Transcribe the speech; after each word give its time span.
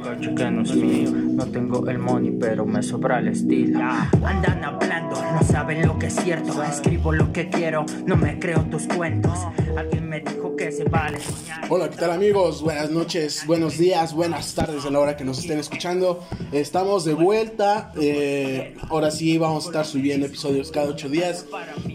Cacho 0.00 0.34
que 0.34 0.50
no 0.50 0.62
es 0.62 0.74
mío, 0.74 1.10
no 1.12 1.46
tengo 1.46 1.88
el 1.88 1.98
money, 1.98 2.32
pero 2.32 2.64
me 2.66 2.82
sobra 2.82 3.18
el 3.18 3.28
estilo. 3.28 3.78
Andan 4.24 4.64
hablando, 4.64 5.14
no 5.14 5.42
saben 5.44 5.86
lo 5.86 5.98
que 5.98 6.06
es 6.06 6.16
cierto. 6.16 6.60
Escribo 6.62 7.12
lo 7.12 7.32
que 7.32 7.48
quiero, 7.48 7.84
no 8.06 8.16
me 8.16 8.38
creo 8.38 8.62
tus 8.62 8.86
cuentos. 8.88 9.38
Alguien 9.76 10.08
me 10.08 10.20
dijo 10.20 10.56
que 10.56 10.72
se 10.72 10.84
vale 10.84 11.20
soñar. 11.20 11.66
Hola, 11.68 11.88
¿qué 11.88 11.96
tal 11.96 12.10
amigos? 12.10 12.62
Buenas 12.62 12.90
noches, 12.90 13.44
buenos 13.46 13.78
días, 13.78 14.12
buenas 14.12 14.54
tardes 14.54 14.84
a 14.84 14.90
la 14.90 14.98
hora 14.98 15.16
que 15.16 15.24
nos 15.24 15.38
estén 15.38 15.58
escuchando. 15.60 16.24
Estamos 16.50 17.04
de 17.04 17.14
vuelta. 17.14 17.92
eh, 18.00 18.74
ahora 18.88 19.10
sí 19.10 19.38
vamos 19.38 19.66
a 19.66 19.68
estar 19.68 19.84
subiendo 19.86 20.26
episodios 20.26 20.72
cada 20.72 20.88
ocho 20.88 21.08
días. 21.08 21.46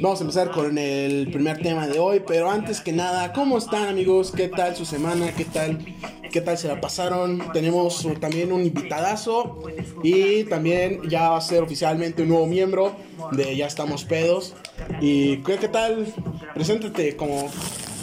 Vamos 0.02 0.20
a 0.20 0.24
empezar 0.24 0.52
con 0.52 0.78
el 0.78 1.30
primer 1.32 1.58
tema 1.58 1.88
de 1.88 2.00
hoy, 2.00 2.22
pero 2.26 2.50
antes 2.50 2.80
que 2.80 2.94
nada, 2.94 3.34
¿cómo 3.34 3.58
están 3.58 3.90
amigos? 3.90 4.32
¿Qué 4.32 4.48
tal 4.48 4.76
su 4.76 4.86
semana? 4.86 5.32
¿Qué 5.36 5.44
tal? 5.46 5.80
¿Qué 6.32 6.42
tal 6.42 6.58
se 6.58 6.68
la 6.68 6.80
pasaron? 6.82 7.42
Tenemos 7.54 7.87
también 8.20 8.52
un 8.52 8.64
invitadazo 8.64 9.60
y 10.04 10.44
también 10.46 11.02
ya 11.10 11.30
va 11.30 11.38
a 11.38 11.42
ser 11.42 11.64
oficialmente 11.64 12.24
un 12.24 12.30
nuevo 12.30 12.46
miembro 12.46 12.96
de 13.32 13.56
Ya 13.56 13.68
estamos 13.68 14.06
pedos. 14.06 14.56
¿Y 15.02 15.38
qué, 15.38 15.58
qué 15.58 15.68
tal? 15.68 16.14
Preséntate 16.54 17.16
como 17.16 17.50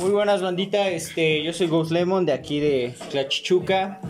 Muy 0.01 0.11
buenas 0.11 0.43
bandita, 0.43 0.89
este, 0.89 1.43
yo 1.45 1.53
soy 1.53 1.69
Ghost 1.69 1.93
Lemon 1.93 2.27
de 2.27 2.33
aquí 2.33 2.61
de 2.61 2.95
Tlachichuca. 3.11 4.01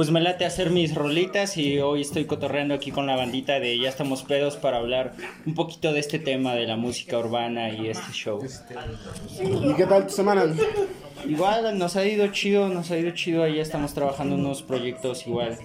Pues 0.00 0.10
me 0.10 0.22
late 0.22 0.46
hacer 0.46 0.70
mis 0.70 0.94
rolitas 0.94 1.58
y 1.58 1.78
hoy 1.78 2.00
estoy 2.00 2.24
cotorreando 2.24 2.72
aquí 2.72 2.90
con 2.90 3.06
la 3.06 3.16
bandita 3.16 3.60
de 3.60 3.78
Ya 3.78 3.90
estamos 3.90 4.22
pedos 4.22 4.56
para 4.56 4.78
hablar 4.78 5.12
un 5.44 5.52
poquito 5.54 5.92
de 5.92 6.00
este 6.00 6.18
tema 6.18 6.54
de 6.54 6.66
la 6.66 6.76
música 6.76 7.18
urbana 7.18 7.68
y 7.68 7.88
este 7.88 8.10
show. 8.10 8.40
¿Y 8.42 9.74
qué 9.74 9.84
tal 9.84 10.06
tu 10.06 10.14
semana? 10.14 10.46
Igual 11.28 11.76
nos 11.76 11.96
ha 11.96 12.06
ido 12.06 12.26
chido, 12.28 12.70
nos 12.70 12.90
ha 12.90 12.96
ido 12.96 13.10
chido, 13.10 13.42
ahí 13.42 13.56
ya 13.56 13.60
estamos 13.60 13.92
trabajando 13.92 14.36
unos 14.36 14.62
proyectos 14.62 15.26
igual. 15.26 15.58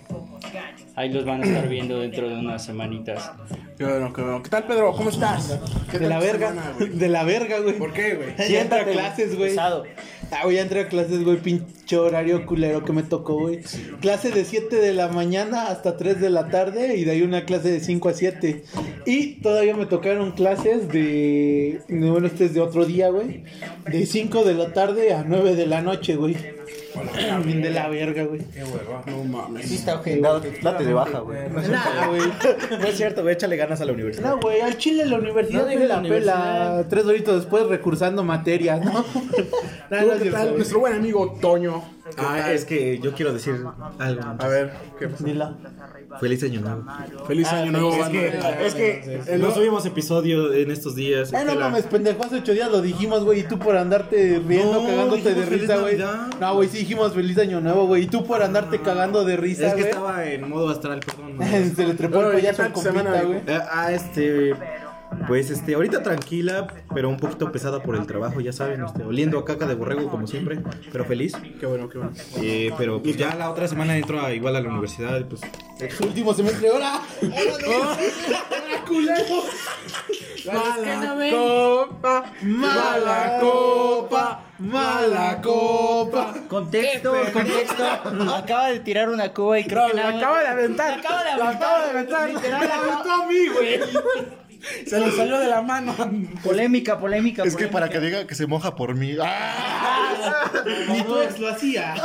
Ahí 0.98 1.13
los 1.13 1.23
van 1.23 1.41
a 1.41 1.45
estar 1.45 1.70
viendo 1.70 1.99
dentro 1.99 2.27
de 2.27 2.35
unas 2.35 2.65
semanitas. 2.65 3.31
Qué 3.77 3.85
bueno, 3.85 4.12
qué 4.12 4.21
bueno. 4.21 4.43
¿Qué 4.43 4.49
tal, 4.49 4.65
Pedro? 4.65 4.91
¿Cómo 4.91 5.12
estás? 5.12 5.57
¿Qué 5.90 5.98
De 5.98 6.07
tal 6.07 6.09
la 6.09 6.20
verga, 6.20 6.49
semana, 6.49 6.74
güey? 6.77 6.90
de 6.90 7.07
la 7.07 7.24
verga, 7.24 7.59
güey. 7.59 7.77
¿Por 7.77 7.93
qué, 7.93 8.15
güey? 8.15 8.52
Ya 8.52 8.63
entré 8.63 8.81
a 8.81 8.85
clases, 8.85 9.37
güey. 9.37 9.55
Ah, 9.57 10.41
güey, 10.43 10.57
ya 10.57 10.62
entré 10.63 10.81
a 10.81 10.87
clases, 10.90 11.24
güey, 11.24 11.37
pinche 11.85 11.97
horario 11.97 12.47
culero 12.47 12.83
que 12.83 12.91
me 12.93 13.03
tocó, 13.03 13.35
güey. 13.41 13.59
Clase 14.01 14.31
de 14.31 14.43
7 14.43 14.75
de 14.77 14.91
la 14.93 15.07
mañana 15.07 15.67
hasta 15.67 15.95
3 15.97 16.19
de 16.19 16.31
la 16.31 16.49
tarde 16.49 16.95
y 16.97 17.03
de 17.03 17.11
ahí 17.11 17.21
una 17.21 17.45
clase 17.45 17.69
de 17.71 17.79
5 17.79 18.09
a 18.09 18.13
7. 18.13 18.63
Y 19.05 19.33
todavía 19.41 19.75
me 19.77 19.85
tocaron 19.85 20.31
clases 20.31 20.87
de- 20.89 21.81
bueno, 21.87 22.25
este 22.25 22.45
es 22.45 22.55
de 22.55 22.61
otro 22.61 22.85
día, 22.85 23.09
güey. 23.09 23.43
De 23.91 24.03
5 24.07 24.43
de 24.43 24.55
la 24.55 24.73
tarde 24.73 25.13
a 25.13 25.23
9 25.27 25.55
de 25.55 25.67
la 25.67 25.81
noche, 25.81 26.15
güey. 26.15 26.35
Bien 27.43 27.62
de 27.62 27.70
la 27.71 27.90
verga, 27.90 28.24
güey. 28.24 28.41
No 29.05 29.24
mames. 29.24 29.68
Sí 29.68 29.76
está 29.76 29.96
ojete. 29.96 30.21
Date 30.62 30.85
de 30.85 30.93
baja, 30.93 31.20
güey. 31.20 31.40
No, 32.79 32.85
es 32.87 32.98
cierto, 32.98 33.21
güey. 33.21 33.34
Échale 33.34 33.57
ganas 33.57 33.82
a 33.82 33.85
la 33.85 33.93
universidad. 33.93 34.32
No, 34.32 34.40
güey, 34.40 34.62
al 34.62 34.77
chile 34.77 35.05
la 35.05 35.18
universidad 35.18 35.62
No 35.62 35.68
dejes 35.68 35.87
la 35.87 36.02
la 36.02 36.10
pela. 36.10 36.85
Tres 36.90 37.05
horitos 37.05 37.35
después 37.41 37.68
recursando 37.68 38.24
materias, 38.24 38.84
¿no? 38.84 38.93
Nah, 38.93 39.04
¿Tú 40.02 40.07
no 40.07 40.20
¿Qué 40.24 40.32
tal? 40.32 40.55
Nuestro 40.55 40.79
buen 40.79 40.93
amigo 40.93 41.37
Toño. 41.41 41.84
¿Qué 42.05 42.15
Ah, 42.18 42.52
es 42.52 42.65
que 42.65 42.99
yo 42.99 43.13
quiero 43.13 43.34
decir 43.34 43.55
algo. 43.99 44.21
A 44.40 44.48
ver, 44.48 44.74
¿qué 44.99 45.07
pasó? 45.07 45.24
Dila. 45.24 45.55
Feliz 46.20 46.44
año 46.44 46.62
nuevo. 46.62 46.84
Feliz 47.27 47.48
año 47.49 47.71
nuevo, 47.71 47.94
Es 47.94 47.99
banda. 47.99 48.20
que, 48.20 48.66
es 48.66 48.74
que 49.26 49.38
no 49.38 49.52
subimos 49.52 49.85
episodio 49.85 50.54
en 50.54 50.71
estos 50.71 50.96
días. 50.96 51.34
Ay, 51.34 51.46
no 51.46 51.55
mames, 51.55 51.84
pendejo, 51.85 52.24
hace 52.24 52.38
ocho 52.38 52.54
días 52.54 52.71
lo 52.71 52.82
dijimos, 52.82 53.24
güey, 53.24 53.41
y 53.41 53.44
tú 53.44 53.60
por 53.60 53.76
andarte 53.77 54.41
riendo, 54.48 54.82
No, 54.82 54.88
cagándote 54.88 55.34
de 55.34 55.41
dijimos 55.41 55.49
risa, 55.62 55.77
güey. 55.77 55.98
Navidad. 55.98 56.27
No, 56.40 56.55
güey, 56.55 56.70
sí 56.70 56.77
dijimos 56.80 57.13
feliz 57.13 57.38
año 57.38 57.62
nuevo, 57.62 57.88
güey, 57.88 58.04
y 58.04 58.08
tú 58.08 58.24
por 58.26 58.41
andarte 58.43 58.80
cagando 58.82 59.24
de 59.26 59.38
risa, 59.38 59.68
Es 59.68 59.74
que 59.74 59.82
güey. 59.82 59.91
estaba 59.91 60.26
en 60.26 60.49
modo 60.49 60.70
astral, 60.70 60.99
perdón. 60.99 61.38
¿no? 61.38 61.76
Se 61.76 61.86
le 61.88 61.93
trepó 61.96 62.21
el 62.21 62.27
¿y 62.27 62.41
qué 62.41 62.48
payaso 62.48 62.63
al 62.63 62.71
compita, 62.74 62.93
semana, 62.99 63.21
güey. 63.24 63.40
Eh, 63.48 63.60
Ah, 63.71 63.91
este. 63.91 64.56
Pues 65.28 65.50
este, 65.50 65.74
ahorita 65.74 66.03
tranquila, 66.03 66.68
pero 66.94 67.09
un 67.09 67.18
poquito 67.18 67.52
pesada 67.52 67.81
por 67.81 67.96
el 67.96 68.06
trabajo, 68.06 68.42
ya 68.42 68.53
saben, 68.53 68.84
este, 68.84 69.03
oliendo 69.03 69.40
a 69.40 69.46
caca 69.46 69.66
de 69.66 69.74
borrego 69.76 70.09
como 70.09 70.28
siempre, 70.28 70.59
pero 70.92 71.06
feliz. 71.06 71.34
Qué 71.59 71.66
bueno, 71.66 71.90
qué 71.90 71.98
bueno. 71.98 72.14
Eh, 72.38 72.72
pero 72.78 73.02
pues 73.02 73.18
ya 73.18 73.34
la 73.36 73.50
otra 73.50 73.68
semana 73.68 73.98
entro 73.98 74.22
a, 74.22 74.34
igual 74.34 74.56
a 74.56 74.62
la 74.62 74.70
universidad, 74.70 75.20
y, 75.20 75.24
pues 75.24 75.42
Último 76.00 76.34
semestre, 76.34 76.70
ahora. 76.70 77.02
Mala 80.46 81.09
copa, 81.20 82.24
mala 82.42 83.40
copa, 83.42 84.42
mala 84.59 85.42
copa. 85.42 86.34
Contexto, 86.48 87.14
contexto. 87.34 87.84
Acaba 88.34 88.68
de 88.70 88.80
tirar 88.80 89.09
una 89.09 89.34
cuba 89.34 89.59
y 89.59 89.66
creo 89.66 89.88
que 89.88 89.96
la 89.96 90.09
acaba 90.09 90.40
de 90.42 90.48
aventar. 90.48 90.92
La 90.92 90.98
acaba 90.98 91.24
de 91.24 91.25
La 91.25 91.46
aventar. 91.46 91.56
acaba 91.56 91.84
de 91.84 91.90
aventar. 91.90 92.30
Literal, 92.30 92.59
Me 92.62 92.68
la 92.68 92.75
aventó 92.75 93.12
a 93.12 93.28
mí, 93.28 93.48
güey. 93.48 93.80
Se 94.86 95.00
le 95.00 95.12
salió 95.12 95.40
de 95.40 95.48
la 95.48 95.62
mano. 95.62 95.96
Polémica, 96.44 97.00
polémica. 97.00 97.44
Es 97.44 97.56
que 97.56 97.68
polémica. 97.68 97.72
para 97.72 97.90
que 97.90 98.00
diga 98.00 98.28
que 98.28 98.36
se 98.36 98.48
moja 98.48 98.76
por 98.76 98.96
mí. 98.96 99.12
Ni 100.90 101.03
tu 101.03 101.22
ex 101.22 101.40
lo 101.40 101.50
hacía. 101.50 101.96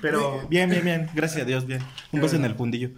Pero 0.00 0.46
bien, 0.48 0.70
bien, 0.70 0.84
bien. 0.84 1.10
Gracias 1.14 1.42
a 1.42 1.44
Dios, 1.44 1.66
bien. 1.66 1.82
Un 2.12 2.20
beso 2.20 2.36
en 2.36 2.44
el 2.44 2.54
fundillo. 2.54 2.90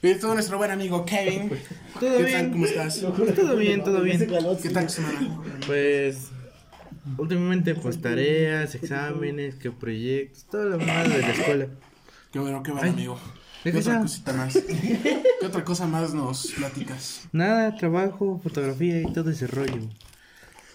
Y 0.00 0.14
todo 0.14 0.34
nuestro 0.34 0.58
buen 0.58 0.70
amigo 0.70 1.04
Kevin. 1.04 1.50
Todo 1.98 2.16
¿Qué 2.18 2.22
bien. 2.22 2.32
tal? 2.32 2.50
¿Cómo 2.52 2.66
estás? 2.66 3.00
Todo 3.00 3.56
bien, 3.56 3.82
todo 3.82 4.00
bien. 4.02 4.18
¿Qué 4.18 4.70
tal 4.70 4.86
tu 4.86 4.92
semana? 4.92 5.40
Pues 5.66 6.28
últimamente 7.16 7.74
pues 7.74 8.00
tareas, 8.00 8.74
exámenes, 8.74 9.56
que 9.56 9.70
proyectos, 9.70 10.44
todo 10.50 10.64
lo 10.64 10.78
más 10.78 11.08
de 11.08 11.18
la 11.20 11.30
escuela. 11.30 11.66
Qué 12.32 12.38
bueno, 12.38 12.62
qué 12.62 12.72
bueno, 12.72 12.90
amigo. 12.90 13.18
¿Qué 13.64 13.72
¿qué 13.72 13.78
otra 13.78 13.92
tal? 13.94 14.02
cosita 14.02 14.32
más? 14.32 14.54
¿Qué 14.54 15.46
otra 15.46 15.64
cosa 15.64 15.86
más 15.86 16.14
nos 16.14 16.52
platicas? 16.52 17.22
Nada, 17.32 17.74
trabajo, 17.76 18.40
fotografía 18.42 19.00
y 19.00 19.12
todo 19.12 19.30
ese 19.30 19.46
rollo. 19.46 19.80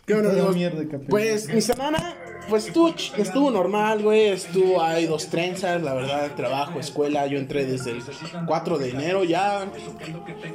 Qué 0.06 0.16
Toda 0.16 0.32
amigos. 0.32 0.56
mierda. 0.56 0.84
Pues 1.08 1.48
mi 1.48 1.62
semana, 1.62 2.14
pues 2.50 2.68
estuvo, 2.68 2.94
estuvo 3.18 3.50
normal, 3.52 4.04
güey. 4.04 4.28
Estuvo, 4.32 4.82
hay 4.84 5.06
dos 5.06 5.28
trenzas, 5.30 5.82
la 5.82 5.94
verdad, 5.94 6.36
trabajo, 6.36 6.78
escuela. 6.82 7.26
Yo 7.28 7.38
entré 7.40 7.66
desde 7.66 7.92
el 7.92 8.04
4 8.46 8.78
de 8.78 8.90
enero, 8.90 9.24
ya. 9.24 9.66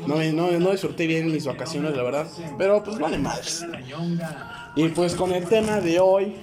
No, 0.06 0.16
me- 0.16 0.32
no, 0.34 0.50
no 0.52 0.70
disfruté 0.72 1.06
bien 1.06 1.32
mis 1.32 1.46
vacaciones, 1.46 1.96
la 1.96 2.02
verdad. 2.02 2.26
Pero 2.58 2.84
pues 2.84 2.98
vale 2.98 3.16
madres. 3.16 3.64
Y 4.76 4.88
pues 4.88 5.14
con 5.14 5.32
el 5.32 5.46
tema 5.46 5.80
de 5.80 5.98
hoy, 5.98 6.36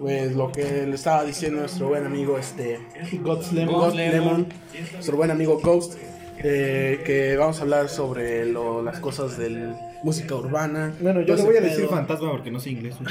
pues 0.00 0.34
lo 0.34 0.50
que 0.50 0.86
le 0.86 0.94
estaba 0.94 1.22
diciendo 1.24 1.60
nuestro 1.60 1.88
buen 1.88 2.04
amigo, 2.06 2.38
este. 2.38 2.80
God's 3.22 3.52
Lemon. 3.52 3.74
Ghost 3.74 3.96
Lemon, 3.96 4.46
nuestro 4.94 5.16
buen 5.18 5.30
amigo 5.30 5.60
Ghost, 5.62 5.94
eh, 6.38 7.02
que 7.04 7.36
vamos 7.36 7.58
a 7.58 7.62
hablar 7.62 7.88
sobre 7.90 8.46
lo- 8.46 8.82
las 8.82 8.98
cosas 8.98 9.36
de 9.36 9.72
música 10.02 10.34
urbana. 10.34 10.94
Bueno, 11.00 11.20
yo 11.20 11.36
le 11.36 11.42
voy 11.42 11.56
a 11.58 11.60
decir 11.60 11.80
pedo. 11.80 11.90
fantasma 11.90 12.30
porque 12.30 12.50
no 12.50 12.58
sé 12.58 12.70
inglés. 12.70 12.94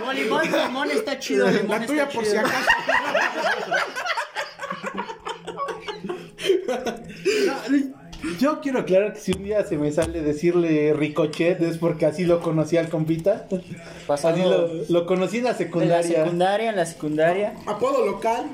No, 0.00 0.12
limón 0.12 0.90
está 0.90 1.18
chido. 1.20 1.48
limón 1.48 1.68
La 1.68 1.76
está 1.76 1.86
tuya 1.86 2.08
por 2.08 2.24
si 2.26 2.36
acaso. 2.36 2.66
Yo 8.44 8.60
quiero 8.60 8.80
aclarar 8.80 9.14
que 9.14 9.20
si 9.20 9.32
un 9.32 9.42
día 9.42 9.64
se 9.64 9.78
me 9.78 9.90
sale 9.90 10.20
decirle 10.20 10.92
Ricochet 10.92 11.62
es 11.62 11.78
porque 11.78 12.04
así 12.04 12.24
lo 12.24 12.40
conocí 12.42 12.76
al 12.76 12.90
compita. 12.90 13.46
Pasado 14.06 14.34
Así 14.34 14.42
lo, 14.42 15.00
lo 15.00 15.06
conocí 15.06 15.38
en 15.38 15.44
la 15.44 15.50
en 15.50 15.54
la 15.54 15.58
secundaria. 15.58 16.02
secundaria, 16.24 16.68
en 16.68 16.76
la 16.76 16.84
secundaria. 16.84 17.54
Apodo 17.64 18.04
local. 18.04 18.44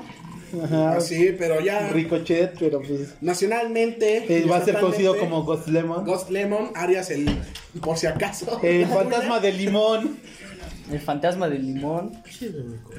Ajá. 0.63 1.01
Sí, 1.01 1.35
pero 1.37 1.59
ya 1.59 1.89
Ricochet, 1.89 2.53
pero 2.57 2.81
pues 2.81 3.15
nacionalmente. 3.19 4.23
eh, 4.29 4.45
va 4.45 4.57
a 4.57 4.63
ser 4.65 4.79
conocido 4.79 5.17
como 5.17 5.43
Ghost 5.43 5.67
Lemon. 5.67 6.05
Ghost 6.05 6.29
Lemon, 6.29 6.71
Arias 6.73 7.11
el 7.11 7.29
por 7.81 7.97
si 7.97 8.07
acaso. 8.07 8.61
El 8.63 8.85
fantasma 8.87 9.41
de 9.41 9.51
limón. 9.51 10.19
El 10.91 10.99
fantasma 10.99 11.47
del 11.47 11.65
limón. 11.65 12.11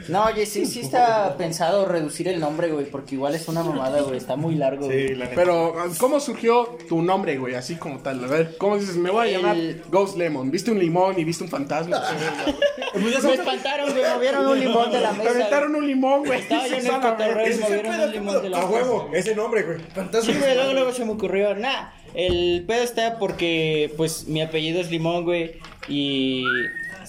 No, 0.09 0.25
oye, 0.25 0.47
sí, 0.47 0.65
sí 0.67 0.81
está 0.81 1.37
pensado 1.37 1.85
reducir 1.87 2.27
el 2.29 2.41
nombre, 2.41 2.71
güey, 2.71 2.87
porque 2.87 3.15
igual 3.17 3.35
es 3.35 3.47
una 3.49 3.63
mamada, 3.63 4.01
güey. 4.03 4.17
Está 4.17 4.37
muy 4.37 4.55
largo, 4.55 4.87
güey. 4.87 5.09
Sí, 5.09 5.15
la 5.15 5.25
neta. 5.27 5.37
Pero, 5.37 5.75
¿cómo 5.99 6.19
surgió 6.21 6.77
tu 6.89 7.03
nombre, 7.03 7.37
güey? 7.37 7.55
Así 7.55 7.77
como 7.77 7.99
tal. 7.99 8.25
A 8.25 8.29
ver, 8.29 8.57
¿cómo 8.59 8.79
dices? 8.79 8.97
Me 8.97 9.11
voy 9.11 9.29
a 9.29 9.31
llamar 9.33 9.57
El- 9.57 9.83
Ghost 9.91 10.17
Lemon. 10.17 10.51
¿Viste 10.51 10.71
un 10.71 10.79
limón 10.79 11.19
y 11.19 11.25
viste 11.25 11.45
un 11.45 11.51
fantasma? 11.51 12.01
Me 12.95 13.35
espantaron, 13.35 13.91
güey. 13.91 14.03
Movieron 14.15 14.47
un 14.47 14.61
limón 14.61 14.91
de 14.93 15.01
la 15.01 15.13
Me 15.13 15.19
mesa. 15.19 15.31
aventaron 15.31 15.75
un 15.75 15.87
limón, 15.87 16.25
güey. 16.25 16.41
Estaba 16.41 16.67
yo 16.69 16.77
en 16.77 16.87
el 16.87 16.93
cotorreo 16.93 17.51
y 17.53 17.59
movieron 17.59 18.01
un 18.01 18.13
limón 18.13 18.43
de 18.43 18.51
la 18.51 18.59
A 18.59 18.61
mesa. 18.61 18.73
huevo, 18.73 19.11
ese 19.15 19.35
nombre, 19.35 19.63
güey. 19.63 19.79
Sí, 20.23 20.33
güey, 20.39 20.55
luego, 20.55 20.73
luego 20.73 20.93
se 20.93 21.05
me 21.05 21.13
ocurrió. 21.13 21.55
Nah, 21.55 21.89
el 22.15 22.65
pedo 22.67 22.83
está 22.83 23.19
porque, 23.19 23.93
pues, 23.97 24.27
mi 24.29 24.43
apellido 24.43 24.81
es 24.81 24.91
Limón, 24.91 25.25
güey. 25.25 25.53
Y 25.89 26.45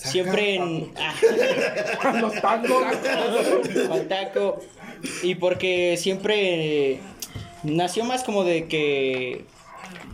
siempre 0.04 0.56
en. 0.56 0.92
Ah, 0.98 1.14
Los 2.22 2.34
tacos. 2.36 2.84
al 3.92 4.08
taco. 4.08 4.60
Y 5.24 5.36
porque 5.36 5.98
siempre. 5.98 6.92
eh, 6.94 7.00
nació 7.64 8.04
más 8.06 8.24
como 8.24 8.44
de 8.44 8.68
que. 8.68 9.46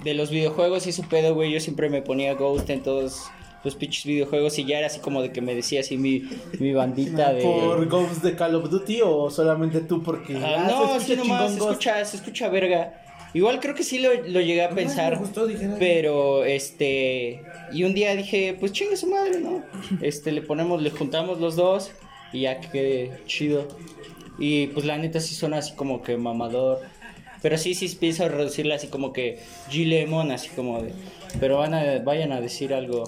De 0.04 0.14
los 0.14 0.30
videojuegos 0.32 0.88
y 0.88 0.92
ese 0.92 1.04
pedo, 1.04 1.34
güey. 1.36 1.52
Yo 1.52 1.60
siempre 1.60 1.90
me 1.90 2.02
ponía 2.02 2.34
Ghost 2.34 2.70
en 2.70 2.82
todos. 2.82 3.24
los 3.66 3.76
pinches 3.76 4.06
videojuegos 4.06 4.58
y 4.58 4.64
ya 4.66 4.78
era 4.78 4.88
así 4.88 5.00
como 5.02 5.22
de 5.22 5.34
que 5.34 5.42
me 5.42 5.54
decía 5.54 5.82
así 5.82 5.98
mi, 5.98 6.24
mi 6.60 6.72
bandita 6.72 7.34
de... 7.34 7.42
¿Por 7.44 7.86
Ghosts 7.90 8.22
de 8.22 8.34
Call 8.38 8.56
of 8.56 8.70
Duty 8.70 9.02
o 9.04 9.30
solamente 9.30 9.82
tú 9.82 10.02
porque 10.02 10.38
Ah, 10.38 10.56
ah, 10.60 10.68
no, 10.72 11.00
se 11.02 11.06
sí, 11.08 11.16
nomás, 11.18 11.52
se 11.54 11.60
Ghost? 11.60 11.72
escucha, 11.72 12.06
se 12.06 12.16
escucha 12.18 12.48
verga. 12.48 12.94
Igual 13.34 13.60
creo 13.60 13.76
que 13.76 13.84
sí 13.84 14.00
lo, 14.00 14.14
lo 14.14 14.42
llegué 14.42 14.64
a 14.64 14.70
pensar, 14.72 15.20
pero 15.78 16.44
este, 16.46 17.44
y 17.72 17.84
un 17.84 17.94
día 17.94 18.16
dije, 18.16 18.56
pues 18.60 18.72
chingue 18.72 18.98
su 18.98 19.08
madre, 19.08 19.40
¿no? 19.40 19.64
Este, 20.02 20.32
le 20.32 20.42
ponemos, 20.42 20.82
le 20.82 20.90
juntamos 20.90 21.40
los 21.40 21.56
dos 21.56 21.92
y 22.34 22.42
ya 22.42 22.60
que 22.60 23.12
chido. 23.26 23.68
Y 24.40 24.68
pues 24.68 24.86
la 24.86 24.98
neta 24.98 25.20
sí 25.20 25.36
suena 25.36 25.58
así 25.58 25.74
como 25.76 26.02
que 26.02 26.18
mamador. 26.18 26.80
Pero 27.42 27.58
sí, 27.58 27.74
sí 27.74 27.88
pienso 28.00 28.28
reducirla 28.28 28.76
así 28.76 28.88
como 28.88 29.14
que 29.14 29.40
G-Lemon, 29.70 30.32
así 30.32 30.50
como 30.50 30.82
de... 30.82 30.94
Pero 31.40 31.58
van 31.58 31.74
a, 31.74 32.00
vayan 32.00 32.32
a 32.32 32.42
decir 32.42 32.74
algo. 32.74 33.04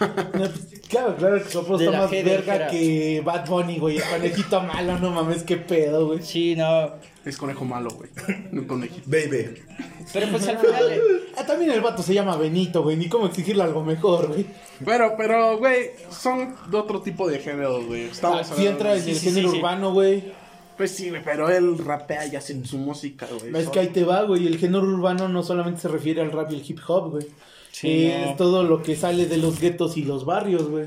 No, 0.00 0.30
pues, 0.32 0.78
Claro, 0.88 1.16
claro 1.16 1.42
que 1.42 1.50
Sopro 1.50 1.76
De 1.76 1.84
está 1.84 1.98
más 1.98 2.10
verga 2.10 2.68
que 2.68 3.20
Bad 3.22 3.46
Bunny, 3.46 3.78
güey. 3.78 3.98
El 3.98 4.04
conejito 4.04 4.60
malo, 4.62 4.98
no 4.98 5.10
mames, 5.10 5.42
qué 5.42 5.58
pedo, 5.58 6.06
güey. 6.06 6.22
Sí, 6.22 6.56
no. 6.56 6.94
Es 7.28 7.36
conejo 7.36 7.64
malo, 7.64 7.90
güey. 7.90 8.08
No 8.52 8.66
conejito. 8.66 9.02
Baby. 9.06 9.54
Pero 10.12 10.28
pues 10.30 10.48
al 10.48 10.58
final... 10.58 10.84
eh, 10.92 11.00
Ah, 11.36 11.46
también 11.46 11.70
el 11.70 11.80
vato 11.80 12.02
se 12.02 12.14
llama 12.14 12.36
Benito, 12.36 12.82
güey. 12.82 12.96
Ni 12.96 13.08
cómo 13.08 13.26
exigirle 13.26 13.62
algo 13.62 13.84
mejor, 13.84 14.26
güey. 14.28 14.44
Pero, 14.84 15.14
pero, 15.16 15.58
güey, 15.58 15.90
son 16.10 16.56
de 16.68 16.76
otro 16.76 17.00
tipo 17.00 17.28
de 17.28 17.38
géneros, 17.38 17.86
güey. 17.86 18.04
Estamos 18.04 18.44
Si 18.46 18.52
hablando 18.54 18.70
entra 18.72 18.94
en 18.96 19.02
sí, 19.02 19.10
el 19.10 19.16
sí, 19.16 19.26
género 19.28 19.48
sí, 19.48 19.54
sí. 19.54 19.58
urbano, 19.60 19.92
güey. 19.92 20.32
Pues 20.76 20.90
sí, 20.92 21.10
güey, 21.10 21.22
pero 21.22 21.48
él 21.50 21.78
rapea 21.78 22.26
y 22.26 22.34
hace 22.34 22.64
su 22.64 22.78
música, 22.78 23.28
güey. 23.38 23.54
Es 23.62 23.68
que 23.68 23.78
ahí 23.80 23.88
te 23.88 24.02
va, 24.04 24.22
güey. 24.22 24.46
El 24.48 24.58
género 24.58 24.82
urbano 24.84 25.28
no 25.28 25.42
solamente 25.44 25.80
se 25.82 25.88
refiere 25.88 26.22
al 26.22 26.32
rap 26.32 26.50
y 26.50 26.54
el 26.56 26.64
hip 26.68 26.80
hop, 26.88 27.10
güey. 27.10 27.26
Sí, 27.70 28.06
es 28.06 28.26
no. 28.30 28.36
todo 28.36 28.64
lo 28.64 28.82
que 28.82 28.96
sale 28.96 29.26
de 29.26 29.36
los 29.36 29.60
guetos 29.60 29.96
y 29.96 30.02
los 30.02 30.24
barrios, 30.24 30.68
güey. 30.68 30.86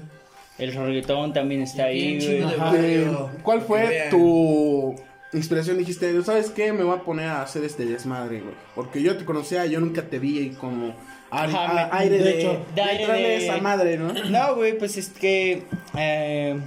El 0.57 0.73
reggaetón 0.73 1.31
también 1.33 1.61
está 1.61 1.85
ahí, 1.85 2.17
Bien 2.17 2.19
güey. 2.19 2.38
chido 2.38 2.49
de 2.49 2.55
Ajá. 2.55 2.65
barrio. 2.71 3.29
¿Cuál 3.43 3.61
fue 3.61 3.88
vean. 3.88 4.09
tu 4.09 4.95
inspiración? 5.33 5.77
Dijiste, 5.77 6.21
¿sabes 6.23 6.49
qué? 6.49 6.73
Me 6.73 6.83
voy 6.83 6.95
a 6.97 7.01
poner 7.01 7.27
a 7.27 7.41
hacer 7.41 7.63
este 7.63 7.85
desmadre, 7.85 8.41
güey. 8.41 8.53
Porque 8.75 9.01
yo 9.01 9.17
te 9.17 9.25
conocía, 9.25 9.65
yo 9.65 9.79
nunca 9.79 10.03
te 10.03 10.19
vi 10.19 10.49
como 10.59 10.93
aire, 11.31 11.53
Ajá, 11.53 11.69
a- 11.69 11.73
me- 11.73 11.97
aire 11.99 12.17
de 12.17 12.23
de, 12.23 12.39
hecho, 12.39 12.65
de 12.75 12.81
aire 12.81 13.01
entrarle 13.03 13.27
de- 13.27 13.37
esa 13.47 13.57
madre, 13.57 13.97
¿no? 13.97 14.13
No, 14.29 14.55
güey, 14.55 14.77
pues 14.77 14.97
es 14.97 15.09
que. 15.09 15.63
eh, 15.97 16.57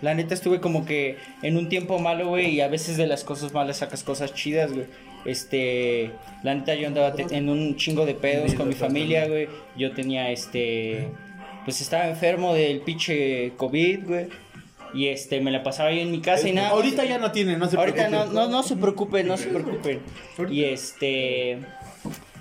la 0.00 0.14
neta 0.14 0.34
estuve 0.34 0.60
como 0.60 0.84
que 0.84 1.16
en 1.42 1.56
un 1.56 1.68
tiempo 1.68 1.98
malo, 2.00 2.26
güey, 2.28 2.50
y 2.56 2.60
a 2.60 2.66
veces 2.66 2.96
de 2.96 3.06
las 3.06 3.22
cosas 3.22 3.52
malas 3.54 3.76
sacas 3.78 4.02
cosas 4.02 4.34
chidas, 4.34 4.72
güey. 4.72 4.86
Este. 5.24 6.10
La 6.42 6.54
neta 6.54 6.74
yo 6.74 6.88
andaba 6.88 7.12
en 7.30 7.48
un 7.48 7.76
chingo 7.76 8.04
de 8.04 8.14
pedos 8.14 8.54
con 8.54 8.68
mi 8.68 8.74
familia, 8.74 9.28
güey. 9.28 9.48
Yo 9.76 9.92
tenía 9.92 10.30
este. 10.30 11.08
Pues 11.64 11.80
estaba 11.80 12.08
enfermo 12.08 12.52
del 12.54 12.80
pinche 12.80 13.52
COVID, 13.56 14.04
güey. 14.06 14.26
Y 14.94 15.08
este, 15.08 15.40
me 15.40 15.50
la 15.50 15.62
pasaba 15.62 15.92
yo 15.92 16.00
en 16.00 16.10
mi 16.10 16.20
casa 16.20 16.48
y 16.48 16.52
nada. 16.52 16.70
Ahorita 16.70 17.04
ya 17.04 17.18
no 17.18 17.32
tiene, 17.32 17.56
no 17.56 17.68
se 17.68 17.76
Ahorita 17.76 18.04
no, 18.04 18.10
preocupen. 18.10 18.34
no, 18.34 18.48
no 18.48 18.62
se 18.62 18.76
preocupen, 18.76 19.28
no 19.28 19.36
se 19.36 19.48
preocupen. 19.48 20.00
Y 20.50 20.64
este. 20.64 21.58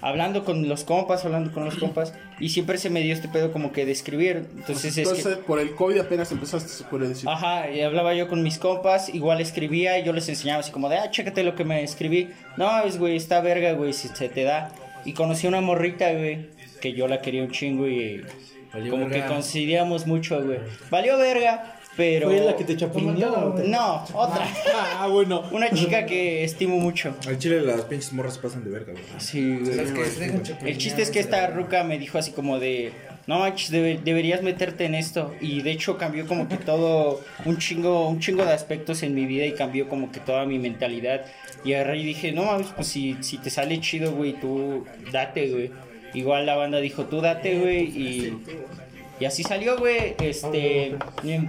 Hablando 0.04 0.44
con 0.44 0.68
los 0.68 0.84
compas, 0.84 1.24
hablando 1.26 1.52
con 1.52 1.64
los 1.64 1.76
compas. 1.76 2.14
Y 2.40 2.50
siempre 2.50 2.80
se 2.80 2.90
me 2.90 3.02
dio 3.02 3.14
este 3.14 3.28
pedo 3.28 3.52
como 3.52 3.72
que 3.72 3.86
de 3.86 3.92
escribir. 3.92 4.48
Entonces 4.58 4.98
es 4.98 5.08
Entonces, 5.08 5.38
que. 5.38 5.44
por 5.44 5.60
el 5.60 5.76
COVID 5.76 6.00
apenas 6.00 6.32
empezaste, 6.32 6.70
se 6.70 6.84
puede 6.86 7.08
decir. 7.08 7.30
Ajá, 7.30 7.70
y 7.70 7.82
hablaba 7.82 8.16
yo 8.16 8.28
con 8.28 8.42
mis 8.42 8.58
compas, 8.58 9.14
igual 9.14 9.40
escribía 9.42 10.00
y 10.00 10.04
yo 10.04 10.12
les 10.12 10.28
enseñaba 10.28 10.62
así 10.62 10.72
como 10.72 10.90
de, 10.90 10.98
ah, 10.98 11.12
chécate 11.12 11.44
lo 11.44 11.54
que 11.56 11.66
me 11.66 11.84
escribí. 11.84 12.30
No, 12.58 12.84
es 12.84 12.98
güey, 12.98 13.16
está 13.16 13.42
verga, 13.42 13.74
güey, 13.74 13.94
si 13.94 14.08
se 14.08 14.28
te 14.28 14.44
da. 14.44 14.74
Y 15.06 15.14
conocí 15.14 15.46
una 15.46 15.62
morrita, 15.62 16.12
güey, 16.12 16.48
que 16.82 16.94
yo 16.94 17.08
la 17.08 17.22
quería 17.22 17.44
un 17.44 17.52
chingo 17.52 17.88
y 17.88 18.24
Valió 18.74 18.92
como 18.92 19.10
que 19.10 19.24
coincidíamos 19.26 20.08
mucho, 20.08 20.42
güey. 20.44 20.60
Valió 20.90 21.18
verga, 21.18 21.76
pero... 21.98 22.28
¿Fue 22.30 22.40
la 22.40 22.56
que 22.56 22.64
te 22.64 22.76
chapulineó? 22.78 23.56
No, 23.66 24.06
otra. 24.14 24.48
Ah, 24.98 25.08
bueno. 25.08 25.44
Una 25.52 25.70
chica 25.72 26.06
que 26.06 26.44
estimo 26.44 26.78
mucho. 26.78 27.16
Al 27.28 27.38
chile 27.38 27.62
las 27.62 27.82
pinches 27.82 28.14
morras 28.14 28.36
se 28.36 28.40
pasan 28.40 28.64
de 28.64 28.70
verga, 28.70 28.94
güey. 28.94 29.04
Sí, 29.18 29.60
güey. 29.60 29.80
El 30.66 30.78
chiste 30.78 31.02
es 31.02 31.10
que 31.12 31.20
esta 31.20 31.48
ruca 31.48 31.84
me 31.84 31.98
dijo 32.00 32.18
así 32.18 32.32
como 32.32 32.60
de, 32.60 32.92
no 33.28 33.40
manches, 33.40 33.72
debe- 33.72 34.00
deberías 34.04 34.42
meterte 34.42 34.86
en 34.86 34.96
esto. 34.96 35.34
Y 35.42 35.62
de 35.62 35.72
hecho 35.72 35.98
cambió 35.98 36.26
como 36.28 36.48
que 36.48 36.58
todo, 36.58 37.22
un 37.46 37.58
chingo, 37.58 38.08
un 38.08 38.20
chingo 38.20 38.46
de 38.46 38.54
aspectos 38.54 39.04
en 39.04 39.14
mi 39.14 39.26
vida 39.26 39.46
y 39.46 39.52
cambió 39.54 39.90
como 39.90 40.12
que 40.12 40.20
toda 40.20 40.46
mi 40.46 40.60
mentalidad. 40.60 41.26
Y 41.64 41.74
agarré 41.74 41.98
y 42.00 42.04
dije, 42.06 42.32
no 42.32 42.46
mames, 42.46 42.68
pues 42.76 42.88
si, 42.88 43.18
si 43.22 43.38
te 43.38 43.50
sale 43.50 43.80
chido, 43.82 44.14
güey, 44.14 44.34
tú 44.34 44.86
date, 45.12 45.50
güey. 45.50 45.72
Igual 46.14 46.46
la 46.46 46.56
banda 46.56 46.80
dijo, 46.80 47.06
tú 47.06 47.22
date, 47.22 47.60
güey, 47.60 47.84
y... 47.86 48.38
Y 49.22 49.26
así 49.26 49.44
salió, 49.44 49.78
güey. 49.78 50.16
Este, 50.20 50.96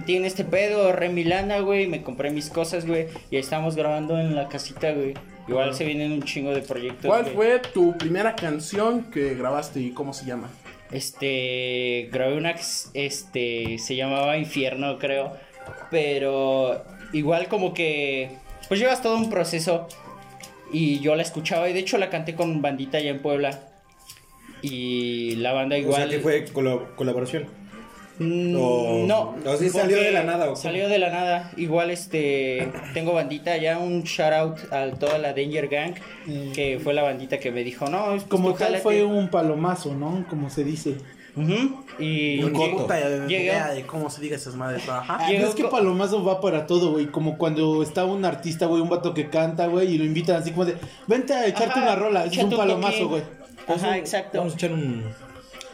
tiene 0.05 0.27
este 0.27 0.43
pedo, 0.43 0.91
re 0.91 1.09
Milana, 1.09 1.59
güey. 1.61 1.87
Me 1.87 2.03
compré 2.03 2.29
mis 2.29 2.51
cosas, 2.51 2.85
güey. 2.85 3.07
Y 3.31 3.37
estamos 3.37 3.75
grabando 3.75 4.19
en 4.19 4.35
la 4.35 4.47
casita, 4.47 4.91
güey. 4.91 5.15
Igual 5.47 5.73
se 5.73 5.83
vienen 5.83 6.11
un 6.11 6.21
chingo 6.21 6.51
de 6.51 6.61
proyectos. 6.61 7.07
¿Cuál 7.07 7.25
fue 7.25 7.59
tu 7.73 7.97
primera 7.97 8.35
canción 8.35 9.09
que 9.11 9.33
grabaste 9.33 9.79
y 9.79 9.89
cómo 9.89 10.13
se 10.13 10.25
llama? 10.27 10.51
Este, 10.91 12.09
grabé 12.11 12.37
una, 12.37 12.53
este, 12.93 13.79
se 13.79 13.95
llamaba 13.95 14.37
Infierno, 14.37 14.99
creo. 14.99 15.33
Pero 15.89 16.85
igual 17.11 17.47
como 17.47 17.73
que, 17.73 18.29
pues 18.67 18.79
llevas 18.79 19.01
todo 19.01 19.17
un 19.17 19.31
proceso. 19.31 19.87
Y 20.71 20.99
yo 20.99 21.15
la 21.15 21.23
escuchaba 21.23 21.67
y 21.69 21.73
de 21.73 21.79
hecho 21.79 21.97
la 21.97 22.11
canté 22.11 22.35
con 22.35 22.61
bandita 22.61 22.99
allá 22.99 23.09
en 23.09 23.21
Puebla. 23.23 23.59
Y 24.61 25.37
la 25.37 25.53
banda 25.53 25.75
O 25.75 25.79
igual... 25.79 26.03
sea 26.03 26.17
que 26.17 26.19
fue 26.23 26.45
colo- 26.45 26.95
colaboración. 26.95 27.62
Mm, 28.19 28.55
O- 28.55 29.05
no. 29.07 29.35
o 29.45 29.57
sí 29.57 29.69
salió 29.69 29.97
de 29.97 30.11
la 30.11 30.23
nada, 30.23 30.51
¿o? 30.51 30.55
Salió 30.55 30.87
de 30.87 30.99
la 30.99 31.09
nada. 31.09 31.51
Igual 31.57 31.89
este 31.89 32.71
tengo 32.93 33.13
bandita 33.13 33.57
ya 33.57 33.79
un 33.79 34.03
shout 34.03 34.33
out 34.33 34.57
a 34.71 34.91
toda 34.91 35.17
la 35.17 35.29
Danger 35.33 35.67
Gang 35.67 35.95
que 36.53 36.79
fue 36.83 36.93
la 36.93 37.01
bandita 37.01 37.39
que 37.39 37.51
me 37.51 37.63
dijo, 37.63 37.87
"No, 37.89 38.05
pues, 38.11 38.23
Como 38.25 38.51
tú 38.51 38.57
tal 38.59 38.67
jálate". 38.67 38.83
fue 38.83 39.03
un 39.03 39.29
palomazo, 39.29 39.95
¿no? 39.95 40.25
Como 40.29 40.49
se 40.49 40.63
dice. 40.63 40.95
Ujú, 41.35 41.83
y 41.97 42.43
Un 42.43 42.51
coto. 42.53 42.87
De 42.87 43.83
cómo 43.87 44.11
se 44.11 44.21
diga 44.21 44.35
esas 44.35 44.53
madres. 44.55 44.87
Ajá. 44.87 45.17
Ah, 45.19 45.27
Llegó 45.31 45.47
es 45.47 45.55
que 45.55 45.63
palomazo 45.63 46.23
va 46.23 46.39
para 46.39 46.67
todo, 46.67 46.91
güey. 46.91 47.07
Como 47.07 47.39
cuando 47.39 47.81
está 47.81 48.05
un 48.05 48.23
artista, 48.23 48.67
güey, 48.67 48.83
un 48.83 48.89
vato 48.89 49.15
que 49.15 49.29
canta, 49.31 49.65
güey, 49.65 49.95
y 49.95 49.97
lo 49.97 50.05
invitan 50.05 50.35
así 50.35 50.51
como 50.51 50.65
de, 50.65 50.75
vente 51.07 51.33
a 51.33 51.47
echarte 51.47 51.79
Ajá, 51.79 51.81
una 51.81 51.95
rola. 51.95 52.25
Es 52.25 52.37
un 52.37 52.51
palomazo, 52.51 53.09
güey. 53.09 53.23
Ajá, 53.67 53.97
exacto. 53.97 54.37
Vamos 54.37 54.53
a 54.53 54.55
echar 54.57 54.73
un. 54.73 55.03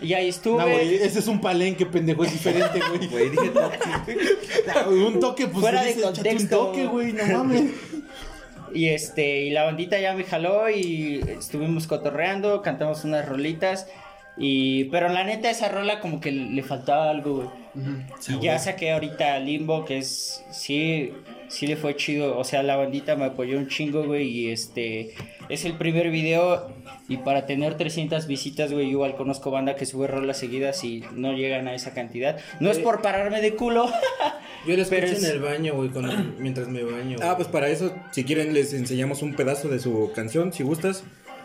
Y 0.01 0.13
ahí 0.13 0.29
estuve. 0.29 0.57
No, 0.57 0.69
güey, 0.69 0.95
ese 0.95 1.19
es 1.19 1.27
un 1.27 1.41
palenque, 1.41 1.85
pendejo, 1.85 2.23
es 2.23 2.31
diferente, 2.33 2.79
güey. 2.89 3.07
Güey, 3.07 3.29
dije 3.29 3.51
un 4.89 5.19
toque, 5.19 5.47
pues 5.47 5.59
Fuera 5.59 5.83
de 5.83 5.91
échate 5.91 6.07
un 6.07 6.13
contexto. 6.13 6.57
toque, 6.57 6.85
güey, 6.85 7.13
no 7.13 7.25
mames. 7.25 7.71
Y 8.73 8.89
este, 8.89 9.41
y 9.41 9.49
la 9.49 9.63
bandita 9.63 9.99
ya 9.99 10.13
me 10.13 10.23
jaló 10.23 10.69
y 10.69 11.23
estuvimos 11.27 11.87
cotorreando, 11.87 12.61
cantamos 12.61 13.03
unas 13.03 13.27
rolitas. 13.27 13.87
Y, 14.37 14.85
pero 14.85 15.09
la 15.09 15.23
neta, 15.23 15.49
esa 15.49 15.69
rola 15.69 15.99
como 15.99 16.21
que 16.21 16.31
le 16.31 16.63
faltaba 16.63 17.09
algo, 17.09 17.35
güey. 17.35 17.49
Y 18.29 18.41
ya 18.41 18.57
saqué 18.59 18.91
ahorita 18.91 19.37
Limbo, 19.39 19.85
que 19.85 19.97
es, 19.97 20.43
sí, 20.51 21.13
sí 21.49 21.67
le 21.67 21.75
fue 21.75 21.95
chido. 21.95 22.37
O 22.37 22.43
sea, 22.43 22.63
la 22.63 22.75
bandita 22.77 23.15
me 23.15 23.25
apoyó 23.25 23.57
un 23.57 23.67
chingo, 23.67 24.03
güey. 24.05 24.27
Y 24.29 24.51
este, 24.51 25.13
es 25.49 25.65
el 25.65 25.73
primer 25.73 26.09
video. 26.09 26.71
Y 27.07 27.17
para 27.17 27.45
tener 27.47 27.75
300 27.75 28.27
visitas, 28.27 28.71
güey, 28.71 28.89
igual 28.89 29.15
conozco 29.15 29.49
banda 29.51 29.75
que 29.75 29.85
sube 29.85 30.07
rolas 30.07 30.37
seguidas 30.37 30.83
y 30.83 31.03
no 31.15 31.33
llegan 31.33 31.67
a 31.67 31.73
esa 31.73 31.93
cantidad. 31.93 32.39
No 32.59 32.69
es 32.71 32.77
por 32.79 33.01
pararme 33.01 33.41
de 33.41 33.55
culo. 33.55 33.89
Yo 34.67 34.75
lo 34.75 34.81
escucho 34.83 35.05
en 35.05 35.25
el 35.25 35.39
baño, 35.39 35.73
güey, 35.75 35.89
cuando- 35.89 36.13
mientras 36.37 36.67
me 36.67 36.83
baño. 36.83 37.17
Ah, 37.21 37.33
pues 37.35 37.47
para 37.47 37.67
eso, 37.69 37.93
si 38.11 38.23
quieren, 38.25 38.53
les 38.53 38.73
enseñamos 38.73 39.21
un 39.23 39.33
pedazo 39.33 39.69
de 39.69 39.79
su 39.79 40.11
canción, 40.13 40.53
si 40.53 40.63
gustas. 40.63 41.03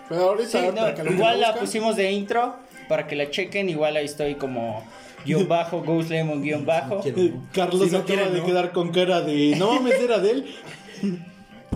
Pero 0.09 0.21
ahorita, 0.31 0.61
Sí, 0.61 0.67
no, 0.75 1.11
igual 1.13 1.41
la 1.41 1.55
pusimos 1.55 1.97
de 1.97 2.11
intro 2.13 2.57
para 2.89 3.07
que 3.07 3.17
la 3.17 3.31
chequen. 3.31 3.71
Igual 3.71 3.97
ahí 3.97 4.05
estoy 4.05 4.35
como 4.35 4.85
guion 5.25 5.49
bajo, 5.49 5.83
Ghost 5.83 6.11
Lemon 6.11 6.43
guion 6.43 6.65
bajo. 6.67 7.01
Carlos 7.53 7.85
Si 7.85 7.91
no 7.91 7.99
acaba 7.99 8.05
quieren, 8.05 8.33
de 8.33 8.41
no. 8.41 8.47
quedar 8.47 8.73
con 8.73 8.91
cara 8.93 9.21
de, 9.21 9.55
no 9.57 9.75
mames, 9.75 9.95
era 10.01 10.19
de 10.19 10.31
él. 10.31 10.55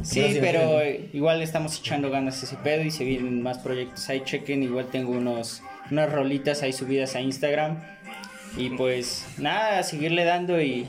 Sí, 0.03 0.21
Gracias, 0.21 0.39
pero 0.41 0.81
eh, 0.81 1.11
igual 1.13 1.39
le 1.39 1.45
estamos 1.45 1.77
echando 1.79 2.09
ganas 2.11 2.41
a 2.43 2.47
ese 2.47 2.57
pedo 2.57 2.83
y 2.83 2.91
se 2.91 3.05
vienen 3.05 3.43
más 3.43 3.59
proyectos 3.59 4.09
ahí. 4.09 4.23
Chequen, 4.25 4.63
igual 4.63 4.87
tengo 4.93 5.13
unos 5.13 5.63
unas 5.91 6.13
rolitas 6.13 6.63
ahí 6.63 6.73
subidas 6.73 7.17
a 7.17 7.21
Instagram. 7.21 7.79
Y 8.57 8.71
pues 8.71 9.27
nada, 9.39 9.79
a 9.79 9.83
seguirle 9.83 10.25
dando 10.25 10.61
y 10.61 10.87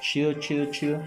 chido, 0.00 0.34
chido, 0.34 0.66
chido. 0.66 1.02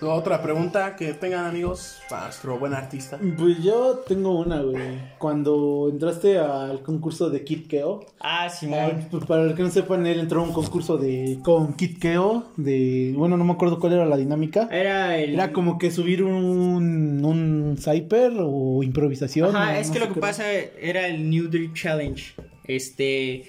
Otra 0.00 0.42
pregunta 0.42 0.96
que 0.96 1.14
tengan 1.14 1.46
amigos 1.46 1.98
para 2.10 2.24
nuestro 2.24 2.58
buen 2.58 2.74
artista. 2.74 3.18
Pues 3.38 3.62
yo 3.62 4.02
tengo 4.06 4.38
una, 4.38 4.60
güey. 4.60 4.98
Cuando 5.18 5.88
entraste 5.90 6.38
al 6.38 6.82
concurso 6.82 7.30
de 7.30 7.42
Kid 7.44 7.66
Keo, 7.68 8.04
Ah, 8.20 8.44
Ah, 8.44 8.50
Simón. 8.50 9.06
pues 9.10 9.24
para 9.24 9.44
los 9.44 9.54
que 9.54 9.62
no 9.62 9.70
sepan, 9.70 10.06
él 10.06 10.20
entró 10.20 10.40
a 10.40 10.44
un 10.44 10.52
concurso 10.52 10.98
de 10.98 11.38
con 11.42 11.74
Kid 11.74 11.98
Keo, 11.98 12.44
de, 12.56 13.14
bueno, 13.16 13.36
no 13.38 13.44
me 13.44 13.52
acuerdo 13.52 13.78
cuál 13.78 13.94
era 13.94 14.04
la 14.06 14.16
dinámica. 14.18 14.68
Era 14.70 15.16
el... 15.16 15.34
Era 15.34 15.52
como 15.52 15.78
que 15.78 15.90
subir 15.90 16.22
un, 16.22 17.24
un 17.24 17.76
cyper 17.78 18.32
o 18.38 18.82
improvisación. 18.82 19.56
Ajá, 19.56 19.72
no- 19.72 19.78
es 19.78 19.88
no 19.88 19.94
que 19.94 20.00
lo 20.00 20.12
que 20.12 20.20
pasa 20.20 20.52
era 20.52 21.06
el 21.06 21.30
New 21.30 21.48
Drip 21.48 21.74
Challenge. 21.74 22.34
Este, 22.64 23.44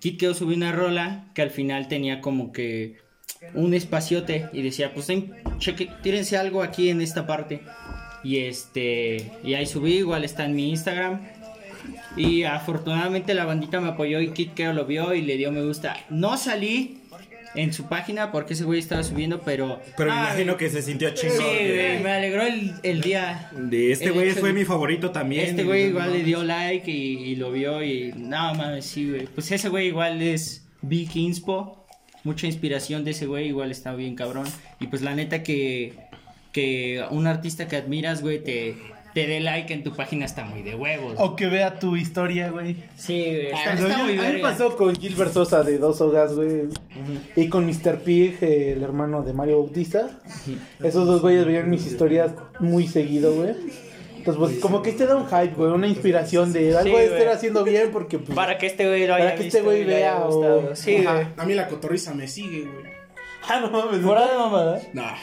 Kid 0.00 0.18
Keo 0.18 0.34
subió 0.34 0.56
una 0.56 0.70
rola 0.72 1.26
que 1.34 1.42
al 1.42 1.50
final 1.50 1.88
tenía 1.88 2.20
como 2.20 2.52
que 2.52 2.96
un 3.54 3.74
espaciote 3.74 4.48
y 4.52 4.62
decía, 4.62 4.92
pues 4.92 5.08
cheque, 5.58 5.88
tírense 6.02 6.36
algo 6.36 6.62
aquí 6.62 6.90
en 6.90 7.00
esta 7.00 7.26
parte. 7.26 7.60
Y 8.22 8.38
este, 8.38 9.30
y 9.44 9.54
ahí 9.54 9.66
subí, 9.66 9.98
igual 9.98 10.24
está 10.24 10.44
en 10.44 10.54
mi 10.56 10.70
Instagram. 10.70 11.20
Y 12.16 12.44
afortunadamente 12.44 13.34
la 13.34 13.44
bandita 13.44 13.80
me 13.80 13.88
apoyó 13.88 14.20
y 14.20 14.30
Kid 14.30 14.50
Keo 14.50 14.72
lo 14.72 14.86
vio 14.86 15.14
y 15.14 15.22
le 15.22 15.36
dio 15.36 15.52
me 15.52 15.62
gusta. 15.62 15.96
No 16.08 16.36
salí 16.36 16.98
en 17.54 17.72
su 17.72 17.88
página 17.88 18.32
porque 18.32 18.54
ese 18.54 18.64
güey 18.64 18.78
estaba 18.78 19.02
subiendo, 19.02 19.40
pero... 19.42 19.80
Pero 19.96 20.12
me 20.12 20.18
imagino 20.18 20.56
que 20.56 20.68
se 20.68 20.82
sintió 20.82 21.10
Sí, 21.10 21.28
chingón. 21.28 21.38
güey, 21.44 22.02
me 22.02 22.10
alegró 22.10 22.42
el, 22.42 22.74
el 22.82 23.00
día. 23.00 23.50
De 23.52 23.92
este 23.92 24.10
güey 24.10 24.32
fue 24.32 24.52
mi 24.52 24.64
favorito 24.64 25.10
también. 25.10 25.46
Este 25.50 25.64
güey 25.64 25.86
igual 25.86 26.12
le 26.12 26.22
dio 26.22 26.42
like 26.42 26.90
y, 26.90 27.18
y 27.24 27.36
lo 27.36 27.52
vio 27.52 27.82
y 27.82 28.12
no 28.16 28.54
mames, 28.54 28.84
sí, 28.86 29.08
güey. 29.08 29.26
Pues 29.26 29.50
ese 29.52 29.68
güey 29.68 29.86
igual 29.88 30.20
es 30.20 30.66
Big 30.82 31.14
Inspo. 31.16 31.85
Mucha 32.26 32.46
inspiración 32.48 33.04
de 33.04 33.12
ese 33.12 33.26
güey, 33.26 33.46
igual 33.46 33.70
está 33.70 33.94
bien 33.94 34.16
cabrón. 34.16 34.46
Y 34.80 34.88
pues 34.88 35.00
la 35.02 35.14
neta 35.14 35.42
que, 35.44 35.94
que 36.52 37.04
un 37.10 37.26
artista 37.28 37.68
que 37.68 37.76
admiras, 37.76 38.20
güey, 38.20 38.42
te, 38.42 38.74
te 39.14 39.26
dé 39.28 39.38
like 39.40 39.72
en 39.72 39.84
tu 39.84 39.94
página 39.94 40.24
está 40.24 40.44
muy 40.44 40.62
de 40.62 40.74
huevos. 40.74 41.14
O 41.18 41.36
que 41.36 41.46
vea 41.46 41.78
tu 41.78 41.94
historia, 41.96 42.50
güey. 42.50 42.76
Sí, 42.96 43.14
güey, 43.24 43.46
está, 43.46 43.70
Ah, 43.70 43.74
está 43.74 43.98
yo- 43.98 44.04
muy 44.04 44.18
a 44.18 44.32
mí 44.32 44.42
pasó 44.42 44.76
con 44.76 44.94
Gilbert 44.96 45.32
Sosa 45.32 45.62
de 45.62 45.78
Dos 45.78 46.00
Hogas, 46.00 46.34
güey. 46.34 46.62
Y 47.36 47.48
con 47.48 47.64
Mr. 47.64 48.00
Pig, 48.04 48.36
eh, 48.42 48.72
el 48.76 48.82
hermano 48.82 49.22
de 49.22 49.32
Mario 49.32 49.60
Bautista. 49.62 50.10
Esos 50.82 51.06
dos 51.06 51.22
güeyes 51.22 51.46
veían 51.46 51.70
mis 51.70 51.86
historias 51.86 52.32
muy 52.58 52.88
seguido, 52.88 53.34
güey. 53.34 53.54
Entonces, 54.26 54.54
pues, 54.54 54.58
como 54.60 54.82
que 54.82 54.90
te 54.92 55.06
da 55.06 55.14
un 55.16 55.26
hype, 55.28 55.54
güey, 55.54 55.70
una 55.70 55.86
inspiración 55.86 56.52
de 56.52 56.70
algo 56.76 56.82
Sí, 56.82 56.88
de 56.88 57.08
güey. 57.08 57.18
estar 57.20 57.28
haciendo 57.34 57.62
bien 57.62 57.90
porque, 57.92 58.18
pues, 58.18 58.34
Para 58.34 58.58
que 58.58 58.66
este 58.66 58.86
güey 58.88 59.06
lo 59.06 59.14
haya 59.14 59.24
Para 59.26 59.36
que 59.36 59.46
este 59.46 59.58
visto 59.58 59.64
güey 59.70 59.82
y 59.82 59.84
le 59.84 59.96
haya 59.96 60.14
vea, 60.14 60.24
gustado. 60.24 60.68
o- 60.72 60.76
Sí, 60.76 60.96
Ajá. 60.96 61.12
güey. 61.14 61.26
A 61.36 61.44
mí 61.44 61.54
la 61.54 61.68
cotorriza 61.68 62.12
me 62.12 62.26
sigue, 62.26 62.62
güey. 62.62 62.84
ah, 63.48 63.60
no 63.60 63.70
mames, 63.70 64.00
Fuera 64.02 64.26
de 64.26 64.36
mamada. 64.36 64.80
No. 64.92 65.02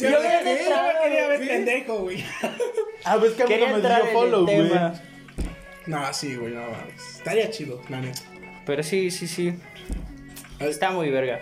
Yo 0.00 0.08
quería 0.20 0.40
entrar, 0.60 0.94
quería 1.02 1.28
ver 1.28 1.36
güey. 1.38 1.48
pendejo, 1.48 1.98
güey. 2.00 2.24
Ah, 3.04 3.16
ves 3.16 3.32
que 3.32 3.42
a 3.42 3.46
mí 3.46 3.52
Quería 3.52 3.66
no 3.68 3.72
me 3.72 3.78
entrar 3.78 4.02
dio 4.02 4.10
en 4.10 4.14
follow, 4.16 4.40
el 4.48 4.56
güey. 4.56 4.68
tema. 4.68 4.94
No, 5.86 6.12
sí, 6.12 6.36
güey, 6.36 6.52
no 6.52 6.60
mames. 6.62 7.16
Estaría 7.16 7.50
chido, 7.50 7.80
la 7.88 8.00
neta. 8.00 8.20
Pero 8.66 8.82
sí, 8.82 9.10
sí, 9.10 9.26
sí. 9.26 9.54
Está 10.58 10.90
muy 10.90 11.10
verga. 11.10 11.40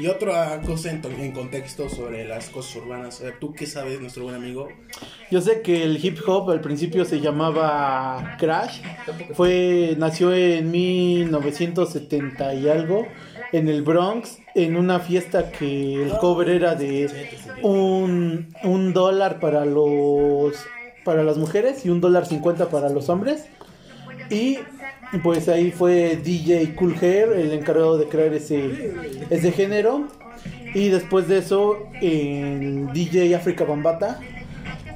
Y 0.00 0.06
otra 0.06 0.60
cosa 0.62 0.90
en, 0.90 1.02
to- 1.02 1.10
en 1.10 1.32
contexto 1.32 1.88
sobre 1.88 2.24
las 2.26 2.48
cosas 2.48 2.76
urbanas. 2.76 3.22
¿Tú 3.40 3.52
qué 3.52 3.66
sabes, 3.66 4.00
nuestro 4.00 4.24
buen 4.24 4.34
amigo? 4.36 4.68
Yo 5.30 5.40
sé 5.40 5.60
que 5.62 5.82
el 5.84 6.04
hip 6.04 6.18
hop 6.26 6.50
al 6.50 6.60
principio 6.60 7.04
se 7.04 7.20
llamaba 7.20 8.36
Crash. 8.38 8.80
Fue 9.34 9.94
nació 9.98 10.32
en 10.34 10.70
1970 10.70 12.54
y 12.54 12.68
algo 12.68 13.06
en 13.52 13.68
el 13.68 13.82
Bronx 13.82 14.38
en 14.54 14.76
una 14.76 14.98
fiesta 14.98 15.50
que 15.50 16.02
el 16.02 16.10
cover 16.18 16.48
era 16.48 16.74
de 16.74 17.28
un, 17.62 18.48
un 18.64 18.92
dólar 18.92 19.40
para 19.40 19.64
los 19.64 20.54
para 21.04 21.24
las 21.24 21.36
mujeres 21.36 21.84
y 21.84 21.90
un 21.90 22.00
dólar 22.00 22.26
cincuenta 22.26 22.68
para 22.70 22.88
los 22.88 23.08
hombres. 23.08 23.46
Y 24.30 24.58
pues 25.22 25.48
ahí 25.48 25.70
fue 25.70 26.16
DJ 26.16 26.74
Cool 26.74 26.96
Hair 27.00 27.32
el 27.32 27.52
encargado 27.52 27.98
de 27.98 28.06
crear 28.06 28.32
ese, 28.32 28.94
ese 29.30 29.52
género. 29.52 30.08
Y 30.74 30.88
después 30.88 31.28
de 31.28 31.38
eso, 31.38 31.78
en 32.00 32.92
DJ 32.92 33.34
Africa 33.34 33.64
Bambata 33.64 34.20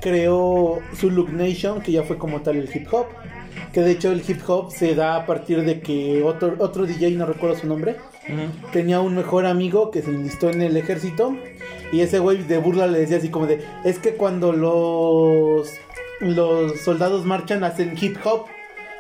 creó 0.01 0.81
Zulu 0.95 1.29
Nation, 1.29 1.81
que 1.81 1.93
ya 1.93 2.03
fue 2.03 2.17
como 2.17 2.41
tal 2.41 2.57
el 2.57 2.71
hip 2.75 2.87
hop. 2.93 3.07
Que 3.73 3.81
de 3.83 3.91
hecho 3.91 4.11
el 4.11 4.23
hip 4.27 4.41
hop 4.47 4.71
se 4.71 4.95
da 4.95 5.17
a 5.17 5.27
partir 5.27 5.63
de 5.65 5.81
que 5.81 6.23
otro, 6.23 6.55
otro 6.59 6.87
DJ, 6.87 7.11
no 7.11 7.27
recuerdo 7.27 7.57
su 7.57 7.67
nombre, 7.67 7.97
tenía 8.73 9.01
un 9.01 9.15
mejor 9.15 9.45
amigo 9.45 9.91
que 9.91 10.03
se 10.03 10.11
enlistó 10.11 10.49
en 10.49 10.63
el 10.63 10.77
ejército. 10.77 11.37
Y 11.93 12.01
ese 12.01 12.19
güey 12.19 12.43
de 12.43 12.59
burla 12.59 12.87
le 12.87 13.01
decía 13.01 13.19
así 13.19 13.29
como 13.29 13.47
de, 13.47 13.65
es 13.85 13.99
que 13.99 14.15
cuando 14.15 14.53
los, 14.53 15.71
los 16.21 16.81
soldados 16.81 17.27
marchan 17.27 17.65
hacen 17.65 17.95
hip 18.01 18.17
hop. 18.25 18.47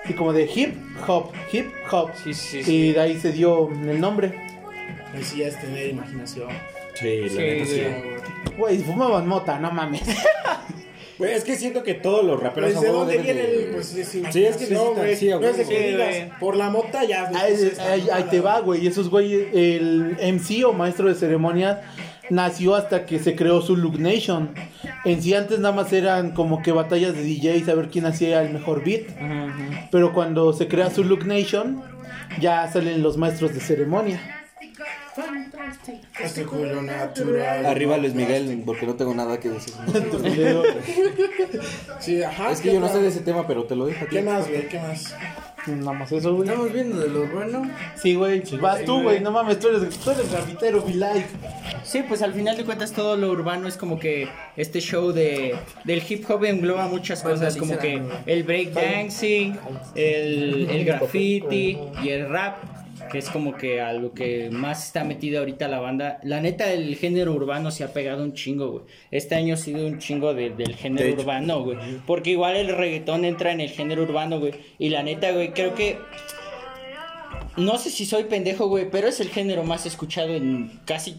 Y 0.08 0.12
como 0.12 0.32
de 0.32 0.48
hip 0.54 0.74
hop, 1.06 1.32
hip 1.52 1.66
hop. 1.90 2.10
Sí, 2.22 2.32
sí, 2.34 2.58
Y 2.58 2.64
sí. 2.64 2.92
de 2.92 3.00
ahí 3.00 3.18
se 3.20 3.32
dio 3.32 3.68
el 3.70 4.00
nombre. 4.00 4.32
Pues 5.12 5.26
sí, 5.28 5.42
es 5.42 5.60
tener 5.60 5.88
imaginación. 5.90 6.48
Sí, 6.94 7.20
la 7.22 7.28
Sí, 7.28 7.36
neta 7.38 7.66
sí. 7.66 7.80
güey. 7.80 8.56
Güey, 8.56 8.78
fumaban 8.78 9.26
mota, 9.28 9.58
no 9.58 9.70
mames. 9.70 10.02
Güey, 11.18 11.32
es 11.32 11.44
que 11.44 11.56
siento 11.56 11.82
que 11.82 11.94
todos 11.94 12.22
los 12.22 12.38
raperos 12.38 12.72
Pues, 12.72 12.82
¿de 12.82 12.88
dónde 12.90 13.16
viene 13.16 13.40
de- 13.40 13.64
el...? 13.64 13.70
Pues, 13.70 13.94
es 13.94 14.06
Sí, 14.06 14.18
es 14.22 14.56
que 14.58 14.66
necesitan- 14.66 14.94
güey. 14.96 15.16
sí, 15.16 15.28
No 15.30 15.40
es 15.46 15.56
de 15.56 15.64
que 15.64 15.78
Sí, 15.78 15.84
digas, 15.92 16.38
por 16.38 16.56
la 16.56 16.68
mota 16.68 17.04
ya... 17.04 17.30
Ahí, 17.34 17.54
ahí- 17.90 18.08
ahí 18.12 18.22
te 18.24 18.40
va, 18.40 18.60
güey. 18.60 18.86
Esos 18.86 19.08
güey, 19.08 19.32
el 19.54 20.18
MC 20.20 20.62
o 20.66 20.74
maestro 20.74 21.08
de 21.08 21.14
ceremonia 21.14 21.80
nació 22.30 22.74
hasta 22.74 23.06
que 23.06 23.18
se 23.18 23.36
creó 23.36 23.60
su 23.62 23.76
Look 23.76 23.98
Nation. 23.98 24.50
En 25.04 25.22
sí 25.22 25.34
antes 25.34 25.58
nada 25.58 25.74
más 25.74 25.92
eran 25.92 26.32
como 26.32 26.62
que 26.62 26.72
batallas 26.72 27.14
de 27.14 27.22
DJs 27.22 27.68
a 27.68 27.74
ver 27.74 27.88
quién 27.88 28.06
hacía 28.06 28.42
el 28.42 28.52
mejor 28.52 28.84
beat. 28.84 29.06
Pero 29.90 30.12
cuando 30.12 30.52
se 30.52 30.68
crea 30.68 30.90
su 30.90 31.04
Look 31.04 31.26
Nation, 31.26 31.82
ya 32.40 32.70
salen 32.70 33.02
los 33.02 33.16
maestros 33.16 33.54
de 33.54 33.60
ceremonia. 33.60 34.20
Este 36.22 36.44
culo 36.44 36.82
natural. 36.82 37.64
Arriba 37.66 37.96
Luis 37.96 38.14
Miguel, 38.14 38.62
porque 38.66 38.86
no 38.86 38.94
tengo 38.94 39.14
nada 39.14 39.38
que 39.38 39.50
decir. 39.50 39.74
Sí, 42.00 42.22
ajá. 42.22 42.50
Es 42.50 42.60
que 42.60 42.68
¿qué 42.68 42.74
yo 42.74 42.80
no 42.80 42.88
sé 42.88 43.00
de 43.00 43.08
ese 43.08 43.20
tema, 43.20 43.46
pero 43.46 43.64
te 43.64 43.74
lo 43.74 43.86
dejo 43.86 44.04
aquí. 44.04 44.16
¿Qué 44.16 44.22
más, 44.22 44.48
güey? 44.48 44.68
¿Qué 44.68 44.78
más? 44.78 45.14
Nada 45.66 45.92
más 45.92 46.12
eso, 46.12 46.34
güey. 46.34 46.48
Estamos 46.48 46.72
viendo 46.72 47.00
de 47.00 47.08
lo 47.08 47.26
bueno. 47.26 47.68
Sí, 47.96 48.14
güey. 48.14 48.42
Vas 48.60 48.84
tú, 48.84 49.02
güey. 49.02 49.20
No 49.20 49.30
mames, 49.30 49.58
tú 49.58 49.68
eres, 49.68 49.96
tú 49.98 50.10
eres 50.10 50.30
grafitero, 50.30 50.84
mi 50.86 50.94
like. 50.94 51.26
Sí, 51.82 52.02
pues 52.06 52.22
al 52.22 52.34
final 52.34 52.56
de 52.56 52.64
cuentas 52.64 52.92
todo 52.92 53.16
lo 53.16 53.30
urbano 53.30 53.68
es 53.68 53.76
como 53.76 53.98
que 53.98 54.28
este 54.56 54.80
show 54.80 55.12
de 55.12 55.56
del 55.84 56.02
hip 56.08 56.28
hop 56.28 56.44
engloba 56.44 56.88
muchas 56.88 57.22
cosas 57.22 57.56
como 57.56 57.78
que 57.78 58.02
el 58.26 58.42
breakdancing, 58.42 59.58
el, 59.94 60.68
el 60.70 60.84
graffiti 60.84 61.78
y 62.02 62.08
el 62.08 62.28
rap, 62.28 62.56
que 63.08 63.18
es 63.18 63.28
como 63.30 63.56
que 63.56 63.80
a 63.80 63.92
lo 63.92 64.12
que 64.12 64.48
más 64.50 64.86
está 64.86 65.04
metida 65.04 65.38
ahorita 65.40 65.68
la 65.68 65.80
banda. 65.80 66.18
La 66.22 66.40
neta 66.40 66.72
el 66.72 66.94
género 66.96 67.32
urbano 67.32 67.70
se 67.70 67.84
ha 67.84 67.92
pegado 67.92 68.22
un 68.24 68.32
chingo, 68.34 68.70
güey. 68.72 68.84
Este 69.10 69.34
año 69.34 69.54
ha 69.54 69.56
sido 69.56 69.86
un 69.86 69.98
chingo 69.98 70.34
de- 70.34 70.50
del 70.50 70.74
género 70.74 71.06
De 71.06 71.12
urbano, 71.22 71.62
güey. 71.62 71.78
Porque 72.06 72.30
igual 72.30 72.56
el 72.56 72.68
reggaetón 72.76 73.24
entra 73.24 73.52
en 73.52 73.60
el 73.60 73.70
género 73.70 74.02
urbano, 74.02 74.38
güey. 74.40 74.54
Y 74.78 74.88
la 74.90 75.02
neta, 75.02 75.32
güey, 75.32 75.52
creo 75.52 75.74
que 75.74 75.98
no 77.56 77.78
sé 77.78 77.90
si 77.90 78.04
soy 78.04 78.24
pendejo, 78.24 78.68
güey, 78.68 78.90
pero 78.90 79.08
es 79.08 79.18
el 79.20 79.28
género 79.30 79.64
más 79.64 79.86
escuchado 79.86 80.34
en 80.34 80.80
casi 80.84 81.16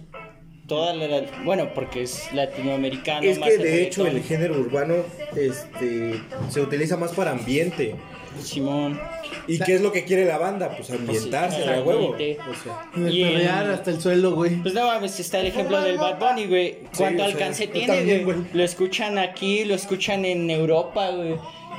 toda 0.67 0.93
la... 0.93 1.23
Bueno, 1.43 1.73
porque 1.73 2.03
es 2.03 2.31
latinoamericano. 2.33 3.23
Es 3.23 3.39
más 3.39 3.49
que 3.49 3.57
de 3.57 3.83
hecho 3.83 4.05
el 4.05 4.21
género 4.21 4.59
urbano 4.59 4.95
este 5.35 6.21
se 6.49 6.61
utiliza 6.61 6.97
más 6.97 7.13
para 7.13 7.31
ambiente. 7.31 7.95
Simón. 8.39 8.99
¿Y 9.47 9.59
qué 9.59 9.75
es 9.75 9.81
lo 9.81 9.91
que 9.91 10.03
quiere 10.03 10.25
la 10.25 10.37
banda? 10.37 10.75
Pues 10.75 10.89
ambientarse, 10.91 11.63
a 11.63 11.81
huevo. 11.81 12.09
O 12.09 12.17
sea, 12.17 13.09
Y 13.09 13.23
Perrear 13.23 13.69
hasta 13.69 13.91
el 13.91 14.01
suelo, 14.01 14.35
güey. 14.35 14.61
Pues 14.61 14.73
no 14.73 14.85
mames, 14.85 15.19
está 15.19 15.39
el 15.39 15.47
ejemplo 15.47 15.79
del 15.81 15.97
Bad 15.97 16.19
Bunny, 16.19 16.47
güey. 16.47 16.77
¿Cuánto 16.95 17.23
alcance 17.23 17.67
tiene, 17.67 17.87
también, 17.87 18.23
güey? 18.25 18.37
Lo 18.53 18.63
escuchan 18.63 19.17
aquí, 19.17 19.65
lo 19.65 19.75
escuchan 19.75 20.25
en 20.25 20.49
Europa, 20.49 21.09
güey. 21.11 21.35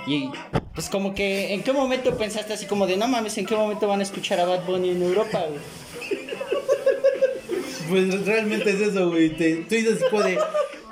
Y 0.07 0.31
pues 0.75 0.89
como 0.89 1.15
que, 1.15 1.53
¿en 1.53 1.63
qué 1.63 1.73
momento 1.73 2.17
pensaste 2.17 2.55
así 2.55 2.67
como 2.67 2.87
de, 2.87 2.97
no 2.97 3.07
mames, 3.09 3.37
¿en 3.37 3.45
qué 3.45 3.55
momento 3.55 3.87
van 3.87 4.01
a 4.01 4.05
escuchar 4.05 4.41
a 4.41 4.47
Bad 4.47 4.65
Bunny 4.65 4.91
en 4.91 5.03
Europa, 5.03 5.45
güey? 5.49 5.61
Pues 7.89 8.27
realmente 8.27 8.71
es 8.71 8.81
eso, 8.81 9.11
güey. 9.11 9.31
Te, 9.31 9.57
tú 9.57 9.75
dices 9.75 9.97
así 9.97 10.05
como 10.11 10.23
de. 10.23 10.39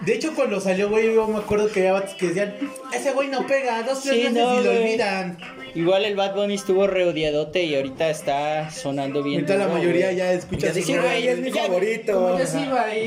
De 0.07 0.15
hecho, 0.15 0.33
cuando 0.35 0.61
salió, 0.61 0.89
güey, 0.89 1.13
yo 1.13 1.27
me 1.27 1.39
acuerdo 1.39 1.69
que 1.71 1.81
había 1.81 1.93
vatos 1.95 2.15
que 2.15 2.29
decían: 2.29 2.55
Ese 2.95 3.11
güey 3.13 3.29
no 3.29 3.47
pega, 3.47 3.83
dos, 3.83 4.03
tres 4.03 4.15
Sí, 4.15 4.21
veces 4.23 4.33
no, 4.35 4.61
y 4.61 4.65
lo 4.65 4.71
güey. 4.71 4.83
olvidan. 4.85 5.39
Igual 5.75 6.07
el 6.07 6.17
Bad 6.17 6.35
Bunny 6.35 6.55
estuvo 6.55 6.87
reodiadote 6.87 7.65
y 7.65 7.75
ahorita 7.75 8.09
está 8.09 8.71
sonando 8.71 9.23
bien. 9.23 9.41
Ahorita 9.41 9.57
la 9.57 9.69
mayoría 9.69 10.07
güey. 10.07 10.17
ya 10.17 10.33
escucha 10.33 10.71
así. 10.71 10.81
Sí, 10.83 10.93
güey, 10.97 11.07
"Ay, 11.07 11.29
es 11.29 11.39
mi 11.39 11.51
ya- 11.53 11.65
favorito. 11.67 12.39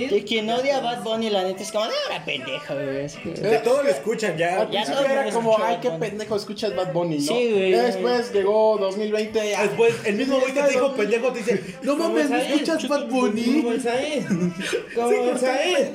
Que 0.10 0.24
quien 0.24 0.50
odia 0.52 0.78
a 0.78 0.82
Bad 0.82 1.04
Bunny, 1.04 1.30
la 1.32 1.44
neta, 1.46 1.64
es 1.64 1.72
como, 1.72 1.86
ah, 1.86 2.22
pendejo, 2.26 2.74
güey. 2.76 3.06
Es 3.06 3.16
que- 3.16 3.30
De 3.32 3.58
todo 3.60 3.82
lo 3.82 3.90
escuchan 3.90 4.38
ya. 4.38 4.62
Al 4.62 4.70
Ya 4.70 4.84
principio 4.84 5.02
todo 5.02 5.12
era 5.22 5.32
como, 5.32 5.58
ay, 5.64 5.78
qué 5.82 5.88
Bad 5.90 5.98
Bunny". 5.98 6.10
pendejo 6.10 6.36
escuchas 6.36 6.76
Bad 6.76 6.94
Bunny, 6.94 7.16
¿no? 7.18 7.22
Sí, 7.24 7.52
güey. 7.52 7.72
Ya 7.72 7.84
después 7.84 8.34
llegó 8.34 8.78
2020. 8.78 9.56
ah, 9.56 9.64
Después, 9.64 9.96
el 10.06 10.16
mismo 10.16 10.40
güey 10.40 10.54
que 10.54 10.62
te 10.62 10.70
dijo 10.72 10.94
pendejo 10.94 11.32
te 11.32 11.40
dice: 11.40 11.64
No 11.82 11.96
mames, 11.96 12.30
¿no 12.30 12.38
escuchas 12.38 12.88
Bad 12.88 13.08
Bunny? 13.08 13.62
¿Cómo 13.64 13.72
el 13.72 13.82
Said? 13.82 14.24
¿Cómo 14.96 15.38
sabes? 15.40 15.90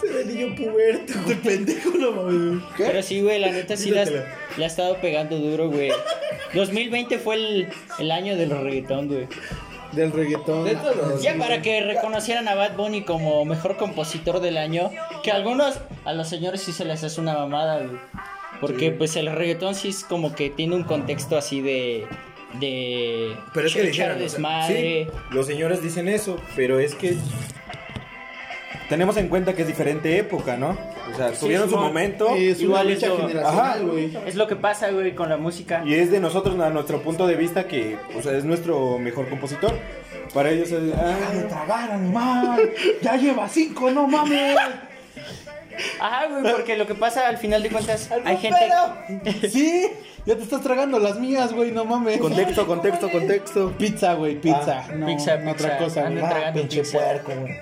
Se 0.00 0.12
ve 0.12 0.24
niño 0.24 0.54
puberto. 0.54 1.12
De 1.26 1.36
pendejo, 1.36 1.90
no 1.90 2.12
mames. 2.12 2.62
Pero 2.76 3.02
sí, 3.02 3.20
güey, 3.20 3.38
la 3.38 3.50
neta 3.50 3.76
sí 3.76 3.90
la, 3.90 4.02
ha 4.02 4.66
estado 4.66 4.96
pegando 5.00 5.38
duro, 5.38 5.68
güey. 5.70 5.90
2020 6.54 7.18
fue 7.18 7.34
el, 7.36 7.68
el 7.98 8.10
año 8.10 8.36
del 8.36 8.50
reggaetón, 8.50 9.08
güey. 9.08 9.26
Del 9.92 10.12
reggaetón. 10.12 10.64
De 10.64 10.76
todos. 10.76 11.22
Ya 11.22 11.36
para 11.36 11.62
que 11.62 11.80
reconocieran 11.80 12.48
a 12.48 12.54
Bad 12.54 12.76
Bunny 12.76 13.02
como 13.02 13.44
mejor 13.44 13.76
compositor 13.76 14.40
del 14.40 14.58
año, 14.58 14.90
que 15.22 15.30
a 15.30 15.36
algunos, 15.36 15.78
a 16.04 16.12
los 16.12 16.28
señores 16.28 16.62
sí 16.62 16.72
se 16.72 16.84
les 16.84 17.02
hace 17.02 17.20
una 17.20 17.34
mamada, 17.34 17.78
güey. 17.78 17.98
Porque 18.60 18.90
pues 18.90 19.16
el 19.16 19.26
reggaetón 19.26 19.74
sí 19.74 19.88
es 19.88 20.04
como 20.04 20.34
que 20.34 20.50
tiene 20.50 20.74
un 20.76 20.84
contexto 20.84 21.36
así 21.36 21.60
de, 21.60 22.06
de 22.60 23.36
Pero 23.52 23.66
es 23.66 23.74
que 23.74 23.82
dijeron, 23.82 24.22
o 24.22 24.28
sea, 24.28 24.66
sí, 24.66 25.06
los 25.30 25.46
señores 25.46 25.82
dicen 25.82 26.08
eso, 26.08 26.40
pero 26.54 26.80
es 26.80 26.94
que 26.94 27.16
tenemos 28.88 29.16
en 29.16 29.28
cuenta 29.28 29.54
que 29.54 29.62
es 29.62 29.68
diferente 29.68 30.18
época, 30.18 30.56
¿no? 30.56 30.76
O 31.12 31.16
sea, 31.16 31.32
tuvieron 31.32 31.68
su 31.70 31.76
momento 31.76 32.34
Es 32.34 32.60
Igual 32.60 32.88
lucha 32.92 33.08
lo- 33.08 33.16
generacional, 33.18 33.68
Ajá. 33.70 33.78
güey. 33.80 34.16
Es 34.26 34.34
lo 34.34 34.46
que 34.46 34.56
pasa, 34.56 34.90
güey, 34.90 35.14
con 35.14 35.28
la 35.28 35.36
música. 35.36 35.82
y 35.84 35.94
es 35.94 36.10
de 36.10 36.20
nosotros, 36.20 36.58
a 36.60 36.70
nuestro 36.70 37.02
punto 37.02 37.26
de 37.26 37.36
vista, 37.36 37.66
que 37.66 37.96
o 38.16 38.22
sea, 38.22 38.32
es 38.32 38.44
nuestro 38.44 38.98
mejor 38.98 39.28
compositor. 39.28 39.72
Para 40.34 40.50
ellos 40.50 40.70
es... 40.70 40.82
Deja 40.86 41.30
de 41.32 41.40
ah, 41.40 41.48
tragar, 41.48 41.90
animal. 41.92 42.70
Ya 43.00 43.16
lleva 43.16 43.48
cinco, 43.48 43.90
no 43.90 44.06
mames. 44.06 44.56
Ajá, 46.00 46.26
güey, 46.26 46.52
porque 46.52 46.76
lo 46.76 46.86
que 46.86 46.94
pasa 46.94 47.28
al 47.28 47.38
final 47.38 47.62
de 47.62 47.70
cuentas, 47.70 48.10
hay 48.24 48.36
gente... 48.38 48.58
Sí, 49.48 49.86
ya 50.24 50.34
te 50.36 50.42
estás 50.42 50.62
tragando 50.62 50.98
las 50.98 51.18
mías, 51.20 51.52
güey, 51.52 51.70
no 51.70 51.84
mames. 51.84 52.18
contexto, 52.18 52.66
contexto, 52.66 53.10
contexto. 53.10 53.72
Pizza, 53.78 54.14
güey, 54.14 54.40
pizza. 54.40 54.86
no, 54.94 55.06
pizza, 55.06 55.36
no 55.36 55.52
pizza. 55.52 55.66
otra 55.66 55.78
cosa, 55.78 56.02
güey. 56.02 56.16
Tragando 56.18 56.60
pinche 56.60 56.80
pizza. 56.80 56.98
puerco, 56.98 57.32
güey. 57.40 57.60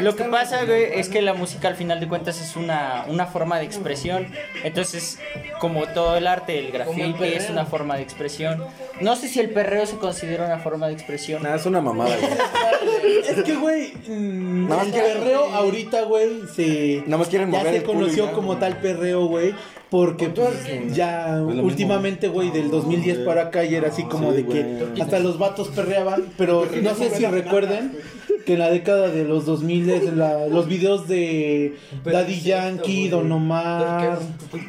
Lo 0.00 0.16
que 0.16 0.24
pasa, 0.24 0.64
güey, 0.64 0.84
es 0.94 1.08
que 1.08 1.22
la 1.22 1.34
música 1.34 1.68
al 1.68 1.76
final 1.76 2.00
de 2.00 2.08
cuentas 2.08 2.40
es 2.40 2.56
una, 2.56 3.04
una 3.08 3.26
forma 3.26 3.58
de 3.58 3.64
expresión. 3.64 4.26
Entonces, 4.64 5.18
como 5.60 5.86
todo 5.86 6.16
el 6.16 6.26
arte, 6.26 6.58
el 6.58 6.70
graffiti 6.72 7.24
es 7.24 7.50
una 7.50 7.64
forma 7.66 7.96
de 7.96 8.02
expresión. 8.02 8.64
No 9.00 9.16
sé 9.16 9.28
si 9.28 9.40
el 9.40 9.50
perreo 9.50 9.86
se 9.86 9.96
considera 9.96 10.46
una 10.46 10.58
forma 10.58 10.86
de 10.88 10.94
expresión. 10.94 11.42
Nada, 11.42 11.56
es 11.56 11.66
una 11.66 11.80
mamada, 11.80 12.16
güey. 12.16 12.32
Es 13.28 13.42
que, 13.44 13.54
güey, 13.56 13.92
mm, 14.08 14.68
Nada 14.68 14.76
más 14.76 14.86
el 14.86 14.92
quieren- 14.92 15.18
perreo 15.18 15.44
ahorita, 15.52 16.02
güey, 16.02 16.28
se... 16.54 17.02
Nada 17.06 17.18
más 17.18 17.28
quieren 17.28 17.50
ya 17.52 17.58
mover 17.58 17.72
se 17.72 17.78
el 17.78 17.84
culo 17.84 17.98
y 17.98 18.02
conoció 18.02 18.26
ya, 18.26 18.32
como 18.32 18.46
güey. 18.48 18.58
tal 18.60 18.76
perreo, 18.78 19.26
güey, 19.26 19.54
porque 19.90 20.28
pues, 20.28 20.94
ya 20.94 21.36
mismo, 21.46 21.62
últimamente, 21.62 22.28
güey, 22.28 22.50
del 22.50 22.70
2010 22.70 23.18
para 23.20 23.42
acá 23.42 23.64
ya 23.64 23.78
era 23.78 23.88
así 23.88 24.04
como 24.04 24.30
Sí, 24.30 24.36
de 24.38 24.46
que 24.46 24.62
güey. 24.86 25.00
hasta 25.00 25.18
los 25.18 25.38
vatos 25.38 25.68
perreaban, 25.68 26.24
pero 26.36 26.66
no 26.82 26.94
sé 26.94 27.10
si 27.10 27.24
recuerden 27.26 27.96
que 28.44 28.54
en 28.54 28.58
la 28.58 28.70
década 28.70 29.08
de 29.08 29.24
los 29.24 29.46
2000 29.46 29.90
en 29.90 30.18
la- 30.18 30.46
los 30.48 30.66
videos 30.66 31.08
de 31.08 31.76
Daddy 32.04 32.40
Yankee, 32.40 33.08
Don 33.08 33.30
Omar, 33.30 34.18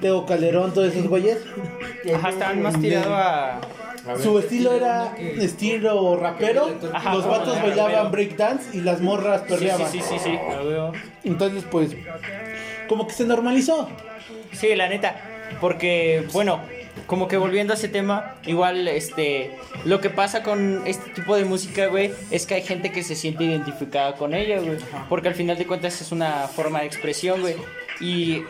Teo 0.02 0.26
Calderón, 0.26 0.74
todos 0.74 0.94
esos 0.94 1.08
güeyes, 1.08 1.38
Ajá, 2.14 2.30
estaban 2.30 2.62
más 2.62 2.80
tirados 2.80 3.08
a... 3.10 3.62
su 4.22 4.38
estilo 4.40 4.74
era 4.74 5.16
estilo 5.40 6.18
rapero, 6.18 6.70
Ajá, 6.94 7.14
los 7.16 7.26
vatos 7.26 7.62
bailaban 7.62 8.12
breakdance 8.12 8.76
y 8.78 8.82
las 8.82 9.02
morras 9.02 9.42
Sí, 9.42 9.48
perreaban. 9.50 9.92
sí, 9.92 10.00
sí, 10.02 10.06
sí, 10.14 10.20
sí, 10.24 10.40
lo 10.58 10.68
veo. 10.68 10.92
Entonces, 11.24 11.64
pues, 11.72 11.96
como 12.88 13.08
que 13.08 13.14
se 13.14 13.26
normalizó. 13.26 13.90
Sí, 14.52 14.76
la 14.76 14.88
neta. 14.90 15.16
Porque, 15.62 16.28
bueno, 16.34 16.60
como 17.08 17.28
que 17.28 17.38
volviendo 17.38 17.74
a 17.74 17.76
ese 17.76 17.88
tema, 17.90 18.36
igual, 18.46 18.88
este, 18.88 19.52
lo 19.86 20.00
que 20.02 20.10
pasa 20.10 20.44
con 20.44 20.82
este 20.86 21.12
tipo 21.12 21.36
de 21.36 21.46
música, 21.46 21.88
güey, 21.88 22.12
es 22.32 22.46
que 22.46 22.56
hay 22.56 22.62
gente 22.62 22.92
que 22.92 23.04
se 23.04 23.16
siente 23.16 23.44
identificada 23.44 24.16
con 24.16 24.34
ella, 24.34 24.60
güey. 24.60 24.78
Porque 25.10 25.28
al 25.28 25.36
final 25.36 25.58
de 25.58 25.66
cuentas 25.68 26.02
es 26.02 26.12
una 26.12 26.48
forma 26.48 26.80
de 26.82 26.86
expresión, 26.88 27.42
güey. 27.42 27.56
Y 28.00 28.42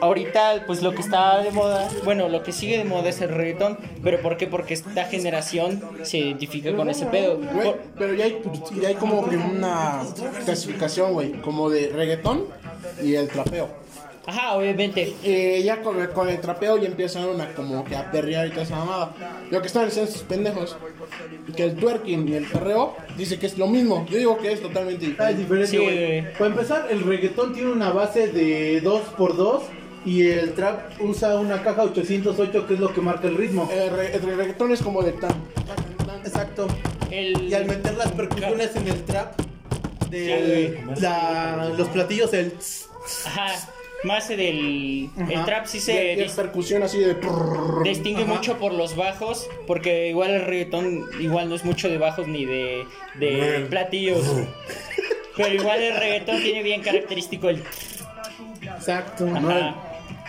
ahorita, 0.00 0.64
pues 0.66 0.82
lo 0.82 0.92
que 0.94 1.00
está 1.02 1.38
de 1.42 1.50
moda, 1.52 1.88
bueno, 2.04 2.28
lo 2.28 2.42
que 2.42 2.52
sigue 2.52 2.76
de 2.78 2.84
moda 2.84 3.08
es 3.10 3.20
el 3.20 3.28
reggaetón. 3.30 3.78
¿Pero 4.02 4.20
por 4.20 4.36
qué? 4.36 4.46
Porque 4.46 4.74
esta 4.74 5.04
generación 5.04 5.80
se 6.02 6.18
identifica 6.18 6.74
con 6.74 6.90
ese 6.90 7.06
pedo. 7.06 7.36
Güey, 7.38 7.64
Por- 7.64 7.78
pero 7.96 8.14
ya 8.14 8.24
hay, 8.24 8.42
ya 8.80 8.88
hay 8.88 8.94
como 8.96 9.28
que 9.28 9.36
una 9.36 10.02
clasificación, 10.44 11.12
güey, 11.12 11.32
como 11.40 11.70
de 11.70 11.88
reggaetón 11.90 12.44
y 13.02 13.14
el 13.14 13.28
trapeo. 13.28 13.68
Ajá, 14.28 14.52
obviamente. 14.56 15.14
Eh, 15.24 15.62
ya 15.64 15.80
con 15.80 15.98
el, 16.00 16.10
con 16.10 16.28
el 16.28 16.38
trapeo 16.38 16.76
ya 16.76 16.86
empiezan 16.86 17.40
a 17.40 17.54
como 17.54 17.82
que 17.82 17.96
a 17.96 18.10
perrear 18.10 18.46
y 18.46 18.50
toda 18.50 18.62
esa 18.64 18.76
mamada. 18.76 19.14
Lo 19.50 19.60
que 19.62 19.68
están 19.68 19.86
diciendo 19.86 20.10
esos 20.10 20.22
pendejos, 20.24 20.76
que 21.56 21.64
el 21.64 21.76
twerking 21.76 22.28
y 22.28 22.34
el 22.34 22.44
perreo, 22.44 22.94
dice 23.16 23.38
que 23.38 23.46
es 23.46 23.56
lo 23.56 23.66
mismo. 23.68 24.06
Yo 24.10 24.18
digo 24.18 24.36
que 24.36 24.52
es 24.52 24.60
totalmente 24.60 25.06
Ah, 25.18 25.28
diferente. 25.28 25.32
es 25.32 25.38
diferente, 25.38 25.70
Sí, 25.70 25.76
güey. 25.78 26.20
güey. 26.20 26.32
Para 26.34 26.46
empezar, 26.50 26.86
el 26.90 27.02
reggaetón 27.04 27.54
tiene 27.54 27.70
una 27.72 27.88
base 27.90 28.28
de 28.28 28.82
2x2 28.82 29.62
y 30.04 30.26
el 30.28 30.52
trap 30.52 31.00
usa 31.00 31.38
una 31.38 31.62
caja 31.62 31.84
808 31.84 32.66
que 32.66 32.74
es 32.74 32.80
lo 32.80 32.92
que 32.92 33.00
marca 33.00 33.28
el 33.28 33.36
ritmo. 33.36 33.66
El, 33.72 33.90
re- 33.90 34.14
el 34.14 34.36
reggaetón 34.36 34.72
es 34.72 34.82
como 34.82 35.02
de 35.02 35.12
tan. 35.12 35.30
Exacto. 36.22 36.68
El... 37.10 37.48
Y 37.48 37.54
al 37.54 37.64
meter 37.64 37.94
las 37.94 38.12
percusiones 38.12 38.76
en 38.76 38.88
el 38.88 39.02
trap, 39.04 39.40
de 40.10 40.84
la- 41.00 41.72
los 41.78 41.88
platillos, 41.88 42.32
el... 42.34 42.52
Ajá, 43.26 43.46
más 44.04 44.28
del... 44.28 45.10
El 45.28 45.44
trap 45.44 45.66
sí 45.66 45.80
se... 45.80 46.14
y 46.14 46.20
es 46.20 46.32
percusión 46.32 46.82
así 46.82 46.98
de. 46.98 47.16
distingue 47.84 48.22
Ajá. 48.22 48.34
mucho 48.34 48.58
por 48.58 48.72
los 48.72 48.96
bajos, 48.96 49.48
porque 49.66 50.08
igual 50.08 50.30
el 50.30 50.44
reggaetón 50.44 51.04
igual 51.20 51.48
no 51.48 51.54
es 51.54 51.64
mucho 51.64 51.88
de 51.88 51.98
bajos 51.98 52.28
ni 52.28 52.44
de, 52.44 52.84
de 53.18 53.66
platillos. 53.68 54.24
Pero 55.36 55.54
igual 55.54 55.82
el 55.82 55.96
reggaetón 55.96 56.42
tiene 56.42 56.62
bien 56.62 56.82
característico 56.82 57.48
el... 57.48 57.62
Exacto. 58.62 59.26
Ajá. 59.34 59.84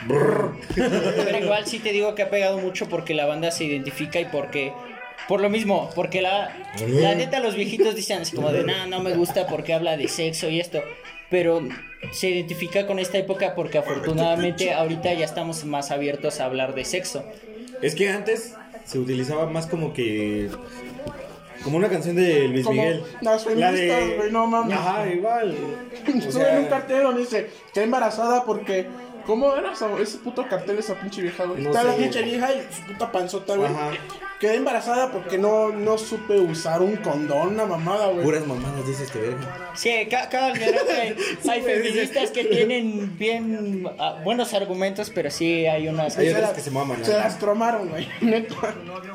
Pero 0.08 1.40
igual 1.40 1.66
sí 1.66 1.80
te 1.80 1.92
digo 1.92 2.16
que 2.16 2.24
ha 2.24 2.30
pegado 2.30 2.58
mucho 2.58 2.88
porque 2.88 3.14
la 3.14 3.26
banda 3.26 3.52
se 3.52 3.66
identifica 3.66 4.20
y 4.20 4.26
porque... 4.26 4.74
Por 5.28 5.42
lo 5.42 5.50
mismo, 5.50 5.92
porque 5.94 6.24
la, 6.24 6.56
la 6.88 7.14
neta 7.14 7.40
los 7.40 7.54
viejitos 7.54 7.94
dicen 7.94 8.22
así 8.22 8.36
como 8.36 8.52
de, 8.52 8.64
no, 8.64 8.88
no 8.88 9.00
me 9.02 9.14
gusta 9.14 9.46
porque 9.46 9.76
habla 9.76 9.96
de 9.96 10.08
sexo 10.08 10.50
y 10.50 10.60
esto. 10.60 10.82
Pero 11.30 11.62
se 12.12 12.30
identifica 12.30 12.88
con 12.88 13.00
esta 13.00 13.18
época 13.18 13.56
porque 13.56 13.78
afortunadamente 13.78 14.74
ahorita 14.74 15.14
ya 15.14 15.26
estamos 15.26 15.66
más 15.66 15.92
abiertos 15.92 16.40
a 16.40 16.46
hablar 16.46 16.74
de 16.76 16.86
sexo. 16.86 17.24
Es 17.82 17.96
que 17.96 18.10
antes 18.10 18.56
se 18.86 19.00
utilizaba 19.00 19.46
más 19.46 19.68
como 19.68 19.94
que. 19.94 20.50
Como 21.64 21.76
una 21.78 21.90
canción 21.90 22.16
de 22.16 22.48
Luis 22.48 22.66
Como 22.66 22.82
Miguel. 22.82 23.04
las 23.22 23.44
feministas, 23.44 24.16
güey, 24.16 24.32
no 24.32 24.48
mames. 24.48 24.78
Ajá, 24.78 25.10
igual. 25.10 25.56
O 26.08 26.12
Estuve 26.18 26.32
sea, 26.32 26.58
en 26.58 26.64
un 26.64 26.70
cartel 26.70 27.04
donde 27.04 27.22
dice, 27.22 27.50
está 27.68 27.84
embarazada 27.84 28.46
porque... 28.46 28.88
¿Cómo 29.30 29.56
era 29.56 29.74
esa- 29.74 29.96
ese 30.02 30.18
puto 30.18 30.44
cartel, 30.50 30.80
esa 30.80 30.96
pinche 30.96 31.22
vieja, 31.22 31.44
güey? 31.46 31.62
No 31.62 31.70
Está 31.70 31.84
la 31.84 31.94
pinche 31.94 32.24
vieja 32.24 32.50
y 32.52 32.65
su 32.74 32.82
puta 32.92 33.12
panzota, 33.12 33.56
güey. 33.56 33.70
Ajá. 33.72 33.92
Quedé 34.39 34.56
embarazada 34.56 35.12
porque 35.12 35.38
no, 35.38 35.70
no 35.70 35.98
supe 35.98 36.39
usar 36.39 36.82
un 36.82 36.96
condón, 36.96 37.50
una 37.50 37.65
mamada, 37.65 38.08
güey. 38.08 38.24
Puras 38.24 38.48
mamadas 38.48 38.88
dice 38.88 39.04
este 39.04 39.20
verga. 39.20 39.70
Sí, 39.76 40.08
ca- 40.10 40.30
cada 40.30 40.48
algarrote 40.48 40.92
hay, 41.02 41.15
hay 41.50 41.62
feministas 41.62 42.32
que 42.32 42.46
tienen 42.46 43.18
bien 43.20 43.86
ah, 44.00 44.20
buenos 44.24 44.54
argumentos, 44.54 45.12
pero 45.13 45.30
sí 45.30 45.65
hay 45.68 45.89
unas... 45.89 46.18
Hay 46.18 46.30
otras 46.30 46.54
que 46.54 46.62
se 46.62 46.72
maman, 46.72 47.04
Se 47.06 47.12
las 47.13 47.38
tromaron, 47.38 47.89
güey. 47.89 48.08
Neta. 48.22 48.56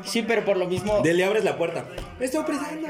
Sí, 0.05 0.21
pero 0.21 0.45
por 0.45 0.57
lo 0.57 0.67
mismo, 0.67 1.01
De 1.01 1.13
le 1.15 1.25
abres 1.25 1.43
la 1.43 1.57
puerta. 1.57 1.85
Me 2.19 2.25
estoy 2.25 2.41
opresando. 2.41 2.87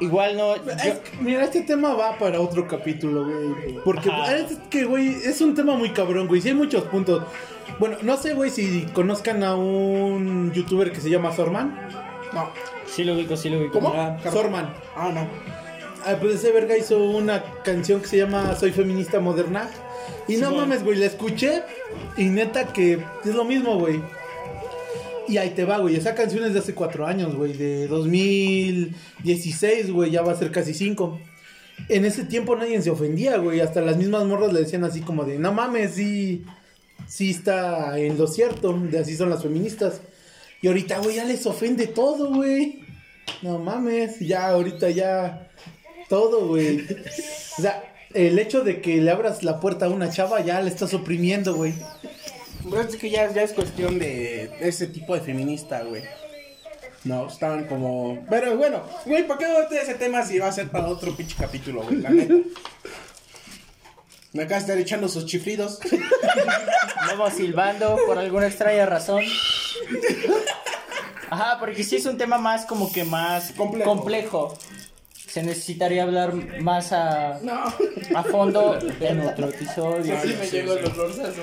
igual 0.00 0.34
no... 0.36 0.54
Es 0.54 0.62
que, 0.94 1.16
mira, 1.20 1.44
este 1.44 1.60
tema 1.60 1.92
va 1.94 2.16
para 2.18 2.40
otro 2.40 2.66
capítulo, 2.66 3.24
güey. 3.26 3.74
Porque 3.84 4.08
Ajá. 4.08 4.34
es 4.34 4.56
que, 4.70 4.84
güey, 4.84 5.08
es 5.08 5.42
un 5.42 5.54
tema 5.54 5.74
muy 5.76 5.90
cabrón, 5.90 6.26
güey. 6.26 6.40
Sí 6.40 6.48
hay 6.48 6.54
muchos 6.56 6.84
puntos. 6.84 7.22
Bueno, 7.78 7.98
no 8.02 8.16
sé, 8.16 8.34
güey, 8.34 8.50
si 8.50 8.82
conozcan 8.92 9.44
a 9.44 9.54
un 9.54 10.52
youtuber 10.52 10.92
que 10.92 11.00
se 11.00 11.10
llama 11.10 11.32
Sorman. 11.32 11.78
No. 12.32 12.50
sí 12.86 13.04
lo 13.04 13.14
ubico, 13.14 13.36
sí 13.36 13.50
lo 13.50 13.58
ubico. 13.58 13.74
¿Cómo? 13.74 13.92
Ah, 13.94 14.16
Sorman. 14.30 14.74
Ah, 14.96 15.10
no. 15.14 15.28
Ah, 16.04 16.16
pues 16.20 16.36
ese 16.36 16.52
verga 16.52 16.76
hizo 16.76 17.02
una 17.02 17.42
canción 17.64 18.00
que 18.00 18.06
se 18.06 18.16
llama 18.16 18.54
Soy 18.56 18.72
feminista 18.72 19.20
moderna. 19.20 19.68
Y 20.28 20.36
no 20.36 20.52
mames, 20.52 20.84
güey, 20.84 20.98
la 20.98 21.06
escuché 21.06 21.62
y 22.16 22.26
neta 22.26 22.72
que 22.72 23.00
es 23.24 23.34
lo 23.34 23.44
mismo, 23.44 23.78
güey. 23.78 24.00
Y 25.28 25.38
ahí 25.38 25.50
te 25.50 25.64
va, 25.64 25.78
güey. 25.78 25.96
Esa 25.96 26.14
canción 26.14 26.44
es 26.44 26.52
de 26.52 26.60
hace 26.60 26.74
cuatro 26.74 27.06
años, 27.06 27.34
güey. 27.34 27.52
De 27.52 27.88
2016, 27.88 29.90
güey. 29.90 30.12
Ya 30.12 30.22
va 30.22 30.32
a 30.32 30.36
ser 30.36 30.52
casi 30.52 30.74
cinco. 30.74 31.18
En 31.88 32.04
ese 32.04 32.24
tiempo 32.24 32.56
nadie 32.56 32.80
se 32.82 32.90
ofendía, 32.90 33.36
güey. 33.36 33.60
Hasta 33.60 33.80
las 33.80 33.96
mismas 33.96 34.24
morras 34.24 34.52
le 34.52 34.60
decían 34.60 34.84
así 34.84 35.00
como 35.00 35.24
de, 35.24 35.38
no 35.38 35.52
mames, 35.52 35.94
sí, 35.94 36.44
sí 37.06 37.30
está 37.30 37.98
en 37.98 38.18
lo 38.18 38.26
cierto. 38.26 38.72
De 38.72 38.98
así 38.98 39.16
son 39.16 39.30
las 39.30 39.42
feministas. 39.42 40.00
Y 40.62 40.68
ahorita, 40.68 40.98
güey, 40.98 41.16
ya 41.16 41.24
les 41.24 41.46
ofende 41.46 41.86
todo, 41.86 42.34
güey. 42.34 42.80
No 43.42 43.58
mames, 43.58 44.18
ya 44.20 44.48
ahorita 44.48 44.90
ya 44.90 45.50
todo, 46.08 46.48
güey. 46.48 46.86
O 47.58 47.62
sea, 47.62 47.84
el 48.14 48.38
hecho 48.38 48.62
de 48.62 48.80
que 48.80 49.00
le 49.00 49.10
abras 49.10 49.42
la 49.42 49.60
puerta 49.60 49.86
a 49.86 49.90
una 49.90 50.10
chava 50.10 50.40
ya 50.40 50.60
le 50.60 50.70
estás 50.70 50.94
oprimiendo, 50.94 51.54
güey. 51.54 51.74
Es 52.88 52.96
que 52.96 53.10
ya 53.10 53.26
es 53.26 53.52
cuestión 53.52 53.98
de 53.98 54.50
ese 54.60 54.86
tipo 54.86 55.14
de 55.14 55.20
feminista, 55.20 55.82
güey. 55.82 56.02
No, 57.06 57.28
estaban 57.28 57.66
como. 57.66 58.24
Pero 58.28 58.56
bueno, 58.56 58.82
güey, 59.04 59.26
¿para 59.26 59.38
qué 59.38 59.46
meter 59.46 59.82
ese 59.82 59.94
tema 59.94 60.22
si 60.24 60.38
va 60.38 60.48
a 60.48 60.52
ser 60.52 60.68
para 60.68 60.88
otro 60.88 61.14
pinche 61.16 61.36
capítulo, 61.38 61.82
güey? 61.82 61.96
La 62.02 62.10
neta. 62.10 62.34
Me 64.32 64.42
acaba 64.42 64.56
de 64.56 64.60
estar 64.60 64.78
echando 64.78 65.08
sus 65.08 65.24
chiflidos. 65.24 65.78
Vamos 67.08 67.32
silbando 67.34 67.96
por 68.06 68.18
alguna 68.18 68.48
extraña 68.48 68.84
razón. 68.86 69.22
Ajá, 71.30 71.58
porque 71.58 71.82
sí 71.84 71.96
es 71.96 72.06
un 72.06 72.18
tema 72.18 72.38
más 72.38 72.66
como 72.66 72.92
que 72.92 73.04
más 73.04 73.52
Complejo. 73.52 73.90
complejo. 73.90 74.58
Se 75.28 75.42
necesitaría 75.42 76.02
hablar 76.02 76.34
más 76.60 76.92
a, 76.92 77.38
No. 77.42 77.64
a 78.14 78.22
fondo 78.24 78.78
en 79.00 79.20
otro 79.20 79.48
episodio. 79.48 80.16
Sí, 80.22 80.34
me 80.38 80.46
llegó 80.46 80.72
el 80.74 80.86
olorzazo. 80.86 81.42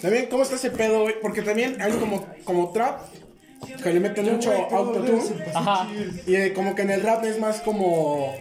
También, 0.00 0.26
¿cómo 0.30 0.42
está 0.42 0.54
ese 0.56 0.70
pedo, 0.70 1.02
güey? 1.02 1.20
Porque 1.20 1.42
también 1.42 1.80
hay 1.82 1.92
como, 1.92 2.26
como 2.44 2.72
trap 2.72 3.00
que 3.82 3.92
le 3.92 4.00
meten 4.00 4.32
mucho 4.32 4.52
autotune. 4.52 5.22
Ajá. 5.54 5.88
Y 6.26 6.34
eh, 6.34 6.52
como 6.52 6.74
que 6.74 6.82
en 6.82 6.90
el 6.90 7.02
rap 7.02 7.24
es 7.24 7.38
más 7.38 7.60
como, 7.60 8.34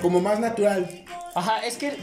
como 0.00 0.20
más 0.20 0.40
natural. 0.40 0.88
Ajá, 1.34 1.64
es 1.66 1.76
que 1.76 1.96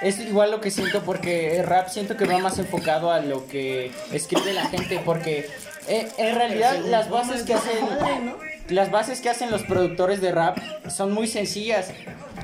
es 0.00 0.18
igual 0.20 0.50
lo 0.50 0.60
que 0.60 0.70
siento 0.70 1.02
porque 1.02 1.58
el 1.58 1.66
rap 1.66 1.88
siento 1.88 2.16
que 2.16 2.24
va 2.24 2.38
más 2.38 2.58
enfocado 2.58 3.10
a 3.10 3.20
lo 3.20 3.46
que 3.46 3.90
escribe 4.12 4.52
la 4.52 4.66
gente 4.66 5.00
porque 5.04 5.48
eh, 5.88 6.08
en 6.18 6.34
realidad 6.34 6.78
las 6.84 7.10
bases 7.10 7.42
que 7.42 7.54
hacen 7.54 7.76
las 8.68 8.90
bases 8.90 9.20
que 9.20 9.30
hacen 9.30 9.50
los 9.50 9.62
productores 9.62 10.20
de 10.20 10.32
rap 10.32 10.58
son 10.88 11.12
muy 11.12 11.26
sencillas. 11.26 11.90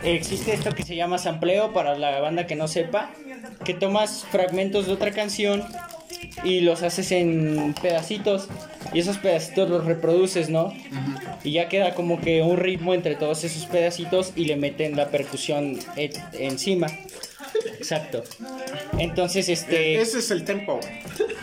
Existe 0.03 0.55
esto 0.55 0.75
que 0.75 0.83
se 0.83 0.97
llama 0.97 1.19
sampleo 1.19 1.73
para 1.73 1.97
la 1.97 2.19
banda 2.21 2.47
que 2.47 2.57
no 2.57 2.67
sepa, 2.67 3.11
que 3.65 3.75
tomas 3.75 4.25
fragmentos 4.31 4.87
de 4.87 4.93
otra 4.93 5.13
canción 5.13 5.65
y 6.43 6.61
los 6.61 6.83
haces 6.83 7.13
en 7.13 7.75
pedacitos 7.81 8.49
y 8.93 8.99
esos 9.01 9.19
pedacitos 9.19 9.69
los 9.71 9.85
reproduces, 9.85 10.51
¿no? 10.51 10.73
Y 11.43 11.53
ya 11.53 11.69
queda 11.69 11.95
como 11.95 12.21
que 12.21 12.43
un 12.43 12.57
ritmo 12.57 12.95
entre 12.95 13.15
todos 13.17 13.45
esos 13.45 13.67
pedacitos 13.67 14.33
y 14.37 14.45
le 14.45 14.57
meten 14.57 14.97
la 14.97 15.09
percusión 15.09 15.79
e- 15.97 16.11
encima. 16.35 16.87
Exacto. 17.79 18.25
Entonces, 18.99 19.49
este 19.49 20.01
Ese 20.01 20.19
es 20.19 20.31
el 20.31 20.45
tempo. 20.45 20.81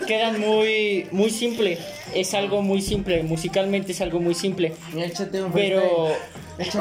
quedan 0.07 0.39
muy 0.39 1.07
muy 1.11 1.29
simple. 1.29 1.77
Es 2.13 2.33
algo 2.33 2.61
muy 2.61 2.81
simple, 2.81 3.23
musicalmente 3.23 3.91
es 3.93 4.01
algo 4.01 4.19
muy 4.19 4.33
simple. 4.35 4.73
Pero 5.53 6.09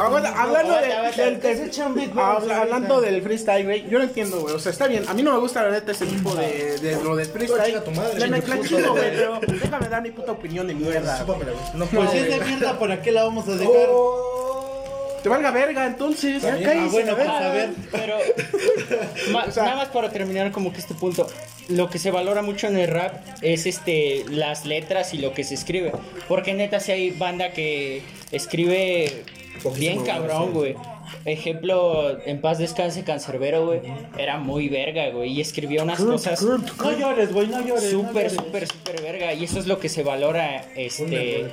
Aguanta, 0.00 0.28
hablando 0.42 0.72
Aguanta, 0.74 0.80
de- 0.86 0.92
aguanta. 0.94 1.24
del, 1.24 1.40
del- 1.40 2.18
habla- 2.18 2.60
hablando 2.62 3.00
del 3.00 3.22
freestyle, 3.22 3.64
güey, 3.64 3.88
yo 3.88 3.98
lo 3.98 4.04
entiendo, 4.04 4.40
güey. 4.40 4.54
O 4.54 4.58
sea, 4.58 4.72
está 4.72 4.86
bien. 4.86 5.04
A 5.08 5.14
mí 5.14 5.22
no 5.22 5.32
me 5.32 5.38
gusta 5.40 5.62
la 5.62 5.70
neta 5.70 5.92
ese 5.92 6.06
tipo 6.06 6.34
de, 6.34 6.78
de 6.78 7.02
lo 7.02 7.16
del 7.16 7.26
freestyle. 7.26 7.74
Me 8.30 8.40
güey, 8.40 9.10
pero 9.10 9.40
déjame 9.60 9.88
dar 9.88 10.02
mi 10.02 10.10
puta 10.10 10.32
opinión 10.32 10.66
de 10.66 10.74
mierda. 10.74 11.24
No 11.74 11.86
Pues 11.86 12.10
si 12.10 12.18
es 12.18 12.28
de 12.28 12.44
mierda, 12.44 12.78
¿para 12.78 13.00
qué 13.02 13.12
la 13.12 13.24
vamos 13.24 13.46
a 13.48 13.52
dejar? 13.56 13.88
Te 15.22 15.28
valga 15.28 15.50
verga, 15.50 15.84
entonces. 15.86 16.40
Ya 16.42 16.54
Ah, 16.54 16.88
bueno, 16.90 17.14
pues 17.14 17.28
a 17.28 17.50
ver. 17.50 17.70
Pero 17.92 18.16
ma- 19.32 19.46
nada 19.54 19.76
más 19.76 19.88
para 19.88 20.10
terminar 20.10 20.50
como 20.50 20.72
que 20.72 20.78
este 20.80 20.94
punto, 20.94 21.26
lo 21.68 21.90
que 21.90 21.98
se 21.98 22.10
valora 22.10 22.40
mucho 22.40 22.68
en 22.68 22.78
el 22.78 22.88
rap 22.88 23.16
es 23.42 23.66
este 23.66 24.24
las 24.30 24.64
letras 24.64 25.12
y 25.12 25.18
lo 25.18 25.34
que 25.34 25.44
se 25.44 25.52
escribe, 25.54 25.92
porque 26.26 26.54
neta 26.54 26.80
si 26.80 26.92
hay 26.92 27.10
banda 27.10 27.50
que 27.52 28.02
escribe 28.32 29.24
bien 29.76 30.04
cabrón, 30.04 30.52
güey. 30.52 30.76
Ejemplo, 31.24 32.18
en 32.24 32.40
paz 32.40 32.58
descanse 32.58 33.04
Cancerbero, 33.04 33.66
güey. 33.66 33.80
Era 34.16 34.38
muy 34.38 34.68
verga, 34.68 35.10
güey. 35.10 35.32
Y 35.32 35.40
escribía 35.40 35.82
unas 35.82 36.00
cosas 36.00 36.40
No 36.42 36.98
llores, 36.98 37.32
güey, 37.32 37.48
no 37.48 37.60
llores. 37.66 37.92
no 37.92 38.00
súper, 38.00 38.30
llores. 38.30 38.32
súper, 38.34 38.66
súper 38.68 39.02
verga. 39.02 39.32
Y 39.34 39.44
eso 39.44 39.58
es 39.58 39.66
lo 39.66 39.78
que 39.78 39.88
se 39.88 40.02
valora, 40.02 40.64
este... 40.76 41.46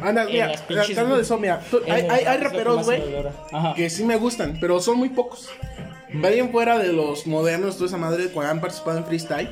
Anda, 0.00 0.24
En 0.24 0.32
mira, 0.32 0.48
las 0.48 0.60
pinches- 0.68 0.86
tratando 0.88 1.16
de 1.16 1.22
eso, 1.22 1.38
mira. 1.38 1.60
tú- 1.70 1.80
en 1.86 1.90
hay, 1.92 2.02
hay, 2.02 2.24
hay 2.26 2.38
raperos, 2.38 2.84
güey, 2.84 3.02
que 3.74 3.88
sí 3.88 4.04
me 4.04 4.16
gustan, 4.16 4.58
pero 4.60 4.78
son 4.80 4.98
muy 4.98 5.08
pocos. 5.08 5.48
Vayan 6.12 6.50
fuera 6.52 6.78
de 6.78 6.92
los 6.92 7.26
modernos, 7.26 7.76
toda 7.76 7.86
esa 7.88 7.96
madre, 7.96 8.28
cuando 8.28 8.52
han 8.52 8.60
participado 8.60 8.98
en 8.98 9.06
freestyle. 9.06 9.48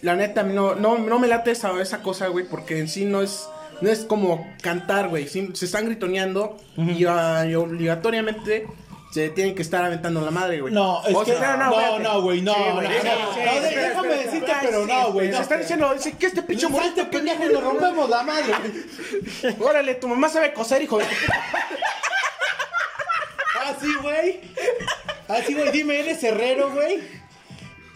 La 0.00 0.16
neta, 0.16 0.40
a 0.40 0.44
mí 0.44 0.52
no, 0.52 0.74
no, 0.74 0.98
no 0.98 1.18
me 1.20 1.28
late 1.28 1.52
esa, 1.52 1.80
esa 1.80 2.02
cosa, 2.02 2.26
güey, 2.26 2.44
porque 2.44 2.76
en 2.80 2.88
sí 2.88 3.04
no 3.04 3.22
es, 3.22 3.48
no 3.82 3.90
es 3.90 4.04
como 4.04 4.46
cantar, 4.62 5.08
güey. 5.08 5.28
se 5.28 5.50
están 5.64 5.86
gritoneando 5.86 6.56
y, 6.76 7.04
ah, 7.06 7.44
y 7.46 7.54
obligatoriamente 7.54 8.66
se 9.12 9.28
tienen 9.28 9.54
que 9.54 9.60
estar 9.60 9.84
aventando 9.84 10.22
la 10.22 10.30
madre, 10.30 10.60
güey. 10.62 10.72
No, 10.72 11.04
es 11.06 11.14
O 11.14 11.22
que 11.22 11.32
sea, 11.36 11.56
no, 11.58 11.70
espérate. 11.70 12.02
no, 12.02 12.22
güey, 12.22 12.40
no, 12.40 12.56
no, 12.56 12.74
güey, 12.76 12.88
no, 12.88 13.02
no, 13.44 13.60
déjame 13.60 14.08
decirte, 14.14 14.52
pero 14.62 14.86
no, 14.86 15.12
güey, 15.12 15.26
Se 15.26 15.32
no. 15.34 15.40
está 15.42 15.56
diciendo, 15.58 15.92
dice 15.92 16.12
que 16.16 16.26
este 16.26 16.42
pinche 16.42 16.66
morito 16.68 17.10
pendejo, 17.10 17.44
nos 17.44 17.62
rompemos 17.62 18.08
la 18.08 18.22
madre. 18.22 18.54
Órale, 19.60 19.96
tu 19.96 20.08
mamá 20.08 20.30
sabe 20.30 20.54
coser, 20.54 20.80
hijo 20.80 20.96
de 20.98 21.04
puta. 21.04 21.42
Ah, 23.64 23.74
güey. 24.02 24.40
Ah, 25.28 25.38
sí, 25.46 25.54
güey, 25.54 25.70
dime, 25.70 26.00
¿eres 26.00 26.22
herrero, 26.24 26.70
güey? 26.72 27.00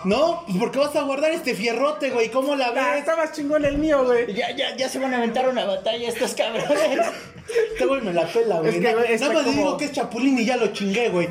No, 0.04 0.44
pues 0.46 0.59
porque 0.59 0.78
vas 0.78 0.94
a 0.94 1.02
guardar 1.02 1.32
este 1.32 1.54
fierrote, 1.54 2.11
güey, 2.11 2.30
¿cómo 2.30 2.54
la 2.54 2.66
Ah, 2.68 2.72
ves? 2.92 2.98
está 3.00 3.16
más 3.16 3.32
chingón 3.32 3.64
el 3.64 3.78
mío, 3.78 4.04
güey. 4.04 4.32
Ya, 4.35 4.54
ya, 4.54 4.76
ya 4.76 4.88
se 4.88 4.98
van 4.98 5.12
a 5.14 5.16
aventar 5.16 5.48
una 5.48 5.64
batalla 5.64 6.09
estos 6.09 6.35
cabrones. 6.35 6.68
Este 7.46 7.87
güey 7.87 8.00
me 8.02 8.12
la 8.12 8.26
pela, 8.26 8.56
güey. 8.59 8.70
Es 8.70 8.80
que, 8.80 9.18
Nada 9.20 9.32
más 9.32 9.46
le 9.46 9.52
digo 9.52 9.76
que 9.76 9.85
es 9.85 9.92
chapulín 9.92 10.37
y 10.37 10.44
ya 10.44 10.56
lo 10.56 10.66
chingué, 10.72 11.11
güey. 11.11 11.28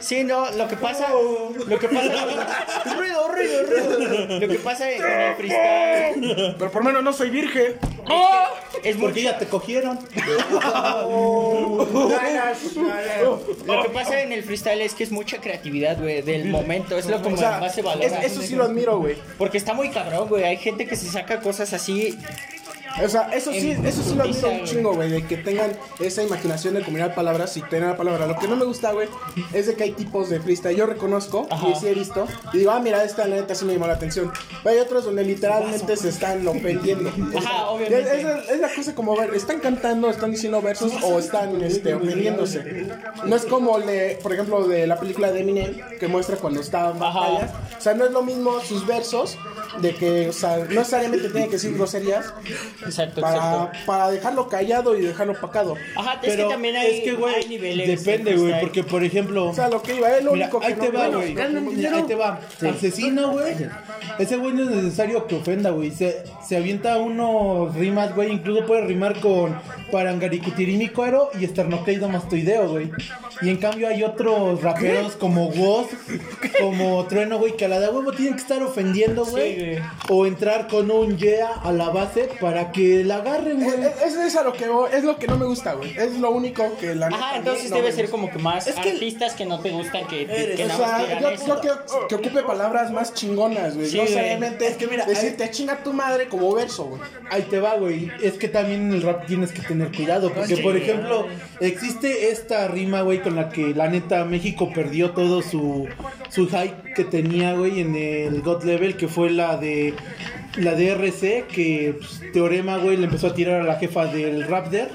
Sí, 0.00 0.24
no, 0.24 0.50
lo 0.52 0.68
que 0.68 0.76
pasa, 0.76 1.08
lo 1.10 1.78
que 1.78 1.88
pasa, 1.88 2.94
ruido, 2.96 3.28
ruido, 3.28 3.62
ruido. 3.66 4.38
Lo 4.40 4.48
que 4.48 4.58
pasa 4.58 4.90
en 4.90 5.02
el 5.02 5.34
freestyle 5.36 6.54
Pero 6.58 6.70
por 6.70 6.82
lo 6.82 6.88
menos 6.90 7.02
no 7.04 7.12
soy 7.12 7.30
virgen. 7.30 7.74
es 8.82 8.96
Porque 8.96 9.20
mucho. 9.20 9.20
ya 9.20 9.38
te 9.38 9.46
cogieron. 9.46 9.98
Lo 13.66 13.82
que 13.82 13.88
pasa 13.90 14.20
en 14.20 14.32
el 14.32 14.42
freestyle 14.42 14.80
es 14.82 14.94
que 14.94 15.04
es 15.04 15.10
mucha 15.10 15.38
creatividad, 15.38 15.98
güey, 15.98 16.22
del 16.22 16.46
momento. 16.46 16.96
Es 16.98 17.06
lo 17.06 17.20
que 17.22 17.28
O 17.28 17.36
sea, 17.36 17.58
más 17.58 17.74
se 17.74 17.82
valora. 17.82 18.06
es- 18.06 18.32
eso 18.32 18.42
sí 18.42 18.54
lo 18.54 18.64
admiro, 18.64 18.98
güey. 18.98 19.16
Porque 19.38 19.58
está 19.58 19.74
muy 19.74 19.90
cabrón, 19.90 20.28
güey. 20.28 20.44
Hay 20.44 20.56
gente 20.56 20.86
que 20.86 20.96
se 20.96 21.06
saca 21.08 21.40
cosas 21.40 21.72
así. 21.72 22.18
O 23.04 23.08
sea, 23.08 23.28
eso 23.32 23.52
sí, 23.52 23.72
En 23.72 23.84
eso 23.86 24.02
sí 24.02 24.14
lo 24.14 24.22
admiro 24.24 24.50
un 24.50 24.64
chingo, 24.64 24.94
güey, 24.94 25.10
de 25.10 25.26
que 25.26 25.36
tengan 25.36 25.72
esa 26.00 26.22
imaginación 26.22 26.74
de 26.74 26.82
combinar 26.82 27.14
palabras 27.14 27.56
y 27.56 27.62
tener 27.62 27.88
la 27.90 27.96
palabra. 27.96 28.26
Lo 28.26 28.36
que 28.38 28.48
no 28.48 28.56
me 28.56 28.64
gusta, 28.64 28.92
güey, 28.92 29.08
es 29.52 29.66
de 29.66 29.74
que 29.74 29.84
hay 29.84 29.92
tipos 29.92 30.30
de 30.30 30.40
freestyle. 30.40 30.76
Yo 30.76 30.86
reconozco 30.86 31.46
Ajá. 31.50 31.68
y 31.68 31.74
sí 31.74 31.88
he 31.88 31.94
visto. 31.94 32.26
Y 32.52 32.58
digo, 32.58 32.70
ah, 32.70 32.80
mira, 32.80 33.04
esta 33.04 33.26
la 33.26 33.36
neta 33.36 33.54
sí 33.54 33.64
me 33.64 33.74
llamó 33.74 33.86
la 33.86 33.94
atención. 33.94 34.32
Pero 34.62 34.74
hay 34.76 34.80
otros 34.82 35.04
donde 35.04 35.24
literalmente 35.24 35.96
se 35.96 36.08
están 36.08 36.46
ofendiendo. 36.48 37.10
O 37.36 37.40
sea, 37.40 37.50
Ajá, 37.50 37.66
obviamente. 37.70 38.20
Es, 38.20 38.24
es- 38.26 38.48
es 38.50 38.60
la 38.60 38.68
cosa 38.74 38.94
como 38.94 39.16
ver, 39.16 39.34
están 39.34 39.58
cantando, 39.60 40.08
están 40.08 40.30
diciendo 40.30 40.62
versos 40.62 40.92
o 41.02 41.18
están 41.18 41.60
este, 41.62 41.94
ofendiéndose. 41.94 42.86
No 43.24 43.36
es 43.36 43.44
como, 43.44 43.78
le, 43.78 44.16
por 44.22 44.32
ejemplo, 44.32 44.66
de 44.66 44.86
la 44.86 44.98
película 44.98 45.30
de 45.32 45.40
Eminem, 45.40 45.76
que 45.98 46.06
muestra 46.08 46.36
cuando 46.36 46.60
estaba 46.60 46.90
en 46.96 47.02
Ajá. 47.02 47.20
batallas. 47.20 47.50
O 47.76 47.80
sea, 47.80 47.94
no 47.94 48.04
es 48.06 48.10
lo 48.12 48.22
mismo 48.22 48.60
sus 48.60 48.86
versos, 48.86 49.36
de 49.80 49.94
que, 49.94 50.28
o 50.28 50.32
sea, 50.32 50.58
no 50.58 50.64
necesariamente 50.66 51.28
tienen 51.28 51.48
que 51.50 51.56
decir 51.56 51.74
groserías 51.74 52.32
Exacto, 52.86 53.20
para, 53.20 53.36
exacto. 53.36 53.78
para 53.86 54.10
dejarlo 54.10 54.48
callado 54.48 54.96
y 54.96 55.02
dejarlo 55.02 55.32
opacado. 55.34 55.74
Ajá, 55.96 56.14
es 56.14 56.18
Pero 56.22 56.44
que 56.48 56.52
también 56.54 56.76
hay, 56.76 56.98
es 56.98 57.04
que, 57.04 57.12
güey, 57.12 57.34
hay 57.34 57.48
niveles. 57.48 58.04
depende, 58.04 58.30
de 58.32 58.36
güey, 58.38 58.60
porque 58.60 58.82
por 58.84 59.04
ejemplo, 59.04 59.48
O 59.50 59.54
sea, 59.54 59.68
lo 59.68 59.82
que 59.82 59.96
iba, 59.96 60.08
es 60.16 60.24
lo 60.24 60.32
Mira, 60.32 60.46
único 60.46 60.60
que 60.60 60.66
ahí 60.66 60.74
no- 60.74 60.84
te 60.84 60.90
va, 60.90 61.08
güey. 61.08 61.36
ahí 61.38 62.02
te 62.06 62.14
va. 62.14 62.40
Asesino, 62.70 63.32
güey. 63.32 63.54
Ese 64.18 64.36
güey 64.36 64.52
no 64.54 64.62
es 64.64 64.70
necesario 64.70 65.26
que 65.26 65.36
ofenda, 65.36 65.70
güey. 65.70 65.90
Se, 65.90 66.24
se 66.46 66.56
avienta 66.56 66.96
unos 66.98 67.74
rimas, 67.74 68.14
güey. 68.14 68.32
Incluso 68.32 68.64
puede 68.66 68.82
rimar 68.82 69.20
con 69.20 69.56
Parangaricutirini 69.90 70.88
cuero 70.90 71.30
y 71.40 71.44
esternocleido 71.44 72.08
mastoideo, 72.08 72.68
güey. 72.68 72.90
Y 73.42 73.48
en 73.50 73.56
cambio 73.56 73.88
hay 73.88 74.02
otros 74.04 74.62
raperos 74.62 75.12
como 75.16 75.48
Woz, 75.48 75.88
como 76.60 77.04
Trueno, 77.06 77.38
güey, 77.38 77.56
que 77.56 77.64
a 77.64 77.68
la 77.68 77.80
de 77.80 77.88
huevo 77.88 78.12
tienen 78.12 78.34
que 78.34 78.40
estar 78.40 78.62
ofendiendo, 78.62 79.24
güey. 79.24 79.76
Sí, 79.76 79.82
o 80.08 80.26
entrar 80.26 80.68
con 80.68 80.90
un 80.90 81.16
yeah 81.18 81.50
a 81.62 81.72
la 81.72 81.90
base 81.90 82.28
para 82.40 82.72
que 82.72 82.75
la 83.04 83.16
agarren, 83.16 83.62
güey. 83.62 83.76
Es, 84.04 84.12
es- 84.14 84.16
es 84.16 84.36
a 84.36 84.42
lo 84.44 84.52
que 84.52 84.68
voy- 84.68 84.90
es 84.92 85.04
lo 85.04 85.16
que 85.18 85.26
no 85.26 85.36
me 85.38 85.46
gusta, 85.46 85.74
güey. 85.74 85.96
Es 85.96 86.18
lo 86.18 86.30
único 86.30 86.76
que 86.78 86.94
la 86.94 87.06
Ajá, 87.08 87.36
entonces 87.38 87.70
no 87.70 87.76
debe 87.76 87.92
ser 87.92 88.08
como 88.10 88.30
que 88.30 88.38
más 88.38 88.66
Es 88.66 88.74
que- 88.76 88.90
artistas 88.90 89.34
que 89.34 89.44
no 89.46 89.60
te 89.60 89.70
gustan 89.70 90.06
que, 90.06 90.26
que 90.26 90.64
O 90.64 90.76
sea, 90.76 91.20
yo, 91.20 91.30
yo 91.46 91.60
quiero 91.60 91.78
que 92.08 92.14
ocupe 92.16 92.42
palabras 92.42 92.90
más 92.90 93.14
chingonas, 93.14 93.76
güey. 93.76 93.88
Sí, 93.88 93.96
no 93.98 94.04
Es 94.04 94.76
que 94.76 94.86
mira, 94.86 95.04
decirte 95.06 95.50
chinga 95.50 95.82
tu 95.82 95.92
madre 95.92 96.28
como 96.28 96.52
verso, 96.54 96.84
güey. 96.84 97.00
Ahí 97.30 97.42
te 97.42 97.60
va, 97.60 97.74
güey. 97.76 98.10
Es 98.22 98.34
que 98.34 98.48
también 98.48 98.82
en 98.88 98.92
el 98.94 99.02
rap 99.02 99.26
tienes 99.26 99.52
que 99.52 99.62
tener 99.62 99.90
cuidado. 99.94 100.32
Porque, 100.32 100.56
por 100.58 100.76
ejemplo, 100.76 101.26
existe 101.60 102.30
esta 102.30 102.68
rima, 102.68 103.02
güey, 103.02 103.22
con 103.22 103.36
la 103.36 103.48
que 103.48 103.68
la 103.74 103.88
neta 103.88 104.24
México 104.24 104.70
perdió 104.74 105.10
todo 105.12 105.42
su, 105.42 105.88
su 106.28 106.46
hype 106.48 106.94
que 106.94 107.04
tenía, 107.04 107.54
güey, 107.54 107.80
en 107.80 107.94
el 107.94 108.42
God 108.42 108.64
Level, 108.64 108.96
que 108.96 109.08
fue 109.08 109.30
la 109.30 109.56
de 109.56 109.94
la 110.56 110.74
de 110.74 110.88
RC, 110.90 111.46
que 111.52 111.96
pues, 111.98 112.20
Teorema, 112.32 112.78
güey, 112.78 112.96
le 112.96 113.04
empezó 113.04 113.28
a 113.28 113.34
tirar 113.34 113.60
a 113.60 113.64
la 113.64 113.76
jefa 113.76 114.06
del 114.06 114.46
Raptor. 114.46 114.88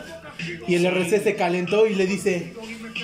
Y 0.67 0.75
el 0.75 0.85
RC 0.85 1.21
se 1.23 1.35
calentó 1.35 1.87
y 1.87 1.95
le 1.95 2.05
dice. 2.05 2.53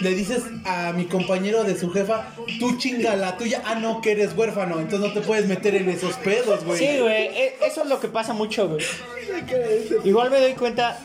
Le 0.01 0.13
dices 0.13 0.43
a 0.65 0.91
mi 0.93 1.05
compañero 1.05 1.63
de 1.63 1.75
su 1.75 1.89
jefa, 1.91 2.27
tú 2.59 2.77
chinga 2.77 3.15
la 3.15 3.35
tuya, 3.35 3.63
ah 3.65 3.73
no, 3.75 3.99
que 4.01 4.11
eres 4.11 4.37
huérfano, 4.37 4.79
entonces 4.79 4.99
no 4.99 5.11
te 5.11 5.21
puedes 5.21 5.47
meter 5.47 5.73
en 5.73 5.89
esos 5.89 6.13
pedos, 6.17 6.63
güey. 6.65 6.77
Sí, 6.77 6.99
güey, 6.99 7.27
e- 7.27 7.55
eso 7.65 7.81
es 7.81 7.89
lo 7.89 7.99
que 7.99 8.07
pasa 8.07 8.33
mucho, 8.33 8.67
güey. 8.69 8.85
Igual 10.03 10.29
me 10.29 10.39
doy 10.39 10.53
cuenta 10.53 10.99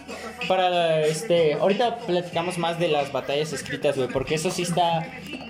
para 0.48 1.06
este, 1.06 1.54
ahorita 1.54 1.98
platicamos 2.00 2.58
más 2.58 2.78
de 2.78 2.88
las 2.88 3.12
batallas 3.12 3.52
escritas, 3.54 3.96
güey, 3.96 4.08
porque 4.08 4.34
eso 4.34 4.50
sí 4.50 4.62
está 4.62 5.06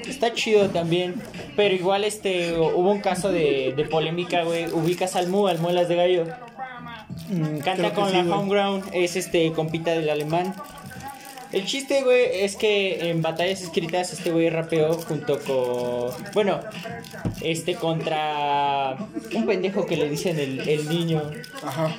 está 0.06 0.32
chido 0.34 0.68
también, 0.70 1.14
pero 1.56 1.74
igual 1.74 2.04
este 2.04 2.52
hubo 2.52 2.90
un 2.90 3.00
caso 3.00 3.32
de, 3.32 3.72
de 3.76 3.84
polémica, 3.84 4.42
güey, 4.44 4.66
ubicas 4.72 5.16
al 5.16 5.28
Mu, 5.28 5.48
al 5.48 5.58
Muelas 5.58 5.88
de 5.88 5.96
Gallo. 5.96 6.24
Mm, 7.28 7.58
Canta 7.58 7.92
con 7.94 8.10
sí, 8.10 8.16
la 8.16 8.22
güey. 8.24 8.34
Homeground, 8.38 8.84
es 8.92 9.16
este 9.16 9.52
compita 9.52 9.92
del 9.92 10.08
alemán. 10.10 10.54
El 11.52 11.66
chiste, 11.66 12.02
güey, 12.02 12.44
es 12.44 12.56
que 12.56 13.10
en 13.10 13.20
batallas 13.20 13.60
escritas 13.60 14.10
este 14.14 14.30
güey 14.30 14.48
rapeó 14.48 14.94
junto 14.94 15.38
con. 15.40 16.10
Bueno, 16.32 16.60
este 17.42 17.74
contra 17.74 18.96
un 19.34 19.44
pendejo 19.46 19.84
que 19.84 19.98
le 19.98 20.08
dicen 20.08 20.38
el, 20.40 20.66
el 20.66 20.88
niño. 20.88 21.22
Ajá. 21.62 21.94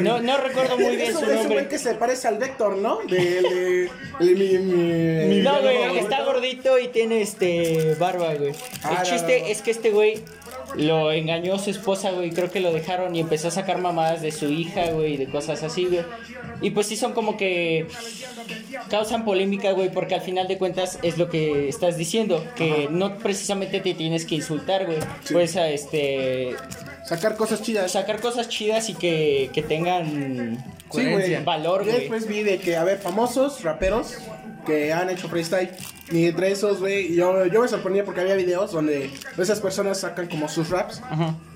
No, 0.00 0.20
no 0.20 0.38
recuerdo 0.38 0.78
muy 0.78 0.96
bien 0.96 1.10
Eso, 1.10 1.18
su 1.18 1.24
ese 1.26 1.34
güey 1.34 1.44
nombre. 1.48 1.68
que 1.68 1.78
se 1.78 1.94
parece 1.96 2.28
al 2.28 2.38
Vector, 2.38 2.78
¿no? 2.78 3.00
De, 3.06 3.16
de, 3.18 3.90
de 4.20 4.34
mi, 4.34 4.56
mi- 4.58 5.42
No, 5.42 5.60
güey, 5.60 5.98
está 5.98 6.24
gordito 6.24 6.78
y 6.78 6.88
tiene 6.88 7.20
este 7.20 7.94
barba, 7.96 8.32
güey. 8.36 8.54
Ah, 8.84 9.02
El 9.02 9.06
chiste 9.10 9.50
es 9.50 9.60
que 9.60 9.70
este 9.70 9.90
güey 9.90 10.22
lo 10.76 11.12
engañó 11.12 11.54
a 11.54 11.58
su 11.58 11.70
esposa, 11.70 12.10
güey. 12.12 12.30
Creo 12.30 12.50
que 12.50 12.60
lo 12.60 12.72
dejaron 12.72 13.14
y 13.16 13.20
empezó 13.20 13.48
a 13.48 13.50
sacar 13.50 13.78
mamadas 13.78 14.22
de 14.22 14.32
su 14.32 14.46
hija, 14.50 14.90
güey, 14.90 15.16
de 15.16 15.26
cosas 15.26 15.62
así, 15.62 15.86
güey. 15.86 16.02
Y 16.60 16.70
pues 16.70 16.86
sí 16.86 16.96
son 16.96 17.12
como 17.12 17.36
que 17.36 17.86
causan 18.90 19.24
polémica, 19.24 19.72
güey, 19.72 19.90
porque 19.90 20.14
al 20.14 20.20
final 20.20 20.48
de 20.48 20.58
cuentas 20.58 20.98
es 21.02 21.18
lo 21.18 21.28
que 21.28 21.68
estás 21.68 21.96
diciendo, 21.96 22.44
que 22.56 22.88
no 22.90 23.18
precisamente 23.18 23.80
te 23.80 23.94
tienes 23.94 24.24
que 24.26 24.36
insultar, 24.36 24.86
güey. 24.86 24.98
Pues 25.32 25.56
a 25.56 25.68
este 25.68 26.54
Sacar 27.06 27.36
cosas 27.36 27.62
chidas. 27.62 27.90
sacar 27.92 28.20
cosas 28.20 28.48
chidas 28.48 28.90
y 28.90 28.94
que, 28.94 29.50
que 29.54 29.62
tengan 29.62 30.62
Sí, 30.92 31.04
güey. 31.10 31.42
valor, 31.44 31.84
Yo 31.84 31.90
güey. 31.90 32.00
después 32.00 32.26
vi 32.28 32.42
de 32.42 32.58
que, 32.58 32.76
a 32.76 32.84
ver, 32.84 32.98
famosos 32.98 33.62
raperos 33.62 34.14
que 34.66 34.92
han 34.92 35.10
hecho 35.10 35.28
freestyle. 35.28 35.70
Y 36.10 36.26
entre 36.26 36.50
esos, 36.50 36.80
güey, 36.80 37.14
yo, 37.14 37.46
yo 37.46 37.60
me 37.60 37.68
sorprendía 37.68 38.04
porque 38.04 38.22
había 38.22 38.34
videos 38.34 38.72
donde 38.72 39.10
esas 39.36 39.60
personas 39.60 40.00
sacan 40.00 40.26
como 40.28 40.48
sus 40.48 40.70
raps. 40.70 41.02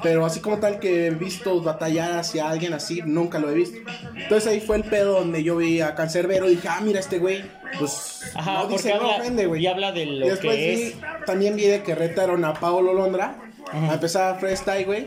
Pero 0.02 0.24
así 0.26 0.40
como 0.40 0.58
tal 0.58 0.78
que 0.78 1.06
he 1.06 1.10
visto 1.10 1.60
batallar 1.62 2.18
hacia 2.18 2.48
alguien 2.48 2.74
así, 2.74 3.00
nunca 3.04 3.38
lo 3.38 3.50
he 3.50 3.54
visto. 3.54 3.78
Entonces 4.14 4.46
ahí 4.50 4.60
fue 4.60 4.76
el 4.76 4.84
pedo 4.84 5.12
donde 5.20 5.42
yo 5.42 5.56
vi 5.56 5.80
a 5.80 5.94
Cancerbero 5.94 6.46
y 6.50 6.56
dije, 6.56 6.68
ah, 6.68 6.80
mira 6.82 7.00
este 7.00 7.18
güey. 7.18 7.42
Pues 7.78 8.20
Ajá, 8.34 8.64
no 8.64 8.68
dice, 8.68 8.90
no 8.90 8.96
habla, 8.96 9.16
ofende, 9.16 9.46
güey. 9.46 9.62
y 9.62 9.66
habla 9.66 9.92
de 9.92 10.04
lo 10.04 10.26
después 10.26 10.54
que 10.56 10.74
vi, 10.76 10.82
es. 10.82 10.94
también 11.24 11.56
vi 11.56 11.62
de 11.66 11.82
que 11.82 11.94
retaron 11.94 12.44
a 12.44 12.52
Paolo 12.52 12.92
Londra 12.92 13.38
a 13.72 13.94
empezar 13.94 14.34
a 14.34 14.38
freestyle, 14.38 14.84
güey. 14.84 15.06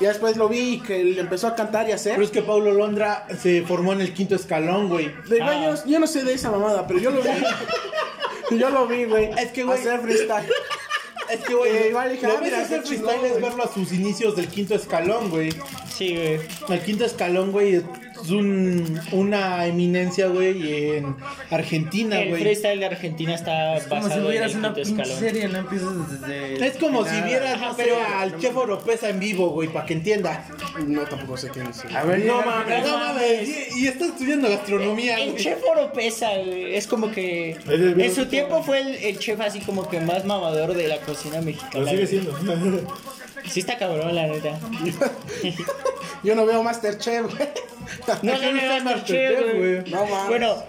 Y 0.00 0.04
después 0.04 0.36
lo 0.36 0.48
vi 0.48 0.80
que 0.80 1.00
él 1.00 1.18
empezó 1.18 1.46
a 1.46 1.54
cantar 1.54 1.88
y 1.88 1.92
hacer. 1.92 2.12
Pero 2.12 2.24
es 2.24 2.30
que 2.30 2.42
Paulo 2.42 2.72
Londra 2.72 3.26
se 3.40 3.62
formó 3.62 3.92
en 3.92 4.00
el 4.00 4.12
quinto 4.12 4.34
escalón, 4.34 4.88
güey. 4.88 5.12
De 5.28 5.40
Ah. 5.42 5.74
yo, 5.84 5.90
yo 5.90 5.98
no 6.00 6.06
sé 6.06 6.24
de 6.24 6.34
esa 6.34 6.50
mamada, 6.50 6.86
pero 6.86 6.98
yo 7.00 7.10
lo 7.10 7.22
vi. 7.22 7.28
yo 8.58 8.70
lo 8.70 8.86
vi, 8.86 9.04
güey. 9.04 9.30
Es 9.38 9.52
que, 9.52 9.64
güey- 9.64 9.78
Hacer 9.78 10.00
freestyle. 10.00 10.46
Es 11.30 11.40
que, 11.44 11.54
güey, 11.54 11.70
Eh, 11.70 11.94
dije, 12.10 12.26
lo 12.26 12.32
ah, 12.38 12.40
ves 12.40 12.52
hacer 12.54 12.82
freestyle 12.82 13.10
chingón, 13.20 13.24
es 13.26 13.40
verlo 13.40 13.62
a 13.64 13.72
sus 13.72 13.92
inicios 13.92 14.34
del 14.34 14.48
quinto 14.48 14.74
escalón, 14.74 15.30
güey. 15.30 15.50
Sí, 15.94 16.16
güey. 16.16 16.40
El 16.68 16.82
quinto 16.84 17.04
escalón, 17.04 17.52
güey, 17.52 17.82
es 18.22 18.30
un, 18.30 19.00
una 19.12 19.66
eminencia, 19.66 20.26
güey, 20.28 20.96
en 20.96 21.16
Argentina, 21.50 22.20
El 22.20 22.30
güey. 22.30 22.42
freestyle 22.42 22.78
de 22.80 22.86
Argentina 22.86 23.34
está 23.34 23.78
Como 23.88 24.06
si 24.08 24.12
en 24.14 24.18
el 24.26 24.56
una 24.56 24.72
quinto 24.74 24.80
escalón. 24.80 25.18
serie, 25.18 25.48
no 25.48 25.58
empiezas 25.58 26.20
desde. 26.20 26.66
Es 26.66 26.76
como 26.76 27.04
si 27.04 27.10
nada. 27.10 27.26
vieras, 27.26 27.54
Ajá, 27.54 27.68
no 27.68 27.76
pero- 27.76 27.94
sé, 27.96 28.02
al 28.02 28.38
chef 28.38 28.56
Oropesa 28.56 29.08
en 29.08 29.20
vivo, 29.20 29.50
güey, 29.50 29.68
para 29.68 29.86
que 29.86 29.94
entienda. 29.94 30.46
No, 30.86 31.02
tampoco 31.02 31.36
sé 31.36 31.48
quién 31.50 31.66
es. 31.68 31.84
A 31.94 32.04
ver, 32.04 32.24
No 32.24 32.42
mames. 32.42 32.86
No 32.86 32.98
mames, 32.98 33.48
y, 33.76 33.80
y 33.80 33.86
está 33.86 34.06
estudiando 34.06 34.48
gastronomía, 34.48 35.18
El 35.18 35.32
güey. 35.32 35.42
chef 35.42 35.58
Oropesa, 35.70 36.30
güey, 36.38 36.74
es 36.74 36.86
como 36.86 37.10
que 37.10 37.56
en 37.68 38.14
su 38.14 38.26
tiempo 38.26 38.62
fue 38.62 38.80
el, 38.80 38.94
el 38.96 39.18
chef 39.18 39.40
así 39.40 39.60
como 39.60 39.88
que 39.88 40.00
más 40.00 40.24
mamador 40.24 40.74
de 40.74 40.88
la 40.88 40.98
cocina 40.98 41.40
mexicana. 41.40 41.84
Lo 41.84 41.88
sigue 41.88 42.06
siendo. 42.06 42.30
Sí 43.48 43.60
está 43.60 43.78
cabrón, 43.78 44.14
la 44.14 44.26
neta. 44.26 44.58
Yo 46.22 46.34
no 46.34 46.46
veo 46.46 46.62
Masterchef, 46.62 47.22
güey. 47.34 47.48
No, 48.22 48.38
no, 48.38 48.52
no 48.52 48.84
Masterchef, 48.84 49.38
che, 49.38 49.52
güey. 49.58 49.90
No 49.90 50.06
mames. 50.06 50.28
Bueno, 50.28 50.62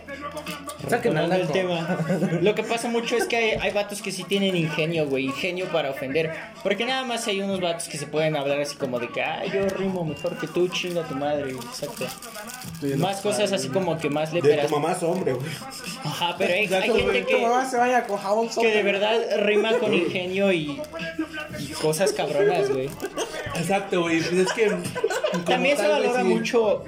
retomando 0.89 1.35
el 1.35 1.41
naco. 1.41 1.53
tema. 1.53 1.97
Lo 2.41 2.55
que 2.55 2.63
pasa 2.63 2.89
mucho 2.89 3.15
es 3.15 3.25
que 3.25 3.35
hay, 3.35 3.49
hay 3.51 3.71
vatos 3.71 4.01
que 4.01 4.11
sí 4.11 4.23
tienen 4.23 4.55
ingenio, 4.55 5.07
güey, 5.07 5.25
ingenio 5.25 5.67
para 5.67 5.89
ofender. 5.91 6.31
Porque 6.63 6.85
nada 6.85 7.03
más 7.03 7.27
hay 7.27 7.41
unos 7.41 7.61
vatos 7.61 7.87
que 7.87 7.97
se 7.97 8.07
pueden 8.07 8.35
hablar 8.35 8.59
así 8.61 8.75
como 8.75 8.99
de 8.99 9.09
que, 9.09 9.21
ah, 9.21 9.43
yo 9.45 9.67
rimo 9.69 10.03
mejor 10.03 10.37
que 10.37 10.47
tú, 10.47 10.67
chinga 10.67 11.03
tu 11.03 11.15
madre, 11.15 11.51
exacto. 11.51 12.05
Más 12.97 13.21
cosas 13.21 13.51
así 13.51 13.69
como 13.69 13.97
que 13.97 14.09
más 14.09 14.31
De 14.31 14.41
léperas. 14.41 14.67
tu 14.67 14.73
mamá 14.73 14.93
es 14.93 15.03
hombre, 15.03 15.33
güey. 15.33 15.47
Ajá, 16.03 16.35
pero 16.37 16.53
hay, 16.53 16.73
hay 16.73 16.91
gente 16.91 17.25
que, 17.25 17.37
mamá 17.37 17.69
se 17.69 17.77
vaya 17.77 18.05
con 18.05 18.17
jabón 18.17 18.49
que 18.49 18.71
de 18.71 18.83
verdad 18.83 19.19
rima 19.43 19.77
con 19.77 19.93
ingenio 19.93 20.51
y, 20.51 20.81
y 21.59 21.67
cosas 21.73 22.11
cabronas, 22.13 22.69
güey. 22.69 22.89
Exacto, 23.55 24.01
güey, 24.01 24.21
pues 24.21 24.47
es 24.47 24.53
que... 24.53 24.71
También 25.45 25.77
se 25.77 25.87
valora 25.87 26.23
mucho 26.23 26.83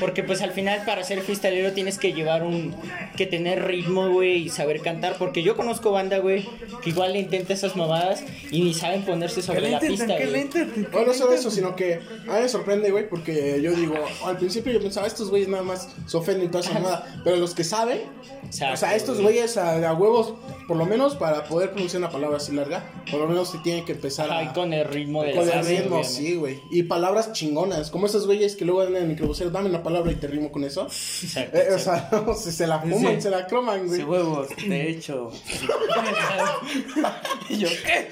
porque 0.00 0.22
pues 0.22 0.42
al 0.42 0.52
final 0.52 0.82
para 0.84 1.04
ser 1.04 1.20
freestylero 1.22 1.72
tienes 1.72 1.98
que 1.98 2.12
llevar 2.12 2.42
un 2.42 2.75
que 3.16 3.26
tener 3.26 3.64
ritmo, 3.64 4.10
güey, 4.10 4.44
y 4.44 4.48
saber 4.48 4.80
cantar, 4.80 5.16
porque 5.18 5.42
yo 5.42 5.56
conozco 5.56 5.90
banda, 5.92 6.18
güey, 6.18 6.46
que 6.82 6.90
igual 6.90 7.12
le 7.12 7.20
intenta 7.20 7.52
esas 7.54 7.76
mamadas 7.76 8.22
y 8.50 8.62
ni 8.62 8.74
saben 8.74 9.04
ponerse 9.04 9.36
¿Qué 9.36 9.46
sobre 9.46 9.70
la 9.70 9.80
pista, 9.80 10.16
¿Qué 10.16 10.26
le 10.26 10.44
güey. 10.44 10.86
No, 10.92 11.04
no 11.04 11.14
solo 11.14 11.32
eso, 11.32 11.50
sino 11.50 11.74
que 11.76 11.94
a 11.94 12.34
mí 12.34 12.40
me 12.42 12.48
sorprende, 12.48 12.90
güey, 12.90 13.08
porque 13.08 13.60
yo 13.62 13.72
digo, 13.72 13.94
al 14.24 14.36
principio 14.36 14.72
yo 14.72 14.80
pensaba, 14.80 15.06
estos 15.06 15.30
güeyes 15.30 15.48
nada 15.48 15.62
más 15.62 15.88
se 16.06 16.16
ofenden 16.16 16.46
y 16.46 16.48
toda 16.48 16.64
esa 16.64 16.72
mamada, 16.74 17.20
pero 17.24 17.36
los 17.36 17.54
que 17.54 17.64
saben, 17.64 18.00
Exacto, 18.44 18.74
o 18.74 18.76
sea, 18.76 18.94
estos 18.94 19.20
güey. 19.20 19.34
güeyes 19.34 19.56
a, 19.56 19.88
a 19.88 19.94
huevos, 19.94 20.34
por 20.68 20.76
lo 20.76 20.86
menos 20.86 21.14
para 21.16 21.44
poder 21.44 21.70
pronunciar 21.72 22.02
una 22.02 22.10
palabra 22.10 22.36
así 22.36 22.52
larga, 22.52 22.84
por 23.10 23.20
lo 23.20 23.26
menos 23.28 23.50
se 23.50 23.58
tienen 23.58 23.84
que 23.84 23.92
empezar 23.92 24.30
Ajá, 24.30 24.50
a... 24.50 24.52
con 24.52 24.72
el 24.72 24.86
ritmo 24.86 25.22
de 25.22 25.34
Con 25.34 25.48
el 25.48 25.64
ritmo, 25.66 26.04
sí, 26.04 26.36
güey. 26.36 26.60
Y 26.70 26.84
palabras 26.84 27.32
chingonas, 27.32 27.90
como 27.90 28.06
esos 28.06 28.26
güeyes 28.26 28.56
que 28.56 28.64
luego 28.64 28.80
andan 28.82 28.96
en 28.96 29.02
el 29.02 29.08
microbusero, 29.08 29.50
dame 29.50 29.68
una 29.68 29.82
palabra 29.82 30.12
y 30.12 30.16
te 30.16 30.26
rimo 30.26 30.52
con 30.52 30.64
eso. 30.64 30.84
Exacto, 30.84 31.56
Eh, 31.56 31.66
o 31.70 31.72
exacto. 31.74 32.34
sea, 32.36 32.52
se, 32.52 32.65
se 32.66 32.70
la 32.70 32.78
fuman, 32.80 33.14
Sí. 33.16 33.20
se 33.22 33.30
la 33.30 33.46
croman, 33.46 33.86
güey. 33.86 34.00
Sí, 34.00 34.04
huevos, 34.04 34.48
de 34.68 34.90
hecho. 34.90 35.30
y 37.48 37.58
yo, 37.58 37.68
¿qué? 37.68 38.08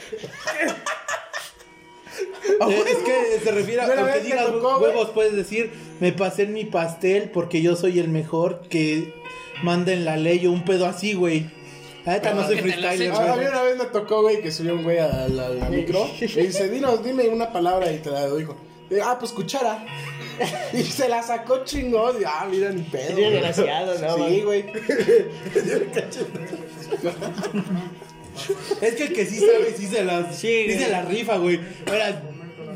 Eh, 2.60 2.84
es 2.86 2.96
que 2.98 3.40
se 3.44 3.50
refiere 3.50 3.82
a 3.82 3.86
lo 3.94 4.06
que 4.12 4.20
digas 4.20 4.46
tocó, 4.46 4.78
güey. 4.78 4.90
huevos, 4.92 5.10
puedes 5.10 5.34
decir, 5.34 5.72
me 6.00 6.12
pasé 6.12 6.44
en 6.44 6.52
mi 6.52 6.64
pastel 6.64 7.30
porque 7.30 7.62
yo 7.62 7.74
soy 7.76 7.98
el 7.98 8.08
mejor 8.08 8.62
que 8.68 9.12
manda 9.62 9.92
en 9.92 10.04
la 10.04 10.16
ley 10.16 10.46
o 10.46 10.52
un 10.52 10.64
pedo 10.64 10.86
así, 10.86 11.14
güey. 11.14 11.50
Neta 12.06 12.34
no 12.34 12.44
soy 12.46 12.58
freestyler, 12.58 13.12
has 13.12 13.18
A, 13.18 13.22
a 13.32 13.36
mí 13.36 13.42
güey. 13.42 13.48
una 13.48 13.62
vez 13.62 13.78
me 13.78 13.84
tocó, 13.86 14.22
güey, 14.22 14.42
que 14.42 14.52
subió 14.52 14.74
un 14.74 14.82
güey 14.84 14.98
a 14.98 15.26
la, 15.26 15.48
la 15.48 15.68
micro 15.70 16.06
y 16.20 16.26
dice, 16.26 16.68
dinos, 16.68 17.02
dime 17.02 17.26
una 17.28 17.50
palabra 17.52 17.90
y 17.90 17.98
te 17.98 18.10
la 18.10 18.28
dijo. 18.34 18.56
Ah, 19.02 19.16
pues 19.18 19.32
cuchara. 19.32 19.84
Y 20.72 20.82
se 20.82 21.08
la 21.08 21.22
sacó 21.22 21.64
chingón. 21.64 22.16
Ah, 22.26 22.46
mira, 22.50 22.70
ni 22.70 22.82
pedo. 22.82 23.16
Qué 23.16 23.30
desgraciado, 23.30 23.98
¿no, 23.98 24.14
Sí, 24.28 24.40
güey? 24.42 24.62
güey. 24.62 24.64
Es 28.80 28.94
que 28.96 29.04
el 29.04 29.12
que 29.12 29.26
sí 29.26 29.38
sabe, 29.38 29.74
sí 29.76 29.86
se 29.86 30.04
la, 30.04 30.32
Sí, 30.32 30.66
sí 30.68 30.78
se 30.78 30.88
la 30.90 31.02
rifa, 31.02 31.36
güey. 31.36 31.60
Ahora, 31.86 32.20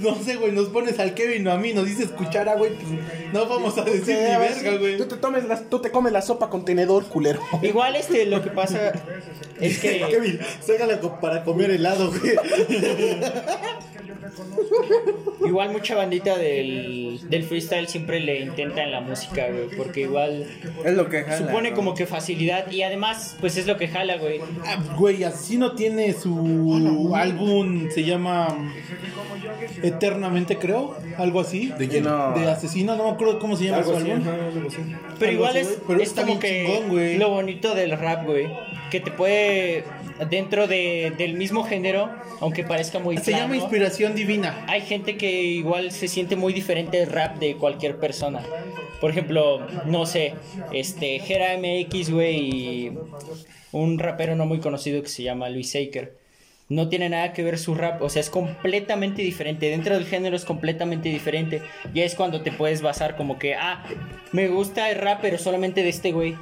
no 0.00 0.14
sé, 0.22 0.36
güey, 0.36 0.52
nos 0.52 0.68
pones 0.68 0.98
al 1.00 1.14
Kevin 1.14 1.46
o 1.48 1.52
a 1.52 1.58
mí, 1.58 1.72
nos 1.74 1.84
dices 1.86 2.08
cuchara, 2.10 2.54
güey, 2.54 2.72
pues 2.74 2.86
no 3.32 3.46
vamos 3.46 3.76
a 3.78 3.82
decir 3.82 4.04
Sí, 4.04 4.12
ni 4.12 4.18
verga, 4.36 4.70
sí, 4.72 4.76
güey. 4.78 4.96
Tú 4.96 5.06
te, 5.06 5.16
tomes 5.16 5.44
la, 5.46 5.58
tú 5.60 5.80
te 5.80 5.90
comes 5.90 6.12
la 6.12 6.22
sopa 6.22 6.48
con 6.50 6.64
tenedor, 6.64 7.04
culero. 7.06 7.40
Igual 7.62 7.96
este 7.96 8.24
lo 8.26 8.42
que 8.42 8.50
pasa 8.50 8.92
es 9.60 9.78
que 9.80 10.06
Kevin, 10.08 10.38
ságala 10.64 11.00
co- 11.00 11.18
para 11.20 11.42
comer 11.42 11.72
helado, 11.72 12.10
güey. 12.12 12.34
igual 15.46 15.70
mucha 15.70 15.94
bandita 15.94 16.36
del, 16.36 17.20
del 17.28 17.42
freestyle 17.44 17.88
siempre 17.88 18.20
le 18.20 18.40
intenta 18.40 18.82
en 18.82 18.92
la 18.92 19.00
música, 19.00 19.46
güey, 19.48 19.68
porque 19.76 20.00
igual 20.02 20.46
Es 20.84 20.94
lo 20.94 21.08
que 21.08 21.22
jala. 21.22 21.38
supone 21.38 21.70
¿no? 21.70 21.76
como 21.76 21.94
que 21.94 22.06
facilidad 22.06 22.70
y 22.70 22.82
además 22.82 23.36
pues 23.40 23.56
es 23.56 23.66
lo 23.66 23.76
que 23.76 23.88
jala, 23.88 24.16
güey. 24.18 24.40
Ah, 24.64 24.78
Güey, 24.96 25.24
así 25.24 25.56
no 25.58 25.72
tiene 25.72 26.12
su 26.12 27.12
álbum, 27.14 27.88
se 27.90 28.04
llama 28.04 28.72
Eternamente, 29.82 30.56
creo, 30.56 30.96
algo 31.16 31.40
así. 31.40 31.72
¿De 31.78 31.88
quién? 31.88 32.04
No. 32.04 32.32
De 32.34 32.50
asesino, 32.50 32.96
no 32.96 33.04
me 33.04 33.10
acuerdo 33.10 33.38
cómo 33.38 33.56
se 33.56 33.64
llama 33.64 33.78
Algo 33.78 33.92
su 33.92 33.96
así, 33.98 34.10
álbum. 34.10 34.28
ajá. 34.28 34.36
Pero 35.18 35.30
Algo 35.30 35.32
igual 35.32 35.50
así, 35.56 35.58
es. 35.60 35.78
Pero 35.86 36.26
como 36.26 36.38
que 36.40 36.66
chingón, 36.82 37.18
lo 37.18 37.30
bonito 37.30 37.74
del 37.74 37.92
rap, 37.92 38.24
güey. 38.26 38.48
Que 38.90 39.00
te 39.00 39.10
puede, 39.10 39.84
dentro 40.30 40.66
de, 40.66 41.12
del 41.16 41.34
mismo 41.34 41.64
género, 41.64 42.10
aunque 42.40 42.64
parezca 42.64 42.98
muy 42.98 43.18
Se 43.18 43.32
llama 43.32 43.56
Inspiración 43.56 44.14
Divina. 44.14 44.64
hay 44.68 44.82
gente 44.82 45.16
que 45.16 45.42
igual 45.42 45.92
se 45.92 46.08
siente 46.08 46.36
muy 46.36 46.52
diferente 46.52 46.98
del 46.98 47.10
rap 47.10 47.38
de 47.38 47.56
cualquier 47.56 47.98
persona. 47.98 48.42
Por 49.00 49.10
ejemplo, 49.10 49.64
no 49.86 50.06
sé, 50.06 50.34
este, 50.72 51.20
Gera 51.20 51.56
MX, 51.56 52.10
güey, 52.10 52.36
y 52.36 52.92
un 53.72 53.98
rapero 53.98 54.34
no 54.34 54.44
muy 54.44 54.58
conocido 54.58 55.02
que 55.02 55.08
se 55.08 55.22
llama 55.22 55.48
Luis 55.48 55.70
Saker. 55.70 56.16
No 56.68 56.88
tiene 56.90 57.08
nada 57.08 57.32
que 57.32 57.42
ver 57.42 57.58
su 57.58 57.74
rap, 57.74 58.02
o 58.02 58.10
sea, 58.10 58.20
es 58.20 58.28
completamente 58.28 59.22
diferente. 59.22 59.70
Dentro 59.70 59.94
del 59.94 60.04
género 60.04 60.36
es 60.36 60.44
completamente 60.44 61.08
diferente. 61.08 61.62
Ya 61.94 62.04
es 62.04 62.14
cuando 62.14 62.42
te 62.42 62.52
puedes 62.52 62.82
basar 62.82 63.16
como 63.16 63.38
que, 63.38 63.54
ah, 63.54 63.84
me 64.32 64.48
gusta 64.48 64.90
el 64.90 64.98
rap, 64.98 65.20
pero 65.22 65.38
solamente 65.38 65.82
de 65.82 65.88
este 65.88 66.12
güey. 66.12 66.36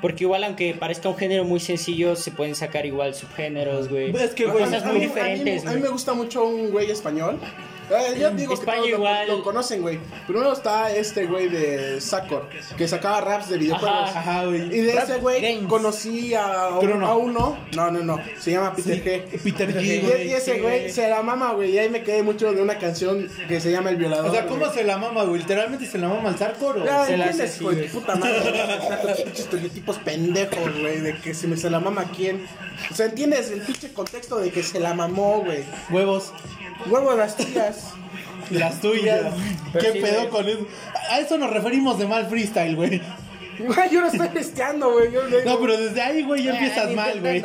Porque 0.00 0.24
igual, 0.24 0.44
aunque 0.44 0.74
parezca 0.74 1.08
un 1.08 1.16
género 1.16 1.44
muy 1.44 1.58
sencillo, 1.60 2.14
se 2.14 2.30
pueden 2.30 2.54
sacar 2.54 2.86
igual 2.86 3.14
subgéneros, 3.14 3.88
güey. 3.88 4.14
Es 4.16 4.30
que, 4.32 4.44
güey, 4.46 4.64
cosas 4.64 4.84
A 4.84 4.86
muy 4.92 5.00
mí- 5.00 5.04
a 5.04 5.08
mí- 5.08 5.12
diferentes, 5.14 5.66
A 5.66 5.72
mí, 5.72 5.80
me 5.80 5.88
gusta 5.88 6.14
mucho 6.14 6.44
un 6.46 6.70
güey 6.70 6.90
español 6.90 7.38
Eh, 7.90 8.18
yo 8.18 8.30
digo 8.30 8.54
España 8.54 8.82
que 8.82 8.92
todos 8.92 9.28
lo-. 9.28 9.36
Lo, 9.38 9.42
conocen, 9.42 9.82
güey. 9.82 9.98
Primero 10.26 10.52
está 10.52 10.90
este 10.94 11.26
güey 11.26 11.48
de 11.48 12.00
Sakor, 12.00 12.48
que 12.76 12.86
sacaba 12.86 13.20
raps 13.20 13.48
de 13.48 13.58
videojuegos. 13.58 14.10
Ajá, 14.10 14.18
Ajá, 14.18 14.44
güey. 14.46 14.62
Y 14.74 14.80
de 14.82 14.92
Rap 14.94 15.04
ese 15.04 15.18
güey 15.18 15.64
conocí 15.64 16.34
a, 16.34 16.70
Pero 16.80 16.98
no. 16.98 17.06
a 17.06 17.16
uno. 17.16 17.58
No, 17.74 17.90
no, 17.90 18.00
no. 18.00 18.20
Se 18.38 18.52
llama 18.52 18.74
Peter 18.74 19.02
G. 19.02 19.40
Peter 19.42 19.74
G, 19.74 19.82
y 19.82 20.00
güey. 20.00 20.32
ese 20.32 20.60
güey 20.60 20.90
se 20.90 21.08
la 21.08 21.22
mama, 21.22 21.52
güey. 21.52 21.72
Y 21.72 21.78
ahí 21.78 21.88
me 21.88 22.02
quedé 22.02 22.22
mucho 22.22 22.52
de 22.52 22.60
una 22.62 22.78
canción 22.78 23.28
que 23.48 23.60
se 23.60 23.70
llama 23.70 23.90
El 23.90 23.96
Violador. 23.96 24.26
O 24.30 24.32
sea, 24.32 24.46
¿cómo 24.46 24.60
güey. 24.66 24.72
se 24.72 24.84
la 24.84 24.98
mama, 24.98 25.24
güey? 25.24 25.40
¿Literalmente 25.40 25.86
se 25.86 25.98
la 25.98 26.08
mama 26.08 26.28
al 26.28 26.38
Sarkor 26.38 26.78
o...? 26.78 26.84
Ya, 26.84 27.04
Se 27.06 27.16
la 27.16 27.26
hace 27.26 27.44
así, 27.44 27.64
güey. 27.64 27.88
puta 27.88 28.16
madre. 28.16 29.22
Estereotipos 29.34 29.98
pendejos, 29.98 30.78
güey. 30.80 31.00
De 31.00 31.16
que 31.16 31.34
se 31.34 31.46
me 31.46 31.56
se 31.56 31.70
la 31.70 31.80
mama 31.80 32.04
quién. 32.14 32.46
O 32.90 32.94
sea, 32.94 33.06
¿entiendes 33.06 33.50
el 33.50 33.60
pinche 33.62 33.92
contexto 33.92 34.38
de 34.38 34.50
que 34.50 34.62
se 34.62 34.80
la 34.80 34.94
mamó, 34.94 35.40
güey? 35.44 35.64
Huevos. 35.90 36.32
Huevo 36.86 37.10
de 37.12 37.16
las 37.18 37.36
tías. 37.36 37.92
Las 38.50 38.80
tuyas. 38.80 39.32
Pero 39.72 39.84
¿Qué 39.84 39.92
sí, 39.92 40.00
pedo 40.00 40.18
güey. 40.20 40.28
con 40.28 40.48
eso? 40.48 40.66
A 41.10 41.20
eso 41.20 41.36
nos 41.38 41.50
referimos 41.50 41.98
de 41.98 42.06
mal 42.06 42.26
freestyle, 42.28 42.76
güey. 42.76 43.00
Güey, 43.58 43.90
yo 43.90 44.00
no 44.00 44.06
estoy 44.06 44.28
testeando, 44.28 44.92
güey. 44.92 45.10
Yo 45.12 45.24
le 45.26 45.38
digo- 45.42 45.50
No, 45.50 45.60
pero 45.60 45.76
desde 45.76 46.00
ahí, 46.00 46.22
güey, 46.22 46.44
ya 46.44 46.52
empiezas 46.52 46.92
mal, 46.92 47.20
güey. 47.20 47.42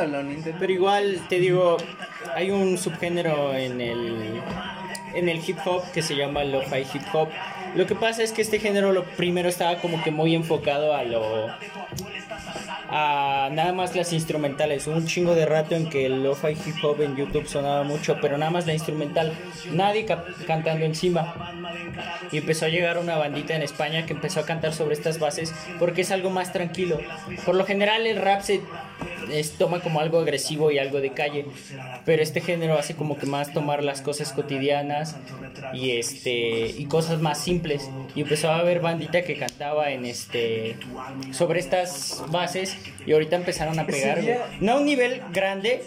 Pero 0.59 0.71
igual 0.71 1.19
te 1.27 1.39
digo, 1.39 1.77
hay 2.35 2.51
un 2.51 2.77
subgénero 2.77 3.55
en 3.55 3.81
el 3.81 4.41
en 5.15 5.29
el 5.29 5.41
hip 5.47 5.57
hop 5.65 5.83
que 5.93 6.01
se 6.01 6.15
llama 6.15 6.43
lo-fi 6.43 6.85
hip 6.93 7.03
hop. 7.13 7.29
Lo 7.75 7.85
que 7.87 7.95
pasa 7.95 8.21
es 8.23 8.31
que 8.31 8.41
este 8.43 8.59
género 8.59 8.91
lo 8.93 9.03
primero 9.03 9.49
estaba 9.49 9.77
como 9.79 10.03
que 10.03 10.11
muy 10.11 10.35
enfocado 10.35 10.93
a 10.95 11.03
lo 11.03 11.47
a 12.89 13.49
nada 13.51 13.73
más 13.73 13.95
las 13.95 14.13
instrumentales. 14.13 14.87
Un 14.87 15.05
chingo 15.07 15.35
de 15.35 15.45
rato 15.45 15.75
en 15.75 15.89
que 15.89 16.05
el 16.05 16.23
lo-fi 16.23 16.49
hip 16.49 16.83
hop 16.83 17.01
en 17.01 17.15
YouTube 17.15 17.47
sonaba 17.47 17.83
mucho, 17.83 18.17
pero 18.21 18.37
nada 18.37 18.51
más 18.51 18.65
la 18.67 18.73
instrumental, 18.73 19.33
nadie 19.71 20.05
ca- 20.05 20.23
cantando 20.47 20.85
encima. 20.85 21.33
Y 22.31 22.37
empezó 22.37 22.65
a 22.65 22.69
llegar 22.69 22.97
una 22.97 23.17
bandita 23.17 23.55
en 23.55 23.61
España 23.61 24.05
que 24.05 24.13
empezó 24.13 24.39
a 24.39 24.45
cantar 24.45 24.73
sobre 24.73 24.93
estas 24.95 25.19
bases 25.19 25.53
porque 25.79 26.01
es 26.01 26.11
algo 26.11 26.29
más 26.29 26.51
tranquilo. 26.51 26.99
Por 27.45 27.55
lo 27.55 27.65
general 27.65 28.07
el 28.07 28.17
rap 28.17 28.41
se 28.41 28.61
toma 29.57 29.79
como 29.79 29.99
algo 29.99 30.19
agresivo 30.19 30.69
y 30.71 30.79
algo 30.79 30.99
de 30.99 31.11
calle, 31.11 31.45
pero 32.05 32.21
este 32.21 32.41
género 32.41 32.77
hace 32.77 32.95
como 32.95 33.17
que 33.17 33.25
más 33.25 33.53
tomar 33.53 33.83
las 33.83 34.01
cosas 34.01 34.33
cotidianas 34.33 35.15
y 35.73 35.91
este 35.91 36.67
y 36.77 36.85
cosas 36.85 37.19
más 37.21 37.39
simples. 37.39 37.89
Y 38.15 38.21
empezó 38.21 38.49
a 38.51 38.59
haber 38.59 38.79
bandita 38.79 39.21
que 39.23 39.37
cantaba 39.37 39.91
en 39.91 40.05
este 40.05 40.75
sobre 41.31 41.59
estas 41.59 42.23
bases 42.29 42.42
y 43.05 43.11
ahorita 43.13 43.35
empezaron 43.35 43.79
a 43.79 43.85
pegar, 43.85 44.21
güey. 44.21 44.37
no 44.61 44.73
a 44.73 44.77
un 44.77 44.85
nivel 44.85 45.21
grande, 45.31 45.83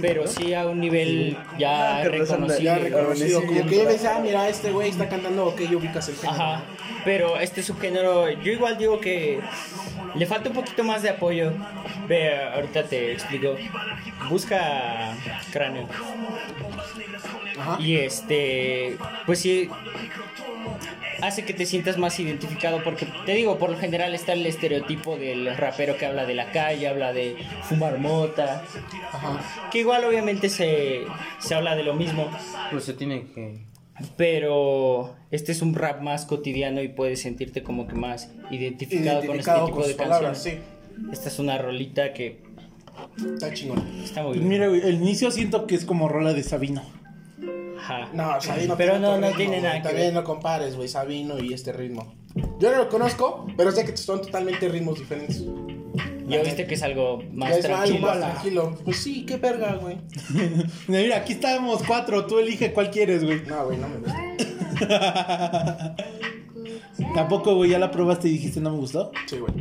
pero 0.00 0.26
sí 0.26 0.54
a 0.54 0.66
un 0.66 0.80
nivel 0.80 1.36
ya. 1.58 2.02
Ya 2.02 2.08
güey. 2.08 2.20
reconocido. 2.78 3.44
Como 3.44 3.66
que 3.66 3.84
ves, 3.84 4.04
ah, 4.04 4.20
mira, 4.22 4.48
este 4.48 4.70
güey 4.70 4.90
está 4.90 5.08
cantando, 5.08 5.46
ok, 5.46 5.60
yo 5.70 5.78
ubicas 5.78 6.08
el 6.08 6.16
género. 6.16 6.32
Ajá, 6.32 6.64
pero 7.04 7.38
este 7.38 7.62
subgénero, 7.62 8.30
yo 8.30 8.52
igual 8.52 8.78
digo 8.78 9.00
que 9.00 9.40
le 10.14 10.26
falta 10.26 10.48
un 10.50 10.54
poquito 10.54 10.84
más 10.84 11.02
de 11.02 11.10
apoyo. 11.10 11.52
Ve, 12.06 12.36
ahorita 12.36 12.84
te 12.84 13.12
explico. 13.12 13.56
Busca 14.28 15.14
cráneo. 15.52 15.88
Ajá. 17.58 17.76
Y 17.80 17.96
este, 17.96 18.96
pues 19.26 19.40
sí, 19.40 19.68
hace 21.22 21.44
que 21.44 21.54
te 21.54 21.66
sientas 21.66 21.98
más 21.98 22.18
identificado 22.20 22.82
porque 22.84 23.06
te 23.26 23.32
digo, 23.34 23.58
por 23.58 23.70
lo 23.70 23.78
general 23.78 24.14
está 24.14 24.32
el 24.32 24.46
estereotipo 24.46 25.16
del 25.16 25.56
rapero 25.56 25.96
que 25.96 26.06
habla 26.06 26.24
de 26.26 26.34
la 26.34 26.52
calle, 26.52 26.88
habla 26.88 27.12
de 27.12 27.36
fumar 27.62 27.98
mota, 27.98 28.62
Ajá. 29.12 29.40
que 29.70 29.80
igual 29.80 30.04
obviamente 30.04 30.48
se, 30.48 31.02
se 31.38 31.54
habla 31.54 31.74
de 31.74 31.82
lo 31.82 31.94
mismo. 31.94 32.30
Pues 32.70 32.84
se 32.84 32.94
tiene 32.94 33.26
que. 33.34 33.66
Pero 34.16 35.14
este 35.30 35.52
es 35.52 35.62
un 35.62 35.74
rap 35.74 36.00
más 36.02 36.24
cotidiano 36.26 36.82
y 36.82 36.88
puedes 36.88 37.20
sentirte 37.22 37.62
como 37.62 37.86
que 37.86 37.94
más 37.94 38.30
identificado, 38.50 39.20
Identificado 39.24 39.60
con 39.66 39.70
con 39.72 39.80
este 39.82 39.92
tipo 39.92 40.02
de 40.02 40.08
palabras, 40.08 40.32
canciones. 40.42 40.62
sí. 40.64 41.08
Esta 41.12 41.28
es 41.28 41.38
una 41.38 41.58
rolita 41.58 42.12
que 42.12 42.42
Está 43.32 43.52
chingón. 43.54 43.78
está 44.02 44.22
muy 44.22 44.30
Pues 44.30 44.40
bien. 44.40 44.48
mira, 44.48 44.68
güey, 44.68 44.80
el 44.82 44.94
inicio 44.96 45.30
siento 45.30 45.66
que 45.66 45.74
es 45.76 45.84
como 45.84 46.08
rola 46.08 46.32
de 46.32 46.42
Sabino. 46.42 46.82
Ajá. 47.78 48.10
No, 48.12 48.40
Sabino 48.40 48.76
Pero 48.76 48.94
tiene 48.94 49.06
no, 49.06 49.18
no 49.18 49.26
ritmo, 49.28 49.36
tiene 49.36 49.60
nada 49.60 49.80
que 49.82 49.88
También 49.88 50.14
no 50.14 50.24
compares, 50.24 50.74
güey, 50.76 50.88
Sabino 50.88 51.38
y 51.38 51.52
este 51.52 51.72
ritmo. 51.72 52.12
Yo 52.58 52.70
no 52.72 52.76
lo 52.78 52.88
conozco, 52.88 53.46
pero 53.56 53.70
sé 53.72 53.84
que 53.84 53.96
son 53.96 54.20
totalmente 54.20 54.68
ritmos 54.68 54.98
diferentes. 54.98 55.44
Ya 56.28 56.42
viste 56.42 56.66
que 56.66 56.74
es 56.74 56.82
algo 56.82 57.22
más 57.32 57.56
es 57.56 57.64
algo 57.64 57.76
tranquilo. 57.76 58.06
más 58.06 58.18
tranquilo. 58.18 58.78
Pues 58.84 58.98
sí, 58.98 59.24
qué 59.26 59.36
verga, 59.36 59.74
güey. 59.76 59.98
Mira, 60.88 61.16
aquí 61.18 61.32
estamos 61.34 61.82
cuatro, 61.86 62.26
tú 62.26 62.38
elige 62.38 62.72
cuál 62.72 62.90
quieres, 62.90 63.24
güey. 63.24 63.42
No, 63.46 63.64
güey, 63.66 63.78
no 63.78 63.88
me 63.88 63.96
gusta. 63.98 64.18
Tampoco, 67.14 67.54
güey, 67.54 67.70
ya 67.70 67.78
la 67.78 67.90
probaste 67.90 68.28
y 68.28 68.32
dijiste 68.32 68.60
no 68.60 68.70
me 68.72 68.78
gustó. 68.78 69.12
Sí, 69.26 69.38
güey. 69.38 69.52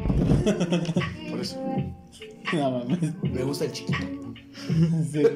Por 1.30 1.40
eso. 1.40 1.58
No 2.54 2.72
mames. 2.72 3.00
Me 3.24 3.44
gusta 3.44 3.66
el 3.66 3.72
chiquito. 3.72 3.98
Se, 5.12 5.36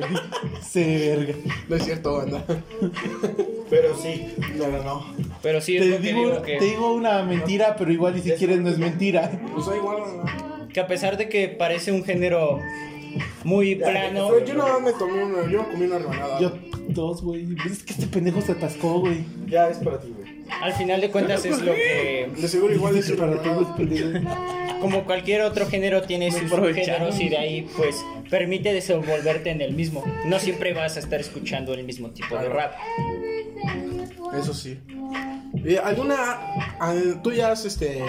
se 0.62 1.16
verga. 1.16 1.36
No 1.70 1.76
es 1.76 1.84
cierto, 1.86 2.18
banda. 2.18 2.44
Pero 3.70 3.96
sí. 3.96 4.34
No, 4.58 4.68
no, 4.68 4.84
no. 4.84 5.06
Pero 5.42 5.62
sí 5.62 5.78
es 5.78 5.84
Te 5.84 5.90
que 5.98 6.00
digo, 6.00 6.42
que, 6.42 6.58
te 6.58 6.66
digo 6.66 6.94
una 6.94 7.24
mentira, 7.24 7.76
pero 7.78 7.92
igual 7.92 8.18
y 8.18 8.22
si 8.22 8.32
quieres 8.32 8.60
no 8.60 8.70
es 8.70 8.78
mentira. 8.78 9.32
Pues 9.54 9.66
da 9.68 9.78
igual, 9.78 9.98
no. 10.00 10.51
Que 10.74 10.80
a 10.80 10.88
pesar 10.88 11.18
de 11.18 11.30
que 11.30 11.48
parece 11.48 11.92
un 11.92 12.04
género 12.04 12.60
muy 13.44 13.76
plano, 13.76 14.40
yo 14.44 14.54
no 14.54 14.80
me 14.80 14.94
tomé 14.94 15.24
una, 15.24 15.50
yo 15.52 15.60
no 15.60 15.70
comí 15.70 15.86
una 15.86 15.98
rebanada. 15.98 16.40
Yo 16.40 16.54
dos, 16.88 17.22
güey. 17.22 17.48
Es 17.70 17.84
que 17.84 17.94
este 17.94 18.08
pendejo 18.08 18.42
se 18.42 18.54
atascó, 18.54 19.00
güey. 19.00 19.24
Ya 19.48 19.70
es 19.70 19.78
para 19.78 20.00
ti, 20.00 20.14
güey. 20.16 20.30
al 20.62 20.74
final 20.74 21.02
de 21.02 21.10
cuentas 21.10 21.46
es 21.46 21.62
lo 21.62 21.74
que 21.74 22.30
De 22.36 22.48
seguro 22.48 22.74
igual 22.74 22.98
es 22.98 23.12
Para 23.12 23.42
ti, 23.42 23.50
güey, 23.50 23.66
pendejo. 23.78 24.30
como 24.82 25.06
cualquier 25.06 25.42
otro 25.42 25.68
género 25.68 26.02
tiene 26.04 26.32
sus 26.32 26.50
subgéneros 26.50 27.20
y 27.20 27.30
de 27.30 27.38
ahí 27.38 27.68
pues 27.78 27.96
permite 28.30 28.74
desenvolverte 28.74 29.52
en 29.52 29.62
el 29.62 29.74
mismo. 29.74 30.04
No 30.26 30.40
siempre 30.40 30.74
vas 30.74 30.98
a 30.98 31.00
estar 31.00 31.20
escuchando 31.20 31.74
el 31.74 31.84
mismo 31.84 32.10
tipo 32.10 32.38
de 32.38 32.50
rap. 32.50 32.74
Eso 34.38 34.54
sí. 34.54 34.80
Eh, 35.66 35.78
¿Alguna. 35.84 36.40
¿Tú 37.22 37.34
ya 37.34 37.52
has 37.52 37.66
este. 37.66 38.02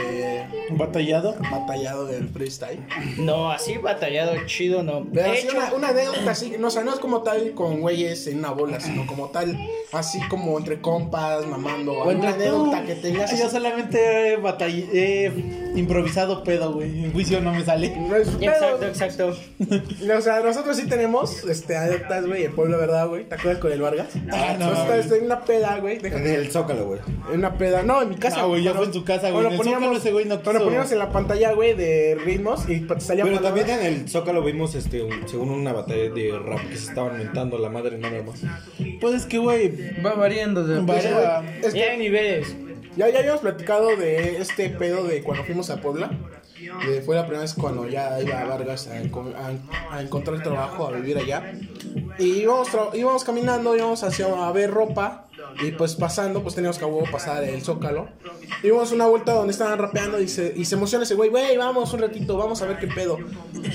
Batallado. 0.70 1.34
batallado 1.50 2.06
del 2.06 2.28
freestyle? 2.28 2.78
No, 3.18 3.50
así 3.50 3.78
batallado 3.78 4.32
chido 4.46 4.82
no. 4.84 5.04
Pero 5.12 5.26
De 5.26 5.38
así 5.38 5.46
hecho, 5.48 5.56
una, 5.56 5.72
una 5.74 5.88
anécdota 5.88 6.30
así, 6.30 6.54
no, 6.58 6.68
o 6.68 6.70
sea, 6.70 6.84
no 6.84 6.92
es 6.94 7.00
como 7.00 7.22
tal 7.22 7.52
con 7.54 7.80
güeyes 7.80 8.26
en 8.28 8.38
una 8.38 8.50
bola, 8.52 8.78
sino 8.78 9.06
como 9.08 9.28
tal, 9.30 9.58
así 9.90 10.20
como 10.28 10.56
entre 10.56 10.80
compas, 10.80 11.44
mamando. 11.46 11.92
O 11.94 12.08
Alguna 12.08 12.30
anécdota 12.30 12.84
que 12.84 12.94
tengas. 12.94 13.36
Yo 13.38 13.50
solamente 13.50 14.34
he, 14.34 14.38
batall- 14.40 14.88
he 14.92 15.32
improvisado 15.74 16.44
pedo, 16.44 16.72
güey. 16.72 17.04
En 17.06 17.12
juicio 17.12 17.40
no 17.40 17.52
me 17.52 17.64
sale. 17.64 17.94
No 17.96 18.14
es 18.14 18.28
pedo. 18.28 18.52
exacto, 18.52 18.86
exacto. 18.86 19.36
O 20.16 20.20
sea, 20.20 20.40
nosotros 20.40 20.76
sí 20.76 20.86
tenemos 20.86 21.42
este, 21.44 21.76
anécdotas, 21.76 22.24
güey, 22.26 22.44
el 22.44 22.52
pueblo, 22.52 22.78
¿verdad, 22.78 23.08
güey? 23.08 23.28
¿Te 23.28 23.34
acuerdas 23.34 23.60
con 23.60 23.72
el 23.72 23.80
Vargas? 23.82 24.08
Ah, 24.30 24.54
no, 24.58 24.70
Nosotros 24.70 25.06
güey. 25.08 25.18
en 25.18 25.24
una 25.26 25.40
peda, 25.40 25.78
güey. 25.78 25.98
En 26.16 26.26
el 26.26 26.50
Zócalo, 26.50 26.86
güey. 26.86 27.00
En 27.32 27.38
una 27.38 27.56
peda. 27.58 27.82
No, 27.82 28.02
en 28.02 28.08
mi 28.10 28.16
casa. 28.16 28.42
Ah, 28.42 28.44
güey, 28.46 28.62
ya 28.62 28.74
fue 28.74 28.86
en 28.86 28.92
su 28.92 29.04
casa, 29.04 29.30
güey. 29.30 29.46
En 29.46 29.52
el 29.52 29.58
poníamos- 29.58 29.82
Zócalo 29.84 29.98
ese 29.98 30.12
güey 30.12 30.24
no 30.26 30.38
quiso. 30.42 30.64
poníamos 30.64 30.92
en 30.92 30.98
la 30.98 31.10
pantalla, 31.10 31.52
güey, 31.52 31.74
de 31.74 32.18
ritmos 32.24 32.68
y 32.68 32.80
te 32.80 33.00
salía 33.00 33.24
Pero 33.24 33.36
palabras. 33.36 33.64
también 33.66 33.80
en 33.80 34.00
el 34.02 34.08
Zócalo 34.08 34.42
vimos, 34.42 34.74
este, 34.74 35.02
un- 35.02 35.28
según 35.28 35.50
una 35.50 35.72
batalla 35.72 36.10
de 36.10 36.38
rap 36.38 36.60
que 36.68 36.76
se 36.76 36.88
estaban 36.88 37.18
mentando 37.18 37.58
la 37.58 37.68
madre 37.70 37.98
nada 37.98 38.22
más. 38.22 38.42
Pues 39.00 39.14
es 39.14 39.26
que, 39.26 39.38
güey. 39.38 39.72
Va 40.02 40.14
variando. 40.14 40.64
de- 40.66 40.80
Vaya. 40.80 41.42
Es 41.62 41.72
que 41.72 41.78
Ya 41.80 41.90
hay 41.92 41.98
niveles. 41.98 42.54
Ya, 42.96 43.08
ya 43.08 43.20
habíamos 43.20 43.40
platicado 43.40 43.96
de 43.96 44.36
este 44.36 44.68
pedo 44.68 45.04
de 45.04 45.22
cuando 45.22 45.44
fuimos 45.44 45.70
a 45.70 45.80
Puebla. 45.80 46.10
De- 46.86 47.00
fue 47.02 47.16
la 47.16 47.22
primera 47.22 47.40
vez 47.42 47.54
cuando 47.54 47.88
ya 47.88 48.20
iba 48.20 48.40
a 48.40 48.44
Vargas 48.44 48.86
a, 48.86 49.02
enco- 49.02 49.32
a- 49.34 49.96
a 49.96 50.02
encontrar 50.02 50.42
trabajo, 50.42 50.86
a 50.86 50.92
vivir 50.92 51.16
allá. 51.18 51.54
Y 52.18 52.42
íbamos, 52.42 52.68
íbamos 52.94 53.24
caminando, 53.24 53.74
íbamos 53.76 54.02
hacia, 54.04 54.26
a 54.26 54.52
ver 54.52 54.70
ropa. 54.70 55.26
Y 55.62 55.72
pues 55.72 55.94
pasando, 55.94 56.42
pues 56.42 56.54
teníamos 56.54 56.78
que 56.78 56.84
a 56.84 56.88
huevo 56.88 57.06
pasar 57.10 57.44
el 57.44 57.62
zócalo. 57.62 58.08
Y 58.62 58.66
vimos 58.68 58.92
una 58.92 59.06
vuelta 59.06 59.32
donde 59.32 59.52
estaban 59.52 59.78
rapeando 59.78 60.20
y 60.20 60.28
se, 60.28 60.52
y 60.56 60.64
se 60.64 60.74
emociona 60.74 61.04
ese 61.04 61.14
güey, 61.14 61.30
güey, 61.30 61.56
vamos 61.56 61.92
un 61.92 62.00
ratito, 62.00 62.36
vamos 62.36 62.62
a 62.62 62.66
ver 62.66 62.78
qué 62.78 62.86
pedo. 62.86 63.18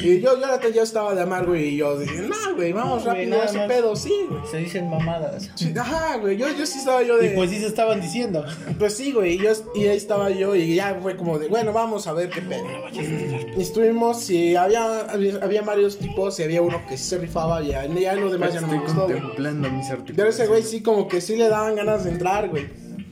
Y 0.01 0.19
yo, 0.19 0.37
yo, 0.39 0.69
ya 0.73 0.81
estaba 0.81 1.15
de 1.15 1.21
amargo 1.21 1.55
y 1.55 1.77
yo 1.77 1.97
dije, 1.97 2.21
no, 2.21 2.55
güey, 2.55 2.73
vamos 2.73 3.03
Güey, 3.03 3.29
rápido, 3.29 3.43
ese 3.43 3.59
pedo, 3.67 3.95
sí, 3.95 4.13
güey. 4.29 4.41
Se 4.49 4.57
dicen 4.57 4.89
mamadas. 4.89 5.49
Sí, 5.55 5.73
Ajá, 5.77 6.17
güey, 6.17 6.37
yo, 6.37 6.47
yo 6.49 6.65
sí 6.65 6.79
estaba 6.79 7.03
yo 7.03 7.17
de... 7.17 7.33
Y 7.33 7.35
pues 7.35 7.49
sí 7.49 7.59
se 7.59 7.67
estaban 7.67 8.01
diciendo. 8.01 8.45
Pues 8.77 8.95
sí, 8.95 9.11
güey, 9.11 9.35
y, 9.35 9.37
yo, 9.37 9.51
y 9.75 9.85
ahí 9.85 9.97
estaba 9.97 10.29
yo 10.29 10.55
y 10.55 10.75
ya 10.75 10.97
fue 11.01 11.15
como 11.15 11.39
de, 11.39 11.47
bueno, 11.47 11.73
vamos 11.73 12.07
a 12.07 12.13
ver 12.13 12.29
qué 12.29 12.41
pedo. 12.41 12.65
Y 12.91 13.61
estuvimos 13.61 14.29
y 14.29 14.55
había, 14.55 15.01
había, 15.01 15.39
había 15.41 15.61
varios 15.61 15.97
tipos 15.97 16.39
y 16.39 16.43
había 16.43 16.61
uno 16.61 16.81
que 16.87 16.97
sí 16.97 17.03
se 17.03 17.17
rifaba 17.17 17.61
y 17.61 17.67
ya, 17.67 17.85
ya 17.85 18.15
lo 18.15 18.29
demás 18.29 18.53
ya 18.53 18.61
no 18.61 18.67
me 18.67 18.79
gustó, 18.79 19.05
contemplando 19.07 19.69
mis 19.69 19.87
Pero 19.87 19.99
artículos. 20.01 20.35
ese 20.35 20.47
güey 20.47 20.63
sí 20.63 20.81
como 20.81 21.07
que 21.07 21.21
sí 21.21 21.35
le 21.35 21.49
daban 21.57 21.75
ganas 21.75 22.03
de 22.05 22.11
entrar, 22.11 22.49
güey. 22.49 22.65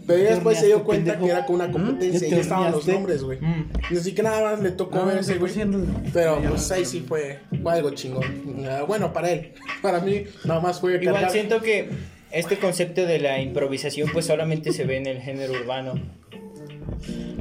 Pero 0.08 0.22
después 0.24 0.60
se 0.60 0.68
dio 0.68 0.84
cuenta 0.84 1.18
que 1.18 1.26
era 1.26 1.46
con 1.48 1.56
una 1.56 1.72
competencia 1.72 2.28
y 2.28 2.30
¿Ya 2.30 2.30
ya 2.30 2.36
te 2.36 2.42
estaban 2.42 2.72
los 2.72 2.88
nombres, 2.88 3.24
güey. 3.24 3.40
Mm. 3.42 3.70
Y 3.90 3.98
así 3.98 4.14
que 4.14 4.22
nada 4.22 4.52
más 4.52 4.62
le 4.62 4.70
tocó 4.72 5.00
Ah, 5.00 5.06
ver 5.06 5.18
ese 5.18 5.40
güey. 5.40 5.52
100%. 5.52 6.12
Pero 6.14 6.40
pues 6.48 6.72
ahí 6.72 6.86
sí 6.86 7.04
fue, 7.08 7.40
fue 7.64 7.74
algo 7.74 7.90
chingón. 7.90 8.24
Ah, 8.70 8.84
Bueno, 8.88 9.12
para 9.12 9.32
él. 9.32 9.54
Para 9.82 10.00
mí, 10.02 10.24
nada 10.44 10.60
más 10.60 10.80
fue 10.80 10.94
Igual 11.02 11.14
cargar. 11.16 11.32
siento 11.32 11.60
que 11.62 11.90
este 12.32 12.58
concepto 12.60 13.04
de 13.06 13.18
la 13.18 13.42
improvisación 13.42 14.10
pues 14.14 14.26
solamente 14.28 14.74
se 14.74 14.86
ve 14.86 14.98
en 14.98 15.08
el 15.08 15.22
género 15.22 15.54
urbano. 15.54 15.94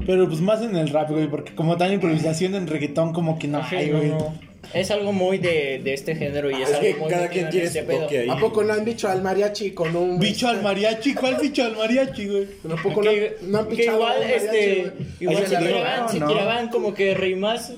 Pero 0.07 0.27
pues 0.29 0.41
más 0.41 0.63
en 0.63 0.77
el 0.77 0.89
rap, 0.89 1.11
güey, 1.11 1.29
porque 1.29 1.55
como 1.55 1.77
tal 1.77 1.93
improvisación 1.93 2.55
en 2.55 2.67
reggaetón 2.67 3.13
como 3.13 3.39
que 3.39 3.49
no 3.49 3.63
hay, 3.63 3.91
No, 3.91 3.97
güey. 3.99 4.09
no. 4.11 4.35
Es 4.73 4.91
algo 4.91 5.13
muy 5.13 5.39
de, 5.39 5.81
de 5.83 5.95
este 5.95 6.15
género 6.15 6.51
y 6.51 6.55
es, 6.63 6.69
Es 6.69 6.75
algo 6.77 6.81
que 6.81 6.95
muy 6.97 7.11
cada 7.11 7.29
quien 7.29 7.45
en 7.47 7.51
tiene 7.51 7.67
este 7.67 7.83
pedo. 7.83 8.09
ahí. 8.09 8.29
¿A 8.29 8.37
poco 8.39 8.63
no 8.65 8.73
han 8.73 8.85
dicho 8.85 9.09
al 9.09 9.23
mariachi 9.23 9.73
con 9.73 9.95
un... 9.95 10.19
Bicho 10.19 10.49
al 10.49 10.63
mariachi, 10.63 11.15
¿cuál 11.15 11.37
bicho 11.41 11.65
al 11.65 11.77
mariachi, 11.77 12.27
güey? 12.29 12.47
¿A 12.73 12.83
poco 12.83 13.03
no, 13.03 13.11
que, 13.11 13.37
no 13.43 13.59
han 13.59 13.69
que 13.69 13.77
pichado 13.77 13.99
igual, 13.99 14.19
mariachi, 14.21 14.45
este, 14.47 14.81
güey? 14.81 14.93
igual 15.21 15.47
se 15.47 15.57
tiraban, 15.57 16.09
se 16.09 16.21
¿no? 16.21 16.27
tiraban 16.29 16.69
como 16.69 16.95
que 16.95 17.15
rimas. 17.15 17.73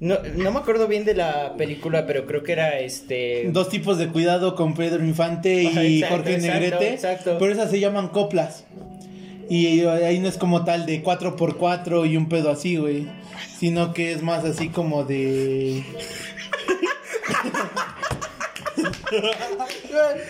No, 0.00 0.18
no 0.34 0.50
me 0.50 0.58
acuerdo 0.58 0.88
bien 0.88 1.04
de 1.04 1.14
la 1.14 1.54
película, 1.56 2.06
pero 2.06 2.26
creo 2.26 2.42
que 2.42 2.52
era 2.52 2.80
este. 2.80 3.48
Dos 3.52 3.68
tipos 3.68 3.98
de 3.98 4.08
cuidado 4.08 4.56
con 4.56 4.74
Pedro 4.74 5.04
Infante 5.04 5.62
y 5.62 5.98
exacto, 6.02 6.16
Jorge 6.16 6.34
exacto, 6.34 6.58
Negrete. 6.60 6.88
exacto. 6.94 7.36
Pero 7.38 7.52
esas 7.52 7.70
se 7.70 7.78
llaman 7.78 8.08
coplas. 8.08 8.64
Y 9.54 9.84
ahí 9.84 10.18
no 10.18 10.28
es 10.28 10.38
como 10.38 10.64
tal 10.64 10.86
de 10.86 11.04
4x4 11.04 12.08
y 12.10 12.16
un 12.16 12.26
pedo 12.26 12.50
así, 12.50 12.76
güey. 12.78 13.06
Sino 13.58 13.92
que 13.92 14.12
es 14.12 14.22
más 14.22 14.46
así 14.46 14.70
como 14.70 15.04
de. 15.04 15.84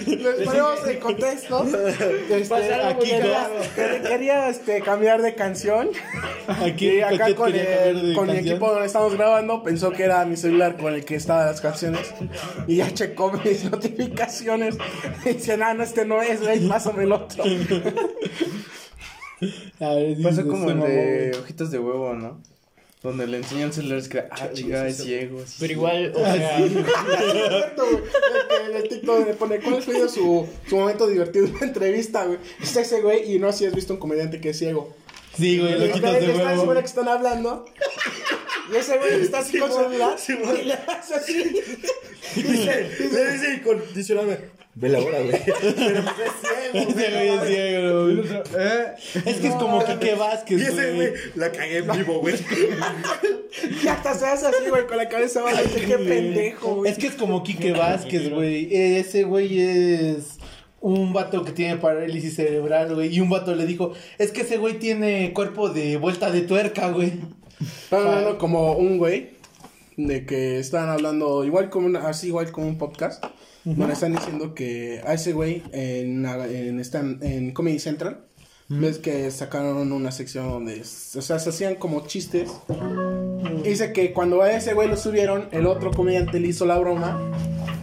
Les 0.07 0.45
ponemos 0.45 0.89
en 0.89 0.99
contexto. 0.99 1.65
Este, 2.31 2.75
aquí 2.75 2.97
muy 2.97 3.07
quería, 3.07 3.49
quería- 4.09 4.49
este, 4.49 4.81
cambiar 4.81 5.23
de 5.23 5.37
canción. 5.37 5.91
Aquí 6.49 6.89
Y 6.89 7.01
acá 7.03 7.33
con, 7.37 7.55
el, 7.55 8.15
con 8.17 8.29
mi 8.29 8.39
equipo 8.39 8.73
donde 8.73 8.87
estamos 8.87 9.15
grabando 9.15 9.63
pensó 9.63 9.93
que 9.93 10.03
era 10.03 10.25
mi 10.25 10.37
celular 10.37 10.77
con 10.77 10.95
el 10.95 11.05
que 11.05 11.15
estaban 11.15 11.47
las 11.47 11.61
canciones. 11.61 12.13
Y 12.67 12.77
ya 12.79 12.93
checó 12.93 13.31
mis 13.45 13.63
notificaciones. 13.71 14.77
Y 15.25 15.35
dice, 15.35 15.57
no, 15.57 15.73
no, 15.75 15.85
este 15.85 16.05
no 16.05 16.21
es, 16.21 16.41
güey, 16.43 16.67
pásame 16.69 17.05
el 17.05 17.13
otro. 17.13 17.45
A 19.81 19.95
ver, 19.95 20.17
se- 20.35 20.47
como 20.47 20.69
el 20.71 20.77
mamó, 20.77 20.87
de 20.87 21.37
ojitos 21.41 21.71
de 21.71 21.79
huevo, 21.79 22.15
¿no? 22.15 22.41
Donde 23.03 23.27
le 23.27 23.39
enseñan 23.39 23.65
el 23.69 23.73
celular 23.73 23.99
es 23.99 24.09
que, 24.09 24.21
ah, 24.31 24.51
chica, 24.53 24.87
es 24.87 24.99
ciego. 24.99 25.41
sí, 25.45 25.57
Pero 25.59 25.69
sí. 25.69 25.73
igual, 25.73 26.13
o 26.15 26.25
Ah, 26.25 26.35
sea, 26.35 26.59
Es 26.65 26.73
cierto, 27.33 27.83
güey. 27.91 28.77
El 28.77 28.89
TikTok 28.89 29.27
le 29.27 29.35
pone, 29.35 29.59
¿cuál 29.61 29.75
ha 29.79 29.83
sido 29.83 30.09
su, 30.09 30.47
su 30.69 30.77
momento 30.77 31.09
divertido 31.09 31.47
en 31.47 31.57
una 31.57 31.67
entrevista, 31.67 32.25
güey? 32.27 32.39
Está 32.63 32.81
ese 32.83 33.01
güey 33.01 33.35
y 33.35 33.39
no 33.41 33.53
si 33.53 33.67
has 33.67 33.75
visto 33.75 33.95
un 33.95 33.99
comediante 33.99 34.41
que 34.41 34.51
es 34.51 34.59
ciego. 34.59 34.95
Sí, 35.37 35.59
güey, 35.59 35.85
Y 35.89 35.91
quitas 35.91 36.21
de 36.21 36.29
huevo. 36.33 36.65
güey 36.67 36.79
que 36.79 36.85
están 36.87 37.09
hablando. 37.09 37.65
Y 38.73 38.77
ese 38.77 38.99
güey 38.99 39.21
está 39.23 39.41
así 39.41 39.59
con 39.59 39.73
su 39.73 39.79
celular. 39.81 40.17
y 40.63 40.65
le 40.67 40.75
hace 40.75 41.15
así. 41.15 41.43
Dice, 42.37 42.89
le 43.13 43.33
dice 43.33 43.55
incondicionalmente. 43.55 44.49
Ve 44.75 44.89
la 44.89 45.01
hora, 45.01 45.21
güey. 45.21 45.39
Pero 45.45 46.03
pues 46.03 46.17
es 46.19 46.33
ciego. 46.41 46.91
Ese 46.91 47.11
güey 47.11 47.29
es 47.29 47.47
ciego, 47.47 48.05
güey. 48.05 48.21
Es 49.27 49.37
que 49.37 49.49
es 49.49 49.55
como 49.55 49.85
Y 49.85 50.15
Vázquez, 50.19 50.63
ese 50.63 50.73
güey, 50.95 51.11
güey. 51.11 51.13
la 51.35 51.53
cagué 51.53 51.79
en 51.79 51.93
vivo, 51.93 52.21
güey. 52.21 52.35
Y 53.85 53.87
hasta 53.87 54.15
se 54.15 54.27
hace 54.27 54.47
así, 54.47 54.71
güey, 54.71 54.87
con 54.87 54.97
la 54.97 55.09
cabeza 55.09 55.43
baja. 55.43 55.63
Dice, 55.63 55.83
qué 55.83 55.99
pendejo, 55.99 56.77
güey. 56.77 56.91
Es 56.91 56.99
que 56.99 57.07
es 57.09 57.15
como 57.15 57.43
Quique 57.43 57.73
Vázquez, 57.73 58.31
güey. 58.31 58.69
Ese 58.75 59.25
güey 59.25 59.61
es 59.61 60.39
un 60.81 61.13
vato 61.13 61.45
que 61.45 61.53
tiene 61.53 61.77
parálisis 61.77 62.35
cerebral, 62.35 62.95
güey. 62.95 63.15
Y 63.15 63.21
un 63.21 63.29
vato 63.29 63.55
le 63.55 63.67
dijo, 63.67 63.93
es 64.19 64.33
que 64.33 64.41
ese 64.41 64.57
güey 64.57 64.79
tiene 64.79 65.33
cuerpo 65.35 65.69
de 65.69 65.99
vuelta 65.99 66.31
de 66.31 66.41
tuerca, 66.41 66.89
güey. 66.91 67.13
No, 67.91 68.01
no, 68.03 68.21
no, 68.23 68.39
como 68.39 68.73
un 68.73 68.97
güey 68.99 69.35
de 69.97 70.25
que 70.25 70.59
estaban 70.59 70.89
hablando, 70.89 71.45
igual 71.45 71.69
como 71.69 71.87
una- 71.87 72.09
así 72.09 72.29
igual 72.29 72.51
como 72.51 72.67
un 72.67 72.79
podcast, 72.79 73.23
donde 73.65 73.93
están 73.95 74.13
diciendo 74.13 74.55
que 74.55 75.01
a 75.07 75.15
ese 75.15 75.33
güey 75.33 75.63
en, 75.73 76.25
en, 76.27 76.81
están 76.81 77.19
en 77.23 77.53
Comedy 77.53 77.79
Central, 77.79 78.25
ves 78.69 78.99
que 78.99 79.31
sacaron 79.31 79.93
una 79.93 80.11
sección 80.13 80.49
donde, 80.49 80.81
o 80.81 81.21
sea, 81.23 81.39
se 81.39 81.51
hacían 81.51 81.75
como 81.77 82.07
chistes. 82.07 82.51
Y 83.65 83.69
Dice 83.69 83.93
que 83.93 84.13
cuando 84.13 84.43
a 84.43 84.51
ese 84.53 84.73
güey 84.75 84.89
lo 84.89 84.97
subieron, 84.97 85.49
el 85.53 85.67
otro 85.67 85.91
comediante 85.91 86.41
le 86.41 86.49
hizo 86.49 86.65
la 86.67 86.79
broma 86.79 87.31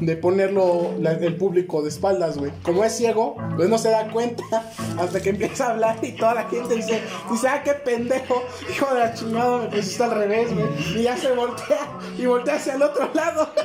de 0.02 0.16
ponerlo 0.16 0.96
la- 1.00 1.12
el 1.12 1.36
público 1.36 1.82
de 1.82 1.90
espaldas, 1.90 2.38
güey. 2.38 2.52
Como 2.64 2.84
es 2.86 2.94
ciego, 2.96 3.36
pues 3.58 3.70
no 3.70 3.78
se 3.78 3.90
da 3.90 4.10
cuenta 4.12 4.44
hasta 4.98 5.22
que 5.22 5.30
empieza 5.30 5.68
a 5.68 5.72
hablar 5.72 6.00
y 6.02 6.14
toda 6.14 6.34
la 6.36 6.50
gente 6.50 6.76
dice, 6.76 7.02
dice, 7.30 7.48
ah, 7.48 7.62
qué 7.64 7.74
pendejo, 7.74 8.42
hijo 8.74 8.94
de 8.94 9.00
la 9.00 9.14
chingada, 9.14 9.60
me 9.60 9.68
pusiste 9.68 10.04
al 10.04 10.12
revés, 10.12 10.48
güey. 10.54 10.68
Y 11.00 11.04
ya 11.04 11.18
se 11.18 11.32
voltea 11.34 12.00
y 12.18 12.26
voltea 12.26 12.56
hacia 12.56 12.74
el 12.76 12.82
otro 12.82 13.10
lado. 13.14 13.50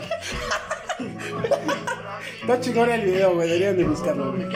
Está 2.44 2.60
chingón 2.60 2.90
el 2.90 3.00
video, 3.00 3.34
güey, 3.34 3.48
deberían 3.48 3.76
de 3.78 3.84
buscarlo, 3.84 4.32
güey. 4.32 4.46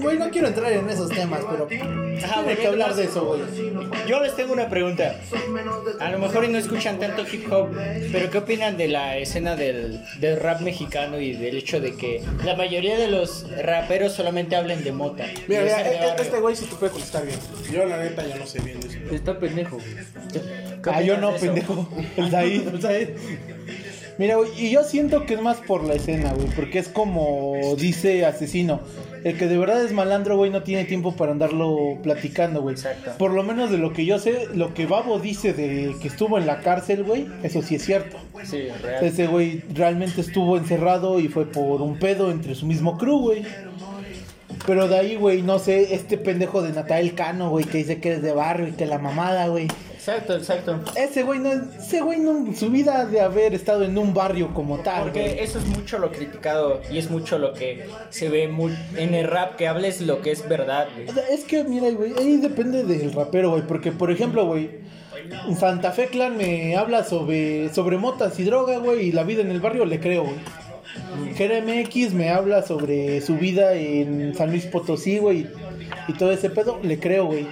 Güey, 0.00 0.18
no 0.18 0.30
quiero 0.30 0.48
entrar 0.48 0.72
en 0.72 0.88
esos 0.90 1.10
temas, 1.10 1.40
pero 1.48 1.68
Ajá, 2.24 2.40
hay 2.46 2.56
que 2.56 2.66
hablar 2.66 2.94
de 2.96 3.04
eso, 3.04 3.24
güey. 3.24 3.40
yo 4.08 4.20
les 4.20 4.34
tengo 4.34 4.52
una 4.52 4.68
pregunta. 4.68 5.14
A 6.00 6.10
lo 6.10 6.18
mejor 6.18 6.44
y 6.44 6.48
no 6.48 6.58
escuchan 6.58 6.98
tanto 6.98 7.22
hip 7.30 7.50
hop, 7.52 7.68
pero 8.10 8.30
¿qué 8.30 8.38
opinan 8.38 8.76
de 8.76 8.88
la 8.88 9.16
escena 9.16 9.54
del, 9.54 10.00
del 10.18 10.40
rap 10.40 10.60
mexicano 10.60 11.20
y 11.20 11.34
del 11.34 11.56
hecho 11.56 11.80
de 11.80 11.94
que 11.94 12.22
la 12.44 12.56
mayoría 12.56 12.98
de 12.98 13.08
los 13.08 13.46
raperos 13.62 14.12
solamente 14.12 14.56
hablen 14.56 14.82
de 14.82 14.90
mota? 14.92 15.24
Mira, 15.46 15.62
mira, 15.62 15.76
de 15.82 15.90
e- 15.90 15.94
e- 15.94 16.06
barrio? 16.06 16.22
este 16.24 16.40
güey 16.40 16.56
sí 16.56 16.66
te 16.66 16.74
puede 16.74 16.92
contestar 16.92 17.24
bien. 17.26 17.38
Yo 17.72 17.84
la 17.86 17.96
neta 17.98 18.26
ya 18.26 18.36
no 18.36 18.46
sé 18.46 18.60
bien 18.60 18.80
de 18.80 18.88
eso. 18.88 18.98
Está 19.14 19.38
pendejo. 19.38 19.78
¿Qué 20.32 20.40
Ah, 20.90 21.00
yo 21.00 21.16
no, 21.18 21.32
pendejo. 21.36 21.88
El 22.16 22.30
Said. 22.82 23.08
Mira, 24.18 24.34
güey, 24.34 24.50
y 24.58 24.70
yo 24.70 24.82
siento 24.82 25.26
que 25.26 25.34
es 25.34 25.40
más 25.40 25.58
por 25.58 25.84
la 25.84 25.94
escena, 25.94 26.32
güey, 26.32 26.48
porque 26.48 26.80
es 26.80 26.88
como 26.88 27.54
dice 27.78 28.26
Asesino. 28.26 28.80
El 29.22 29.36
que 29.36 29.46
de 29.46 29.56
verdad 29.58 29.84
es 29.84 29.92
malandro, 29.92 30.36
güey, 30.36 30.50
no 30.50 30.64
tiene 30.64 30.84
tiempo 30.84 31.14
para 31.14 31.32
andarlo 31.32 31.98
platicando, 32.02 32.60
güey. 32.62 32.74
Exacto. 32.74 33.12
Por 33.16 33.32
lo 33.32 33.44
menos 33.44 33.70
de 33.70 33.78
lo 33.78 33.92
que 33.92 34.04
yo 34.04 34.18
sé, 34.18 34.48
lo 34.54 34.74
que 34.74 34.86
Babo 34.86 35.20
dice 35.20 35.52
de 35.52 35.94
que 36.00 36.08
estuvo 36.08 36.36
en 36.36 36.46
la 36.46 36.60
cárcel, 36.60 37.04
güey, 37.04 37.26
eso 37.44 37.62
sí 37.62 37.76
es 37.76 37.84
cierto. 37.84 38.16
Sí, 38.44 38.68
real. 38.82 39.04
Ese 39.04 39.28
güey 39.28 39.62
realmente 39.72 40.20
estuvo 40.20 40.56
encerrado 40.56 41.20
y 41.20 41.28
fue 41.28 41.46
por 41.46 41.80
un 41.80 41.98
pedo 41.98 42.32
entre 42.32 42.56
su 42.56 42.66
mismo 42.66 42.98
crew, 42.98 43.20
güey. 43.20 43.44
Pero 44.66 44.88
de 44.88 44.98
ahí, 44.98 45.14
güey, 45.14 45.42
no 45.42 45.60
sé, 45.60 45.94
este 45.94 46.18
pendejo 46.18 46.62
de 46.62 46.72
Natael 46.72 47.14
Cano, 47.14 47.50
güey, 47.50 47.64
que 47.64 47.78
dice 47.78 48.00
que 48.00 48.14
es 48.14 48.22
de 48.22 48.32
barrio 48.32 48.68
y 48.68 48.72
que 48.72 48.86
la 48.86 48.98
mamada, 48.98 49.46
güey. 49.46 49.68
Exacto, 50.08 50.36
exacto. 50.36 50.80
Ese 50.96 51.22
güey 51.22 51.38
no, 51.38 51.50
ese 51.52 52.00
güey 52.00 52.18
no, 52.18 52.54
su 52.56 52.70
vida 52.70 53.04
de 53.04 53.20
haber 53.20 53.54
estado 53.54 53.84
en 53.84 53.98
un 53.98 54.14
barrio 54.14 54.54
como 54.54 54.78
tal, 54.78 55.02
Porque 55.04 55.20
güey. 55.20 55.40
eso 55.40 55.58
es 55.58 55.66
mucho 55.66 55.98
lo 55.98 56.10
criticado 56.10 56.80
y 56.90 56.96
es 56.98 57.10
mucho 57.10 57.38
lo 57.38 57.52
que 57.52 57.84
se 58.08 58.30
ve 58.30 58.50
en 58.96 59.14
el 59.14 59.26
rap, 59.28 59.56
que 59.56 59.68
hables 59.68 60.00
lo 60.00 60.22
que 60.22 60.30
es 60.30 60.48
verdad. 60.48 60.88
güey. 60.94 61.08
O 61.08 61.12
sea, 61.12 61.28
Es 61.28 61.44
que, 61.44 61.62
mira, 61.64 61.90
güey, 61.90 62.14
ahí 62.18 62.38
depende 62.38 62.84
del 62.84 63.12
rapero, 63.12 63.50
güey. 63.50 63.62
Porque, 63.66 63.92
por 63.92 64.10
ejemplo, 64.10 64.46
güey, 64.46 64.70
Santa 65.58 65.92
Fe 65.92 66.06
Clan 66.06 66.36
me 66.36 66.74
habla 66.76 67.04
sobre, 67.04 67.72
sobre 67.74 67.98
motas 67.98 68.38
y 68.40 68.44
droga, 68.44 68.78
güey, 68.78 69.08
y 69.08 69.12
la 69.12 69.24
vida 69.24 69.42
en 69.42 69.50
el 69.50 69.60
barrio 69.60 69.84
le 69.84 70.00
creo, 70.00 70.24
güey. 70.24 70.36
GRMX 71.38 72.12
me 72.14 72.30
habla 72.30 72.62
sobre 72.62 73.20
su 73.20 73.36
vida 73.36 73.74
en 73.74 74.34
San 74.34 74.50
Luis 74.50 74.66
Potosí, 74.66 75.18
güey, 75.18 75.46
y 76.08 76.12
todo 76.14 76.32
ese 76.32 76.50
pedo, 76.50 76.80
le 76.82 76.98
creo, 76.98 77.26
güey. 77.26 77.46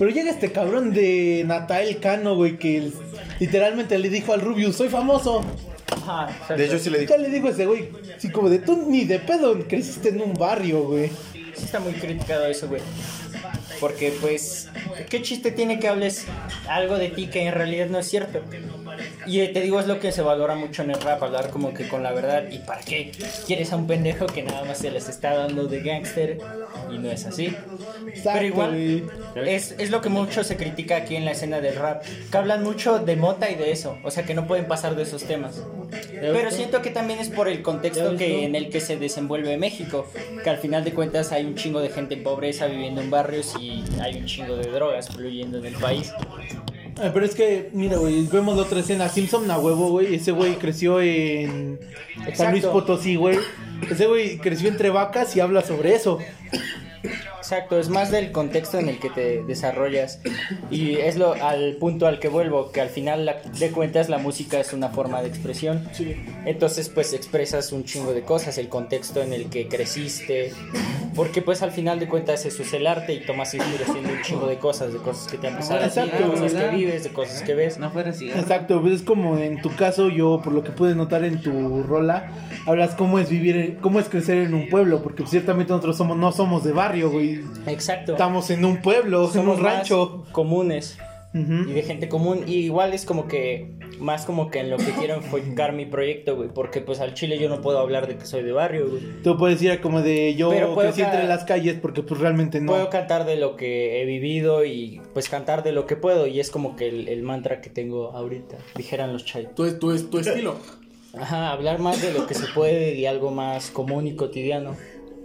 Pero 0.00 0.12
llega 0.12 0.30
este 0.30 0.50
cabrón 0.50 0.94
de 0.94 1.44
Natael 1.46 2.00
Cano, 2.00 2.34
güey, 2.34 2.56
que 2.56 2.90
literalmente 3.38 3.98
le 3.98 4.08
dijo 4.08 4.32
al 4.32 4.40
Rubius, 4.40 4.76
soy 4.76 4.88
famoso. 4.88 5.44
Ajá. 5.92 6.54
De 6.56 6.64
hecho, 6.64 6.78
sí 6.78 6.88
le 6.88 7.00
digo. 7.00 7.14
¿Qué 7.14 7.20
le 7.20 7.28
digo 7.28 7.48
a 7.48 7.50
ese 7.50 7.66
güey? 7.66 7.90
Sí, 8.16 8.30
como 8.30 8.48
de 8.48 8.60
tú 8.60 8.86
ni 8.88 9.04
de 9.04 9.18
pedo 9.18 9.62
creciste 9.68 10.08
en 10.08 10.22
un 10.22 10.32
barrio, 10.32 10.84
güey. 10.84 11.10
Sí 11.54 11.66
está 11.66 11.80
muy 11.80 11.92
criticado 11.92 12.46
eso, 12.46 12.66
güey. 12.66 12.80
Porque, 13.78 14.14
pues, 14.22 14.68
¿qué 15.10 15.20
chiste 15.20 15.50
tiene 15.50 15.78
que 15.78 15.88
hables 15.88 16.24
algo 16.66 16.96
de 16.96 17.10
ti 17.10 17.26
que 17.26 17.46
en 17.46 17.52
realidad 17.52 17.88
no 17.88 17.98
es 17.98 18.08
cierto? 18.08 18.40
Y 19.26 19.40
eh, 19.40 19.48
te 19.48 19.60
digo, 19.60 19.80
es 19.80 19.86
lo 19.86 20.00
que 20.00 20.12
se 20.12 20.22
valora 20.22 20.54
mucho 20.54 20.82
en 20.82 20.90
el 20.90 21.00
rap, 21.00 21.22
hablar 21.22 21.50
como 21.50 21.74
que 21.74 21.88
con 21.88 22.02
la 22.02 22.12
verdad. 22.12 22.44
¿Y 22.50 22.58
para 22.58 22.80
qué 22.82 23.12
quieres 23.46 23.72
a 23.72 23.76
un 23.76 23.86
pendejo 23.86 24.26
que 24.26 24.42
nada 24.42 24.64
más 24.64 24.78
se 24.78 24.90
les 24.90 25.08
está 25.08 25.34
dando 25.34 25.66
de 25.66 25.80
gangster? 25.80 26.38
Y 26.92 26.98
no 26.98 27.10
es 27.10 27.26
así. 27.26 27.46
Exacto, 27.46 28.30
Pero 28.32 28.46
igual, 28.46 29.10
es, 29.46 29.74
es 29.78 29.90
lo 29.90 30.00
que 30.00 30.08
mucho 30.08 30.44
se 30.44 30.56
critica 30.56 30.96
aquí 30.96 31.16
en 31.16 31.24
la 31.24 31.32
escena 31.32 31.60
del 31.60 31.76
rap. 31.76 32.02
Que 32.30 32.36
hablan 32.36 32.62
mucho 32.62 32.98
de 32.98 33.16
mota 33.16 33.50
y 33.50 33.54
de 33.54 33.72
eso. 33.72 33.98
O 34.02 34.10
sea, 34.10 34.24
que 34.24 34.34
no 34.34 34.46
pueden 34.46 34.66
pasar 34.66 34.96
de 34.96 35.02
esos 35.02 35.24
temas. 35.24 35.62
Pero 36.12 36.50
siento 36.50 36.82
que 36.82 36.90
también 36.90 37.18
es 37.18 37.28
por 37.28 37.48
el 37.48 37.62
contexto 37.62 38.16
que 38.16 38.44
en 38.44 38.54
el 38.54 38.70
que 38.70 38.80
se 38.80 38.96
desenvuelve 38.96 39.56
México, 39.56 40.06
que 40.42 40.50
al 40.50 40.58
final 40.58 40.84
de 40.84 40.92
cuentas 40.92 41.32
hay 41.32 41.44
un 41.44 41.54
chingo 41.54 41.80
de 41.80 41.90
gente 41.90 42.14
en 42.14 42.22
pobreza 42.22 42.66
viviendo 42.66 43.00
en 43.00 43.10
barrios 43.10 43.54
y 43.60 43.82
hay 44.00 44.16
un 44.16 44.26
chingo 44.26 44.56
de 44.56 44.70
drogas 44.70 45.08
fluyendo 45.08 45.58
en 45.58 45.66
el 45.66 45.74
país. 45.74 46.12
Ah, 46.98 47.10
Pero 47.12 47.24
es 47.24 47.34
que, 47.34 47.70
mira, 47.72 47.96
güey, 47.96 48.26
vemos 48.26 48.56
la 48.56 48.62
otra 48.62 48.80
escena. 48.80 49.08
Simpson 49.08 49.50
a 49.50 49.58
huevo, 49.58 49.90
güey. 49.90 50.14
Ese 50.14 50.32
güey 50.32 50.56
creció 50.56 51.00
en 51.00 51.78
San 52.34 52.52
Luis. 52.52 52.66
Potosí, 52.66 53.16
güey. 53.16 53.38
Ese 53.90 54.06
güey 54.06 54.38
creció 54.38 54.68
entre 54.68 54.90
vacas 54.90 55.34
y 55.36 55.40
habla 55.40 55.62
sobre 55.62 55.94
eso. 55.94 56.18
Exacto, 57.52 57.80
es 57.80 57.88
más 57.88 58.12
del 58.12 58.30
contexto 58.30 58.78
en 58.78 58.88
el 58.88 59.00
que 59.00 59.10
te 59.10 59.42
desarrollas 59.42 60.20
y 60.70 60.92
es 60.98 61.16
lo 61.16 61.32
al 61.32 61.74
punto 61.80 62.06
al 62.06 62.20
que 62.20 62.28
vuelvo, 62.28 62.70
que 62.70 62.80
al 62.80 62.90
final 62.90 63.26
la- 63.26 63.38
de 63.58 63.72
cuentas 63.72 64.08
la 64.08 64.18
música 64.18 64.60
es 64.60 64.72
una 64.72 64.90
forma 64.90 65.20
de 65.20 65.26
expresión. 65.30 65.88
Entonces 66.46 66.88
pues 66.88 67.12
expresas 67.12 67.72
un 67.72 67.82
chingo 67.82 68.12
de 68.12 68.22
cosas, 68.22 68.56
el 68.56 68.68
contexto 68.68 69.20
en 69.20 69.32
el 69.32 69.46
que 69.50 69.66
creciste, 69.66 70.52
porque 71.16 71.42
pues 71.42 71.60
al 71.62 71.72
final 71.72 71.98
de 71.98 72.06
cuentas 72.06 72.46
eso 72.46 72.62
es 72.62 72.72
el 72.72 72.86
arte 72.86 73.14
y 73.14 73.26
tomas 73.26 73.52
inspiración 73.52 74.04
de 74.06 74.12
un 74.12 74.22
chingo 74.22 74.46
de 74.46 74.58
cosas, 74.58 74.92
de 74.92 75.00
cosas 75.00 75.26
que 75.28 75.36
te 75.36 75.48
han 75.48 75.56
pasado, 75.56 75.80
a 75.84 75.88
ti, 75.88 75.98
de 75.98 76.06
Exacto, 76.06 76.30
cosas 76.30 76.52
que 76.54 76.68
vives, 76.68 77.02
de 77.02 77.10
cosas 77.10 77.42
que 77.42 77.54
ves. 77.54 77.78
No 77.78 77.90
fuera 77.90 78.10
así. 78.10 78.30
Exacto, 78.30 78.80
pues 78.80 78.94
es 78.94 79.02
como 79.02 79.36
en 79.38 79.60
tu 79.60 79.74
caso, 79.74 80.08
yo 80.08 80.40
por 80.44 80.52
lo 80.52 80.62
que 80.62 80.70
pude 80.70 80.94
notar 80.94 81.24
en 81.24 81.42
tu 81.42 81.82
rola, 81.82 82.30
hablas 82.64 82.94
cómo 82.94 83.18
es 83.18 83.28
vivir, 83.28 83.78
cómo 83.80 83.98
es 83.98 84.08
crecer 84.08 84.38
en 84.38 84.54
un 84.54 84.68
pueblo, 84.68 85.02
porque 85.02 85.26
ciertamente 85.26 85.72
nosotros 85.72 85.96
somos, 85.96 86.16
no 86.16 86.30
somos 86.30 86.62
de 86.62 86.70
barrio, 86.70 87.10
güey. 87.10 87.39
Exacto. 87.66 88.12
Estamos 88.12 88.50
en 88.50 88.64
un 88.64 88.80
pueblo, 88.82 89.26
en 89.26 89.32
Somos 89.32 89.58
un 89.58 89.64
rancho. 89.64 90.22
más 90.24 90.32
comunes. 90.32 90.98
Ujú. 91.32 91.70
y 91.70 91.74
de 91.74 91.82
gente 91.84 92.08
común 92.08 92.42
y 92.48 92.54
igual 92.54 92.92
es 92.92 93.04
como 93.04 93.28
que 93.28 93.70
más 94.00 94.24
como 94.26 94.50
que 94.50 94.58
en 94.58 94.68
lo 94.68 94.78
que 94.78 94.90
quiero 94.98 95.14
enfocar 95.14 95.72
mi 95.72 95.86
proyecto, 95.86 96.34
güey, 96.34 96.48
porque 96.52 96.80
pues 96.80 96.98
al 96.98 97.14
chile 97.14 97.38
yo 97.38 97.48
no 97.48 97.60
puedo 97.60 97.78
hablar 97.78 98.08
de 98.08 98.16
que 98.16 98.26
soy 98.26 98.42
de 98.42 98.50
barrio, 98.50 98.88
güey. 98.88 99.02
Tú 99.22 99.36
puedes 99.38 99.62
ir 99.62 99.80
como 99.80 100.02
de 100.02 100.34
yo 100.34 100.50
Pero 100.50 100.74
puedo 100.74 100.88
crecí 100.88 101.02
entre 101.02 101.28
las 101.28 101.44
calles 101.44 101.76
porque 101.80 102.02
pues 102.02 102.20
realmente 102.20 102.60
no. 102.60 102.72
Puedo 102.72 102.90
cantar 102.90 103.26
de 103.26 103.36
lo 103.36 103.54
que 103.54 104.02
he 104.02 104.06
vivido 104.06 104.64
y 104.64 105.00
pues 105.14 105.28
cantar 105.28 105.62
de 105.62 105.70
lo 105.70 105.86
que 105.86 105.94
puedo 105.94 106.26
y 106.26 106.40
es 106.40 106.50
como 106.50 106.74
que 106.74 106.88
el, 106.88 107.06
el 107.06 107.22
mantra 107.22 107.60
que 107.60 107.70
tengo 107.70 108.10
ahorita, 108.10 108.56
dijeran 108.74 109.12
los 109.12 109.24
chay. 109.24 109.46
Tu, 109.54 109.78
tu, 109.78 109.96
tu 110.08 110.18
estilo. 110.18 110.56
Ajá, 111.16 111.52
hablar 111.52 111.78
más 111.78 112.02
de 112.02 112.12
lo 112.12 112.26
que 112.26 112.34
se 112.34 112.46
puede 112.54 112.94
y 112.94 113.06
algo 113.06 113.30
más 113.30 113.70
común 113.70 114.06
y 114.08 114.14
cotidiano. 114.16 114.76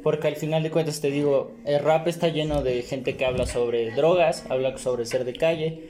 Porque 0.06 0.28
al 0.28 0.36
final 0.36 0.62
de 0.62 0.70
cuentas 0.70 1.02
te 1.02 1.10
digo, 1.10 1.54
el 1.66 1.80
rap 1.80 2.08
está 2.08 2.28
lleno 2.28 2.62
de 2.62 2.84
gente 2.84 3.18
que 3.18 3.26
habla 3.26 3.48
sobre 3.48 3.90
drogas, 3.90 4.46
habla 4.50 4.78
sobre 4.78 5.04
ser 5.04 5.26
de 5.26 5.34
calle. 5.34 5.90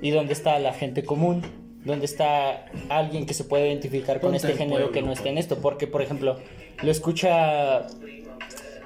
¿Y 0.00 0.10
dónde 0.10 0.32
está 0.32 0.58
la 0.58 0.72
gente 0.72 1.04
común? 1.04 1.42
¿Dónde 1.84 2.06
está 2.06 2.66
alguien 2.88 3.24
que 3.24 3.34
se 3.34 3.44
puede 3.44 3.68
identificar 3.68 4.18
con 4.18 4.32
¿Dónde 4.32 4.38
este 4.38 4.54
género 4.54 4.78
pueblo? 4.78 4.92
que 4.92 5.02
no 5.02 5.12
esté 5.12 5.28
en 5.28 5.38
esto? 5.38 5.58
Porque, 5.58 5.86
por 5.86 6.02
ejemplo, 6.02 6.40
lo 6.82 6.90
escucha 6.90 7.86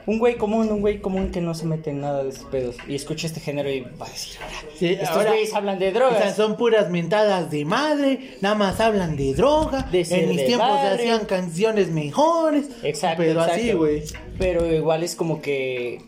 un 0.07 0.18
güey 0.18 0.36
común, 0.36 0.70
un 0.70 0.80
güey 0.80 1.00
común 1.00 1.30
que 1.32 1.40
no 1.40 1.54
se 1.54 1.66
mete 1.66 1.90
en 1.90 2.00
nada 2.00 2.22
de 2.22 2.30
esos 2.30 2.44
pedos. 2.44 2.76
Y 2.88 2.94
escucha 2.94 3.26
este 3.26 3.40
género 3.40 3.68
y 3.70 3.80
va 3.80 4.07
a 4.07 4.09
decir, 4.09 4.36
ahora, 4.40 4.54
Sí, 4.78 4.86
estos 5.00 5.24
güeyes 5.26 5.54
hablan 5.54 5.78
de 5.78 5.88
O 5.88 5.90
sea, 5.92 5.98
drogas. 6.00 6.36
son 6.36 6.57
puras 6.57 6.90
mentadas 6.90 7.50
de 7.50 7.64
madre, 7.64 8.36
nada 8.40 8.54
más 8.54 8.78
hablan 8.80 9.16
de 9.16 9.34
droga. 9.34 9.82
De 9.90 10.02
en 10.09 10.28
mis 10.28 10.38
de 10.38 10.44
tiempos 10.46 10.80
se 10.80 10.88
hacían 10.88 11.24
canciones 11.24 11.90
mejores. 11.90 12.66
Exacto, 12.82 13.22
Pero 13.24 13.40
exacto. 13.40 13.54
así, 13.54 13.72
güey. 13.72 14.02
Pero 14.38 14.72
igual 14.72 15.02
es 15.02 15.16
como 15.16 15.40
que 15.42 16.00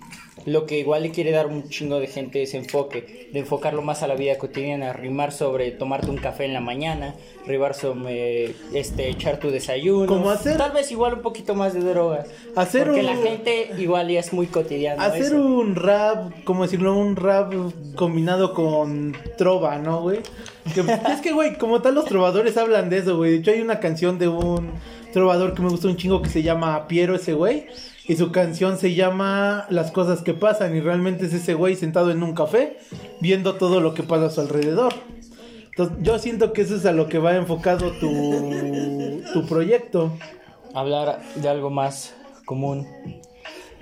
lo 0.47 0.66
que 0.66 0.78
igual 0.78 1.03
le 1.03 1.11
quiere 1.11 1.30
dar 1.30 1.47
un 1.47 1.68
chingo 1.68 1.99
de 2.01 2.07
gente 2.07 2.43
es 2.43 2.55
enfoque, 2.55 3.28
de 3.32 3.39
enfocarlo 3.41 3.82
más 3.82 4.03
a 4.03 4.07
la 4.07 4.14
vida 4.14 4.39
cotidiana, 4.39 4.93
rimar 4.93 5.32
sobre 5.32 5.70
tomarte 5.70 6.11
un 6.11 6.16
café 6.16 6.45
en 6.45 6.55
la 6.55 6.61
mañana, 6.61 7.14
rimar 7.47 7.74
sobre 7.74 8.55
este 8.72 9.09
echar 9.09 9.39
tu 9.39 9.51
desayuno, 9.51 10.07
Como 10.07 10.30
hacer- 10.30 10.57
tal 10.57 10.72
vez 10.72 10.91
igual 10.91 11.14
un 11.14 11.22
poquito 11.22 11.55
más 11.55 11.74
de 11.74 11.80
drogas, 11.80 12.26
Hacer 12.57 12.84
porque 12.84 13.01
un- 13.01 13.07
la 13.07 13.16
gente 13.16 13.70
igual 13.78 14.09
ya 14.09 14.20
es 14.20 14.32
muy 14.32 14.47
cotidiana. 14.47 15.05
Hacer 15.05 15.22
eso. 15.22 15.36
un 15.36 15.74
rap, 15.74 16.32
como 16.45 16.62
decirlo, 16.64 16.95
un 16.97 17.16
rap 17.16 17.53
combinado 17.95 18.55
con 18.55 19.16
trova, 19.36 19.78
¿no, 19.78 20.03
güey? 20.03 20.18
Que- 20.74 20.80
es 21.12 21.20
que, 21.22 21.32
güey, 21.32 21.57
como 21.59 21.82
tal 21.82 21.95
los 21.95 22.05
trovadores 22.05 22.57
hablan 22.57 22.91
de 22.91 22.99
eso, 22.99 23.16
güey. 23.16 23.32
De 23.32 23.36
hecho, 23.39 23.51
hay 23.51 23.61
una 23.61 23.80
canción 23.80 24.18
de 24.18 24.28
un 24.28 24.70
trovador 25.12 25.55
que 25.55 25.62
me 25.62 25.68
gusta 25.70 25.89
un 25.89 25.97
chingo 25.97 26.20
que 26.22 26.28
se 26.28 26.43
llama 26.43 26.86
Piero 26.86 27.14
ese 27.16 27.32
güey. 27.32 27.66
Y 28.09 28.16
su 28.16 28.32
canción 28.32 28.78
se 28.78 28.94
llama 28.94 29.66
Las 29.68 29.92
cosas 29.92 30.22
que 30.22 30.34
pasan. 30.34 30.74
Y 30.74 30.80
realmente 30.80 31.26
es 31.26 31.34
ese 31.34 31.54
güey 31.54 31.76
sentado 31.76 32.11
en 32.11 32.22
un 32.22 32.34
café 32.34 32.78
viendo 33.20 33.56
todo 33.56 33.80
lo 33.80 33.94
que 33.94 34.02
pasa 34.02 34.26
a 34.26 34.30
su 34.30 34.40
alrededor. 34.40 34.94
Entonces, 35.66 35.98
yo 36.00 36.18
siento 36.18 36.52
que 36.52 36.62
eso 36.62 36.74
es 36.74 36.86
a 36.86 36.92
lo 36.92 37.09
que 37.09 37.18
va 37.18 37.36
enfocado 37.36 37.92
tu, 37.92 39.22
tu 39.32 39.46
proyecto. 39.46 40.12
hablar 40.74 41.20
de 41.36 41.48
algo 41.48 41.70
más 41.70 42.14
común 42.44 42.86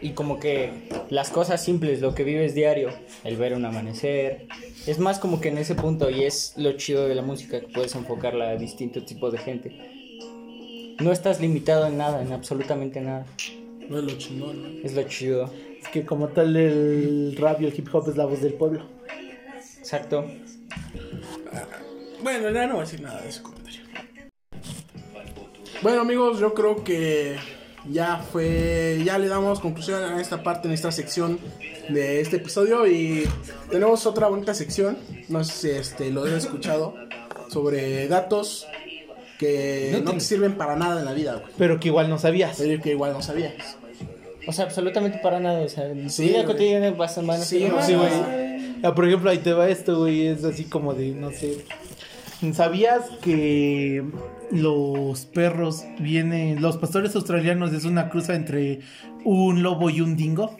y 0.01 0.11
como 0.11 0.39
que 0.39 0.89
las 1.09 1.31
cosas 1.31 1.65
simples, 1.65 2.01
lo 2.01 2.15
que 2.15 2.25
vives 2.25 2.55
diario, 2.55 2.91
el 3.25 3.37
ver 3.37 3.55
un 3.55 3.65
amanecer, 3.65 4.47
es 4.87 4.99
más 4.99 5.19
como 5.19 5.41
que 5.41 5.49
en 5.49 5.59
ese 5.59 5.75
punto 5.75 6.11
y 6.11 6.25
es 6.25 6.55
lo 6.57 6.73
chido 6.73 7.09
de 7.09 7.15
la 7.15 7.23
música 7.23 7.61
que 7.61 7.69
puedes 7.69 7.95
enfocarla 7.95 8.51
a 8.51 8.57
distintos 8.57 9.07
tipos 9.07 9.33
de 9.33 9.39
gente. 9.39 10.97
No 11.01 11.13
estás 11.13 11.41
limitado 11.41 11.87
en 11.87 11.97
nada, 11.97 12.23
en 12.23 12.33
absolutamente 12.33 13.01
nada. 13.01 13.27
No 13.89 13.99
es 13.99 14.05
lo 14.05 14.19
chingón, 14.19 14.63
¿no? 14.63 14.85
Es 14.85 14.95
lo 14.95 15.03
chido. 15.05 15.53
Es 15.81 15.89
que 15.89 16.05
como 16.05 16.29
tal 16.29 16.57
el 16.57 17.37
rap 17.39 17.61
y 17.61 17.67
el 17.67 17.75
hip 17.77 17.89
hop 17.93 18.09
es 18.09 18.17
la 18.17 18.25
voz 18.25 18.41
del 18.41 18.55
pueblo. 18.55 18.85
Exacto. 19.79 20.25
Bueno, 22.23 22.51
ya 22.51 22.67
no 22.67 22.75
voy 22.75 22.83
a 22.83 22.85
decir 22.85 23.01
nada 23.01 23.21
de 23.23 23.29
ese 23.29 23.43
comentario. 23.43 23.81
Bueno, 25.83 26.01
amigos, 26.01 26.41
yo 26.41 26.55
creo 26.55 26.83
que 26.83 27.37
ya 27.89 28.17
fue. 28.17 29.01
Ya 29.05 29.19
le 29.19 29.29
damos 29.29 29.61
conclusión 29.61 30.03
a 30.03 30.21
esta 30.21 30.43
parte, 30.43 30.67
en 30.67 30.75
esta 30.75 30.91
sección 30.91 31.39
de 31.89 32.21
este 32.21 32.37
episodio. 32.37 32.87
Y 32.87 33.29
tenemos 33.71 34.07
otra 34.07 34.27
bonita 34.27 34.55
sección. 34.55 34.99
No 35.29 35.45
sé 35.45 35.53
si 35.53 35.71
este, 35.71 36.11
lo 36.11 36.25
han 36.25 36.33
escuchado. 36.33 36.95
Sobre 37.49 38.09
datos 38.09 38.67
que 39.39 40.01
no, 40.05 40.13
te 40.13 40.21
sirven 40.21 40.55
para 40.55 40.77
nada 40.77 41.01
en 41.01 41.05
la 41.07 41.13
vida, 41.13 41.35
güey. 41.35 41.53
Pero 41.59 41.79
que 41.81 41.89
igual 41.89 42.09
no 42.09 42.19
sabías. 42.19 42.57
Pero 42.59 42.83
que 42.83 42.91
igual 42.91 43.13
no 43.13 43.23
sabías. 43.23 43.53
O 44.49 44.53
sea, 44.53 44.65
absolutamente 44.67 45.19
para 45.19 45.41
nada. 45.41 45.61
O 45.61 45.69
sea, 45.69 45.87
en 45.87 46.05
tu 46.05 46.11
Sí, 46.11 46.29
vida 46.29 46.45
cotidiana 46.45 46.91
vas 46.93 47.19
a 47.19 47.23
Sí, 47.43 47.61
ser- 47.61 47.73
no, 47.73 47.83
Sí, 47.83 47.95
güey. 47.95 48.11
Ah. 48.83 48.95
Por 48.95 49.07
ejemplo, 49.07 49.31
ahí 49.31 49.39
te 49.39 49.53
va 49.53 49.69
esto, 49.69 49.99
güey. 49.99 50.27
Es 50.29 50.45
así 50.45 50.65
como 50.65 50.95
de, 50.95 51.09
no 51.13 51.31
sé. 51.33 51.65
¿Sabías 52.53 53.03
que 53.23 54.05
los 54.51 55.25
perros 55.27 55.85
vienen. 55.99 56.61
Los 56.63 56.77
pastores 56.77 57.15
australianos 57.17 57.73
es 57.73 57.85
una 57.85 58.09
cruza 58.11 58.35
entre 58.35 58.81
un 59.25 59.63
lobo 59.63 59.91
y 59.91 60.01
un 60.03 60.17
dingo? 60.17 60.57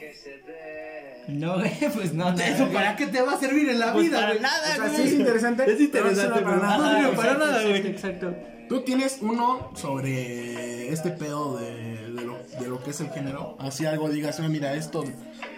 No, 1.29 1.57
güey, 1.59 1.71
pues 1.95 2.15
no. 2.15 2.31
¿Eso 2.39 2.69
para 2.69 2.97
qué 2.97 3.07
te 3.09 3.21
va 3.21 3.33
a 3.35 3.39
servir 3.39 3.69
en 3.69 3.79
la 3.81 3.93
Pues 3.93 4.07
vida, 4.07 4.17
para 4.21 4.29
güey? 4.31 4.41
nada, 4.43 4.63
O 4.63 4.75
sea, 4.77 4.85
güey. 4.89 4.97
sí 4.97 5.03
es 5.03 5.13
interesante. 5.15 5.71
Es 5.71 5.81
interesante, 5.81 6.33
pero 6.35 6.57
no 6.57 6.57
sirve 6.57 6.57
para 6.57 6.57
nada. 6.57 6.93
no 6.93 6.99
sirve 7.11 7.17
para 7.17 7.35
nada, 7.39 7.63
güey. 7.63 7.77
exacto, 7.87 8.27
exacto. 8.29 8.35
Tú 8.69 8.81
tienes 8.81 9.19
uno 9.21 9.71
sobre 9.75 10.89
este 10.93 11.11
pedo 11.11 11.57
de, 11.59 12.11
de 12.13 12.23
lo, 12.25 12.37
de 12.61 12.69
lo 12.69 12.83
que 12.83 12.91
es 12.91 13.01
el 13.01 13.11
género. 13.11 13.57
Así 13.61 13.87
algo 13.87 14.09
digas, 14.09 14.41
"Ah, 14.41 14.49
mira, 14.49 14.75
esto 14.75 15.05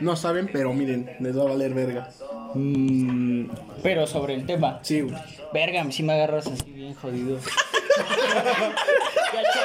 no 0.01 0.15
saben, 0.17 0.49
pero 0.53 0.73
miren, 0.75 1.11
les 1.21 1.37
va 1.39 1.43
a 1.43 1.47
valer 1.47 1.73
verga. 1.75 2.11
Mm, 2.55 3.47
pero 3.83 4.07
sobre 4.07 4.35
el 4.35 4.45
tema. 4.47 4.81
Sí, 4.83 5.01
güey. 5.01 5.15
Verga, 5.55 5.91
si 5.91 6.03
me 6.03 6.13
agarras 6.15 6.47
así 6.47 6.71
bien 6.71 6.95
jodido. 6.95 7.39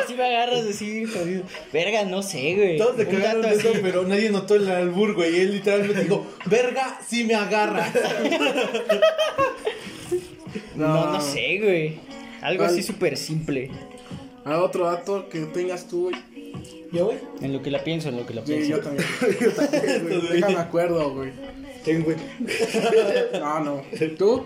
Si 0.08 0.16
me 0.16 0.26
agarras 0.26 0.66
así 0.66 0.90
bien 0.90 1.08
jodido. 1.12 1.44
Verga, 1.72 2.04
no 2.04 2.22
sé, 2.22 2.56
güey. 2.56 2.78
Todos 2.78 2.98
Un 3.00 3.06
cagaron 3.06 3.42
de 3.44 3.54
eso, 3.54 3.70
así. 3.70 3.80
pero 3.82 4.04
nadie 4.04 4.30
notó 4.30 4.56
el 4.56 4.70
albur, 4.70 5.14
güey. 5.14 5.38
Y 5.38 5.40
él 5.42 5.52
literalmente 5.54 6.04
dijo, 6.04 6.26
verga, 6.46 7.00
si 7.08 7.24
me 7.24 7.36
agarra. 7.36 7.92
No, 10.76 11.14
no 11.14 11.22
sé, 11.22 11.60
güey. 11.60 12.00
Algo 12.44 12.64
así 12.66 12.84
súper 12.84 13.18
simple. 13.18 13.72
Ah, 14.46 14.60
otro 14.62 14.86
dato 14.86 15.30
que 15.30 15.40
tengas 15.46 15.88
tú, 15.88 16.10
güey. 16.10 16.16
¿Ya, 16.92 17.04
güey? 17.04 17.18
En 17.42 17.54
lo 17.54 17.62
que 17.62 17.72
la 17.72 17.84
pienso, 17.84 18.10
en 18.10 18.18
lo 18.18 18.26
que 18.26 18.34
la 18.34 18.46
Sí, 18.46 18.54
pienso. 18.54 18.70
yo 18.70 18.80
también. 18.82 19.08
Yo 19.42 19.52
también, 19.52 20.04
güey. 20.08 20.22
Déjame 20.34 20.58
acuerdo, 20.58 21.12
güey. 21.12 21.32
Ten, 21.84 22.04
güey. 22.04 22.18
No, 23.40 23.60
no. 23.62 23.82
¿Tú? 24.18 24.46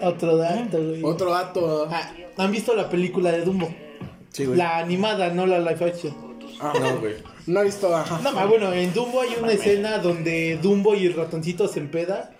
Otro 0.00 0.36
dato, 0.36 0.78
güey. 0.78 1.02
Otro 1.02 1.30
dato. 1.32 1.88
Ah, 1.90 2.12
¿Han 2.36 2.50
visto 2.52 2.74
la 2.74 2.88
película 2.88 3.32
de 3.32 3.42
Dumbo? 3.42 3.74
Sí, 4.30 4.44
güey. 4.44 4.58
La 4.58 4.78
animada, 4.78 5.30
no 5.30 5.46
la 5.46 5.58
live 5.58 5.84
action. 5.84 6.14
Ah, 6.60 6.72
no, 6.78 6.98
güey. 7.00 7.14
No 7.46 7.60
he 7.60 7.64
visto, 7.64 7.94
ajá. 7.94 8.20
No, 8.22 8.32
ma, 8.32 8.44
bueno, 8.46 8.72
en 8.72 8.92
Dumbo 8.94 9.20
hay 9.20 9.30
una 9.40 9.52
escena 9.52 9.98
donde 9.98 10.58
Dumbo 10.62 10.94
y 10.94 11.06
el 11.06 11.14
ratoncito 11.14 11.66
se 11.66 11.80
empeda 11.80 12.31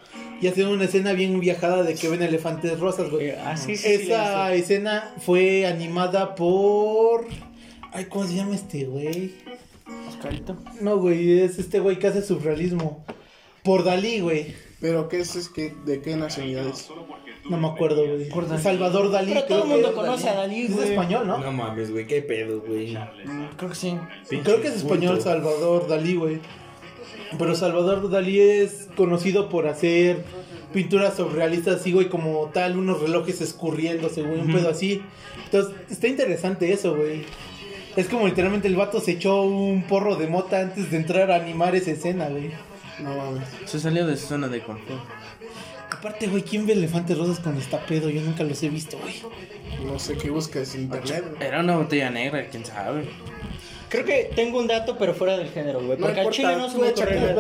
y 0.43 0.49
hacen 0.49 0.67
una 0.67 0.85
escena 0.85 1.13
bien 1.13 1.39
viajada 1.39 1.85
de 1.85 1.95
que 1.95 2.09
ven 2.09 2.21
elefantes 2.21 2.79
rosas, 2.81 3.11
güey. 3.11 3.29
Eh, 3.29 3.39
ah, 3.45 3.57
sí, 3.57 3.77
sí, 3.77 3.87
Esa 3.93 4.53
escena 4.53 5.15
fue 5.21 5.67
animada 5.67 6.35
por... 6.35 7.27
Ay, 7.93 8.07
¿cómo 8.07 8.27
se 8.27 8.35
llama 8.35 8.57
este 8.57 8.85
güey? 8.85 9.35
Oscarito. 10.09 10.57
No, 10.81 10.99
güey, 10.99 11.41
es 11.41 11.61
este 11.61 11.79
güey 11.79 12.01
que 12.01 12.09
hace 12.09 12.23
surrealismo. 12.23 13.05
Por 13.63 13.85
Dalí, 13.85 14.19
güey. 14.19 14.53
Pero, 14.81 15.09
¿qué 15.09 15.21
es? 15.21 15.37
es 15.37 15.49
que, 15.49 15.73
¿De 15.87 16.01
qué 16.01 16.17
nacionalidad 16.17 16.67
es? 16.67 16.89
No 17.49 17.57
me 17.57 17.69
acuerdo, 17.69 18.05
güey. 18.05 18.29
Salvador 18.61 19.13
Dalí. 19.13 19.35
Pero 19.35 19.45
todo 19.47 19.63
el 19.63 19.69
mundo 19.69 19.95
conoce 19.95 20.29
a 20.29 20.35
Dalí, 20.35 20.63
Es 20.63 20.75
güey. 20.75 20.91
español, 20.91 21.29
¿no? 21.29 21.39
No 21.39 21.53
mames, 21.53 21.93
güey, 21.93 22.05
qué 22.09 22.21
pedo, 22.21 22.63
güey. 22.63 22.99
Creo 23.57 23.71
que 23.71 23.77
sí. 23.77 23.97
Creo 24.43 24.61
que 24.61 24.67
es 24.69 24.77
español 24.79 25.21
Salvador 25.21 25.87
Dalí, 25.87 26.17
güey. 26.17 26.41
Pero 27.39 27.55
Salvador 27.55 28.11
Dalí 28.11 28.41
es 28.41 28.89
conocido 28.97 29.49
por 29.49 29.67
hacer 29.67 30.25
pinturas 30.73 31.17
surrealistas 31.17 31.81
así, 31.81 31.93
güey, 31.93 32.09
como 32.09 32.51
tal, 32.53 32.77
unos 32.77 33.01
relojes 33.01 33.41
escurriéndose, 33.41 34.23
güey, 34.23 34.41
un 34.41 34.53
pedo 34.53 34.71
así. 34.71 35.03
Entonces, 35.45 35.75
está 35.91 36.09
interesante 36.09 36.73
eso, 36.73 36.97
güey. 36.97 37.25
Es 37.97 38.09
como 38.09 38.27
literalmente 38.27 38.69
el 38.69 38.77
vato 38.77 39.01
se 39.01 39.13
echó 39.13 39.43
un 39.43 39.83
porro 39.83 40.17
de 40.17 40.27
mota 40.27 40.61
antes 40.61 40.91
de 40.91 40.97
entrar 40.97 41.31
a 41.31 41.37
animar 41.37 41.75
esa 41.77 41.91
escena, 41.91 42.29
güey. 42.29 42.51
No 43.03 43.15
mames. 43.17 43.49
Se 43.67 43.79
salió 43.79 44.07
de 44.07 44.17
su 44.17 44.27
zona 44.27 44.49
de 44.49 44.63
confort. 44.63 45.03
Aparte, 45.91 46.27
güey, 46.27 46.43
¿quién 46.43 46.67
ve 46.67 46.73
elefantes 46.73 47.19
rosas 47.19 47.39
cuando 47.41 47.61
está 47.61 47.85
pedo? 47.85 48.09
Yo 48.09 48.23
nunca 48.23 48.45
los 48.45 48.63
he 48.63 48.71
visto, 48.71 48.99
güey. 48.99 49.23
No 49.85 49.99
sé 49.99 50.17
qué 50.17 50.31
buscas 50.31 50.75
en 50.75 50.83
internet. 50.83 51.25
Era 51.41 51.61
una 51.61 51.77
botella 51.77 52.11
negra, 52.11 52.49
quién 52.49 52.65
sabe. 52.65 53.05
Creo 53.93 54.05
que 54.07 54.31
tengo 54.35 54.59
un 54.59 54.67
dato, 54.67 54.97
pero 54.99 55.13
fuera 55.15 55.37
del 55.37 55.51
género, 55.51 55.81
güey. 55.85 55.99
No 55.99 56.07
Porque 56.07 56.21
al 56.21 56.31
chile 56.31 56.57
no 56.57 56.71
se 56.71 56.79
me 56.79 56.89
ocurre. 56.89 57.35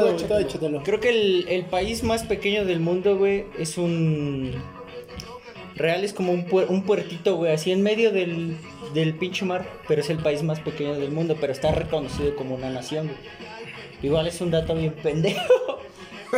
Creo 0.85 1.01
que 1.01 1.09
el, 1.09 1.47
el 1.49 1.65
país 1.65 2.03
más 2.05 2.25
pequeño 2.25 2.65
del 2.67 2.79
mundo, 2.79 3.17
güey, 3.17 3.47
es 3.59 3.79
un... 3.79 4.53
Real 5.75 6.05
es 6.05 6.13
como 6.13 6.33
un, 6.33 6.47
puer- 6.47 6.67
un 6.69 6.83
puertito, 6.85 7.37
güey, 7.37 7.53
así 7.55 7.73
en 7.73 7.83
medio 7.83 8.13
del, 8.13 8.59
del 8.93 9.15
pinche 9.15 9.47
mar. 9.47 9.67
Pero 9.89 10.03
es 10.03 10.11
el 10.11 10.19
país 10.19 10.43
más 10.43 10.61
pequeño 10.61 10.95
del 10.95 11.11
mundo, 11.11 11.39
pero 11.41 11.53
está 11.55 11.73
reconocido 11.73 12.37
como 12.37 12.55
una 12.55 12.69
nación, 12.69 13.07
güey. 13.07 13.19
Igual 14.03 14.27
es 14.27 14.39
un 14.43 14.51
dato 14.51 14.75
bien 14.75 14.93
pendejo. 15.03 15.41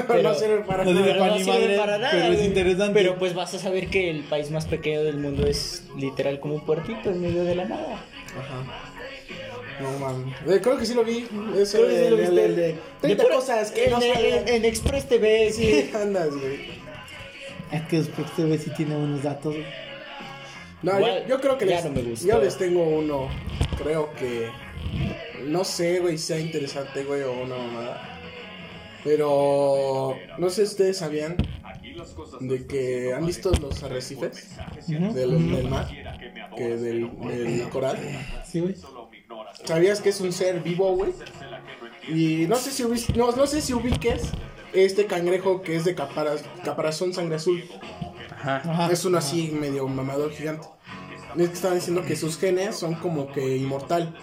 Pero- 0.09 0.23
no 0.23 0.35
sirve 0.35 0.59
para 0.61 0.85
no 0.85 0.91
nada. 0.93 1.03
sirve 1.05 1.13
pero 1.13 1.19
para 1.25 1.39
no 1.39 1.47
madre, 1.47 1.77
para 1.77 1.99
nada, 1.99 2.11
pero 2.13 2.33
es 2.35 2.45
interesante. 2.45 2.95
Pero 3.01 3.17
pues 3.17 3.33
vas 3.35 3.55
a 3.55 3.59
saber 3.61 3.87
que 3.89 4.11
el 4.11 4.25
país 4.25 4.51
más 4.51 4.67
pequeño 4.67 5.05
del 5.05 5.19
mundo 5.19 5.47
es 5.47 5.85
literal 5.97 6.41
como 6.41 6.55
un 6.55 6.63
puertito 6.67 7.11
en 7.11 7.21
medio 7.21 7.45
de 7.45 7.55
la 7.55 7.65
nada. 7.67 8.05
No 9.81 9.99
mames. 9.99 10.35
Eh, 10.47 10.61
creo 10.63 10.79
que 10.79 10.87
sí 10.87 10.95
lo 10.95 11.05
vi. 11.05 11.27
Eso 11.57 11.79
Creo 11.79 11.89
que 11.89 12.05
sí 12.05 12.11
lo 12.11 12.17
de- 12.17 12.23
viste. 12.23 12.35
de- 12.49 12.49
de- 12.55 12.79
30 13.01 13.23
pura- 13.25 13.35
cosas 13.37 13.71
que 13.73 13.85
en, 13.87 13.91
no 13.91 14.03
en- 14.03 14.49
en 14.49 14.65
Express 14.65 15.09
TV, 15.09 15.51
sí. 15.53 15.63
Sí, 15.63 15.91
andas, 15.97 16.31
güey. 16.31 16.85
Es 17.73 17.83
que 17.83 18.03
se 18.37 18.45
ve 18.45 18.59
si 18.59 18.71
tiene 18.71 18.95
buenos 18.97 19.23
datos, 19.23 19.53
güey. 19.55 19.67
No, 20.83 20.97
Igual, 20.99 21.23
yo, 21.23 21.29
yo 21.29 21.41
creo 21.41 21.59
que 21.59 21.67
ya 21.67 21.77
les, 21.77 21.85
no 21.87 21.91
me 21.93 22.03
gustó. 22.03 22.27
yo 22.29 22.41
les 22.41 22.57
tengo 22.59 22.83
uno. 22.83 23.29
Creo 23.83 24.13
que. 24.15 24.51
No 25.45 25.65
sé, 25.65 25.99
güey, 26.01 26.19
si 26.19 26.27
sea 26.27 26.39
interesante, 26.39 27.05
güey, 27.05 27.23
o 27.23 27.33
una 27.33 27.57
mamada. 27.57 28.21
Pero. 29.03 30.17
No 30.39 30.51
sé 30.51 30.67
si 30.67 30.73
ustedes 30.73 30.99
sabían. 30.99 31.37
De 32.41 32.67
que 32.67 33.13
han 33.15 33.25
visto 33.27 33.51
los 33.61 33.83
arrecifes 33.83 34.49
del, 34.89 35.51
del 35.53 35.69
mar, 35.69 35.89
que 36.57 36.77
del, 36.77 37.09
del 37.29 37.69
coral. 37.71 37.99
Sí, 38.45 38.61
güey. 38.61 38.75
¿Sabías 39.65 40.01
que 40.01 40.11
es 40.11 40.21
un 40.21 40.33
ser 40.33 40.61
vivo, 40.61 40.95
güey? 40.95 41.13
Y 42.09 42.47
no 42.49 42.57
sé 42.57 42.71
si 42.71 42.83
ubis- 42.83 43.15
no, 43.15 43.33
no 43.33 43.47
sé 43.47 43.61
si 43.63 43.73
ubiques 43.73 44.23
este 44.73 45.07
cangrejo 45.07 45.63
que 45.63 45.77
es 45.77 45.85
de 45.85 45.95
caparaz- 45.97 46.43
caparazón 46.65 47.15
sangre 47.15 47.37
azul. 47.37 47.65
Ajá. 48.31 48.57
Ajá. 48.57 48.93
Es 48.93 49.05
uno 49.05 49.19
así 49.19 49.51
medio 49.53 49.87
mamador 49.89 50.33
gigante. 50.33 50.67
Es 51.39 51.49
que 51.49 51.55
estaban 51.55 51.79
diciendo 51.79 52.03
que 52.05 52.15
sus 52.15 52.39
genes 52.39 52.77
son 52.77 52.95
como 52.95 53.33
que 53.33 53.57
inmortal. 53.57 54.15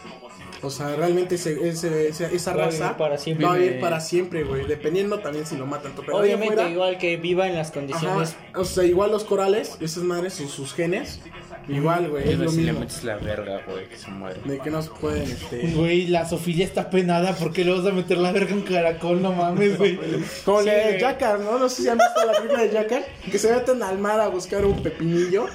O 0.64 0.70
sea, 0.70 0.96
realmente 0.96 1.36
ese, 1.36 1.68
ese- 1.68 2.10
ese- 2.10 2.36
esa 2.36 2.54
Va 2.56 2.66
raza 2.66 2.96
para 2.96 3.18
siempre. 3.18 3.48
va 3.48 3.54
a 3.54 3.58
vivir 3.58 3.80
para 3.80 4.00
siempre, 4.00 4.44
güey. 4.44 4.68
Dependiendo 4.68 5.20
también 5.20 5.48
si 5.48 5.58
lo 5.58 5.66
matan. 5.66 5.92
Pero 5.96 6.16
Obviamente, 6.18 6.70
igual 6.70 7.00
que 7.00 7.18
viva 7.18 7.48
en 7.48 7.56
las 7.56 7.70
ajá, 7.72 7.80
condiciones. 7.80 8.36
o 8.56 8.64
sea, 8.64 8.84
igual 8.84 9.10
los 9.10 9.24
corales, 9.24 9.76
esas 9.82 10.04
madres, 10.04 10.36
sus, 10.36 10.52
sus 10.52 10.74
genes, 10.76 11.20
igual, 11.68 12.10
güey, 12.10 12.30
es 12.32 12.38
lo 12.40 12.50
si 12.50 12.58
le 12.58 12.64
mismo. 12.72 12.80
metes 12.82 13.04
la 13.04 13.16
verga, 13.18 13.62
güey, 13.68 13.88
que 13.88 13.98
se 13.98 14.10
muere. 14.12 14.40
De 14.46 14.60
que 14.60 14.70
no 14.70 14.82
se 14.82 14.90
pueden, 14.90 15.24
este... 15.24 15.72
Güey, 15.76 16.08
la 16.08 16.28
Sofía 16.28 16.64
está 16.66 16.90
penada. 16.90 17.34
¿Por 17.34 17.54
qué 17.54 17.64
le 17.66 17.72
vas 17.78 17.86
a 17.86 17.92
meter 17.92 18.18
la 18.18 18.32
verga 18.32 18.52
en 18.52 18.62
caracol? 18.62 19.22
No 19.22 19.32
mames, 19.34 19.78
güey. 19.78 19.98
Como 20.46 20.60
Sí, 20.62 20.66
la 20.68 20.74
de. 20.74 21.00
Jackass, 21.00 21.40
¿no? 21.42 21.60
No 21.60 21.70
sé 21.70 21.84
si 21.84 21.90
han 21.90 21.98
visto 21.98 22.26
la 22.26 22.34
película 22.34 22.62
de 22.64 22.70
Jackass, 22.72 23.04
que 23.32 23.38
se 23.40 23.52
meten 23.54 23.82
al 23.84 23.98
mar 23.98 24.20
a 24.20 24.28
buscar 24.28 24.66
un 24.66 24.82
pepinillo 24.84 25.46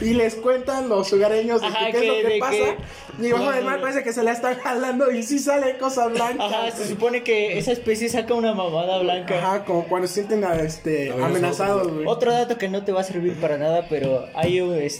y 0.00 0.14
les 0.14 0.34
cuentan 0.36 0.88
los 0.88 1.12
hogareños 1.12 1.60
de 1.60 1.66
Ajá, 1.66 1.86
que 1.86 1.92
qué 1.92 1.98
es 1.98 2.06
lo 2.06 2.28
que 2.28 2.34
de 2.34 2.38
pasa. 2.40 2.52
que- 2.52 3.26
Y 3.28 3.32
bajo 3.32 3.50
del 3.50 3.64
mar 3.64 3.80
parece 3.80 4.02
que 4.04 4.12
se 4.12 4.22
la 4.22 4.32
están 4.32 4.56
jalando 4.58 5.10
y 5.10 5.22
sí 5.22 5.38
sale 5.38 5.76
cosa 5.78 6.06
blanca. 6.08 6.44
Ajá, 6.44 6.70
se 6.70 6.86
supone 6.86 7.22
que 7.22 7.58
esa 7.58 7.72
especie 7.72 8.08
saca 8.08 8.34
una 8.34 8.54
mamada 8.54 8.98
blanca. 9.00 9.38
Ajá, 9.38 9.64
como 9.64 9.84
cuando 9.88 10.06
se 10.06 10.14
sienten 10.14 10.44
a, 10.44 10.54
este, 10.56 11.10
amenazados, 11.12 11.92
güey. 11.92 12.06
Otro 12.06 12.32
dato 12.32 12.56
que 12.58 12.68
no 12.68 12.84
te 12.84 12.92
va 12.92 13.00
a 13.00 13.04
servir 13.04 13.34
para 13.40 13.58
nada, 13.58 13.86
pero 13.88 14.26
hay 14.34 14.60
un 14.60 14.74
este. 14.74 14.97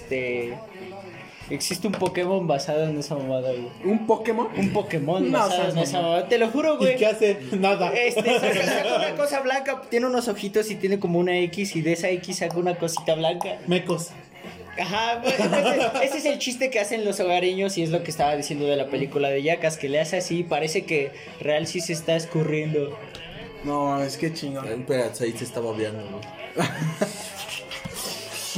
Existe 1.50 1.86
un 1.86 1.94
Pokémon 1.94 2.46
basado 2.46 2.84
en 2.84 2.98
esa 2.98 3.14
mamada, 3.14 3.50
güey. 3.52 3.68
Un 3.84 4.06
Pokémon. 4.06 4.48
Un 4.54 4.70
Pokémon 4.70 5.30
No, 5.30 5.38
basado 5.38 5.62
seas 5.62 5.76
en 5.76 5.82
esa 5.82 6.02
mamada. 6.02 6.28
Te 6.28 6.36
lo 6.36 6.48
juro, 6.48 6.74
¿Y 6.74 6.76
güey. 6.76 6.96
qué 6.96 7.06
hace? 7.06 7.38
Nada. 7.52 7.90
Este, 7.94 8.22
saca, 8.40 8.64
saca 8.66 8.96
una 8.96 9.14
cosa 9.16 9.40
blanca, 9.40 9.80
tiene 9.88 10.06
unos 10.06 10.28
ojitos 10.28 10.70
y 10.70 10.74
tiene 10.74 10.98
como 10.98 11.18
una 11.18 11.38
X 11.38 11.74
y 11.76 11.80
de 11.80 11.92
esa 11.94 12.10
X 12.10 12.38
saca 12.38 12.58
una 12.58 12.74
cosita 12.76 13.14
blanca. 13.14 13.58
Mecos. 13.66 14.08
Ajá, 14.78 15.20
güey, 15.22 15.34
entonces, 15.36 15.90
ese 16.04 16.18
es 16.18 16.24
el 16.26 16.38
chiste 16.38 16.70
que 16.70 16.78
hacen 16.78 17.04
los 17.04 17.18
hogareños 17.18 17.76
y 17.78 17.82
es 17.82 17.90
lo 17.90 18.04
que 18.04 18.12
estaba 18.12 18.36
diciendo 18.36 18.66
de 18.66 18.76
la 18.76 18.86
película 18.86 19.28
de 19.28 19.42
Yacas, 19.42 19.76
que 19.76 19.88
le 19.88 19.98
hace 19.98 20.18
así, 20.18 20.44
parece 20.44 20.82
que 20.82 21.10
real 21.40 21.66
sí 21.66 21.80
se 21.80 21.94
está 21.94 22.14
escurriendo. 22.14 22.96
No, 23.64 24.00
es 24.00 24.16
que 24.16 24.32
chingón. 24.32 24.68
Espérate, 24.68 25.24
ahí 25.24 25.32
se 25.32 25.42
estaba 25.44 25.72
viendo, 25.72 25.98
güey. 26.00 26.68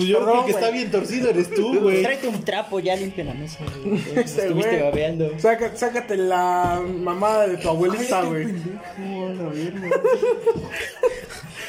Pues 0.00 0.08
yo 0.08 0.24
creo 0.24 0.44
que 0.46 0.50
está 0.52 0.70
bien 0.70 0.90
torcido, 0.90 1.30
eres 1.30 1.50
tú, 1.50 1.80
güey. 1.82 2.02
Tráete 2.02 2.28
un 2.28 2.42
trapo, 2.44 2.80
ya 2.80 2.96
limpia 2.96 3.24
la 3.24 3.34
mesa. 3.34 3.58
güey. 3.84 4.00
Estuviste 4.16 4.50
güey. 4.52 4.82
babeando. 4.82 5.30
Saca- 5.38 5.76
sácate 5.76 6.16
la 6.16 6.80
mamada 6.84 7.46
de 7.48 7.56
tu 7.58 7.68
abuelita, 7.68 8.22
güey. 8.22 8.46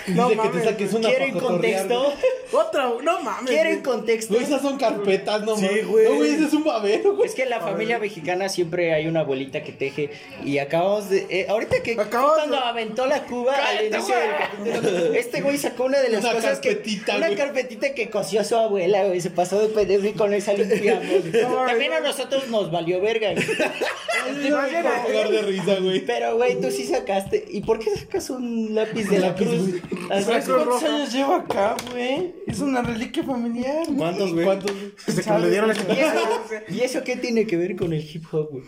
No 0.08 0.30
Dice 0.30 0.42
que 0.42 0.48
mames, 0.48 0.64
te 0.64 0.70
saques 0.70 0.94
una 0.94 1.10
¿Quieren 1.10 1.34
pa' 1.36 1.40
cotorrear, 1.40 1.88
contexto? 1.88 2.58
Otra, 2.58 2.90
no 3.04 3.22
mames. 3.22 3.50
¿Quieren 3.50 3.74
güey. 3.82 3.84
contexto? 3.84 4.34
Güey, 4.34 4.46
esas 4.46 4.62
son 4.64 4.78
carpetas, 4.78 5.44
no 5.44 5.56
Sí, 5.56 5.66
mames. 5.66 5.88
güey. 5.88 6.06
No, 6.10 6.16
güey, 6.16 6.32
ese 6.34 6.46
es 6.46 6.54
un 6.54 6.64
babero, 6.64 7.16
güey. 7.16 7.30
Es 7.30 7.36
que 7.36 7.44
en 7.44 7.52
la 7.52 7.60
familia 7.62 8.00
mexicana 8.00 8.50
siempre 8.50 8.94
hay 8.96 9.06
una 9.08 9.20
abuelita 9.22 9.64
que 9.64 9.72
teje 9.72 10.10
y 10.44 10.58
acabamos 10.58 11.10
de... 11.12 11.28
eh, 11.30 11.46
ahorita 11.48 11.84
que 11.84 11.94
Acabamos 11.94 12.34
cuando 12.36 12.56
de- 12.58 12.64
aventó 12.64 13.06
la 13.06 13.24
cuba 13.26 13.54
al 13.56 13.86
inicio 13.86 14.16
del 14.16 14.32
capítulo, 14.40 15.14
este 15.14 15.42
güey 15.42 15.58
sacó 15.60 15.84
una 15.86 16.00
de 16.00 16.10
las 16.10 16.24
Una 16.24 16.34
cosas 16.34 16.60
carpetita, 16.60 17.06
que... 17.12 17.18
Una 17.18 17.28
güey. 17.28 17.38
carpetita 17.38 17.94
que 17.94 18.10
cosió 18.22 18.42
a 18.42 18.44
su 18.44 18.56
abuela, 18.56 19.06
güey, 19.06 19.20
se 19.20 19.32
pasó 19.32 19.60
de 19.60 19.68
pendejo 19.70 20.06
y 20.06 20.14
con 20.14 20.34
esa 20.34 20.54
limpiamos. 20.54 21.06
También 21.68 21.94
a 21.94 22.00
nosotros 22.02 22.48
nos 22.50 22.72
valió 22.72 23.02
verga. 23.02 23.34
güey. 23.34 25.32
De 25.32 25.42
risa, 25.42 25.80
güey. 25.80 26.06
Pero, 26.06 26.36
güey, 26.36 26.60
tú 26.62 26.70
sí 26.70 26.86
sacaste. 26.86 27.46
¿Y 27.50 27.62
por 27.62 27.80
qué 27.80 27.96
sacas 27.96 28.30
un 28.30 28.76
lápiz 28.76 29.06
de 29.10 29.20
la 29.20 29.36
cruz? 29.36 29.82
¿Cuántos 30.08 30.84
años 30.84 31.12
lleva 31.12 31.38
acá, 31.38 31.76
güey? 31.92 32.34
Es 32.46 32.60
una 32.60 32.82
reliquia 32.82 33.24
familiar. 33.24 33.88
¿Cuántos, 33.98 34.34
güey? 34.34 34.46
¿Cuántos? 34.46 34.72
Desde 35.08 35.24
que 35.24 35.32
me 35.32 35.40
le 35.40 35.50
dieron 35.50 35.70
la 35.70 35.76
¿Y 35.76 36.00
eso, 36.00 36.64
¿Y 36.70 36.80
eso 36.82 37.04
qué 37.04 37.16
tiene 37.18 37.48
que 37.48 37.58
ver 37.58 37.76
con 37.76 37.94
el 37.94 38.02
hip 38.02 38.26
hop, 38.32 38.50
güey? 38.52 38.64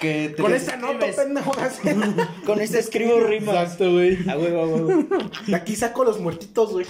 Que 0.00 0.32
te 0.36 0.42
Con 0.42 0.54
esta 0.54 0.76
nota, 0.76 1.06
pendejo. 1.14 1.52
Con 2.44 2.60
este 2.60 2.78
escribo 2.80 3.20
rimas. 3.20 3.54
Exacto, 3.54 3.92
güey. 3.92 4.18
A 4.28 4.36
huevo, 4.36 4.62
a 4.62 4.66
huevo. 4.66 5.04
De 5.46 5.56
aquí 5.56 5.76
saco 5.76 6.04
los 6.04 6.20
muertitos, 6.20 6.72
güey. 6.72 6.86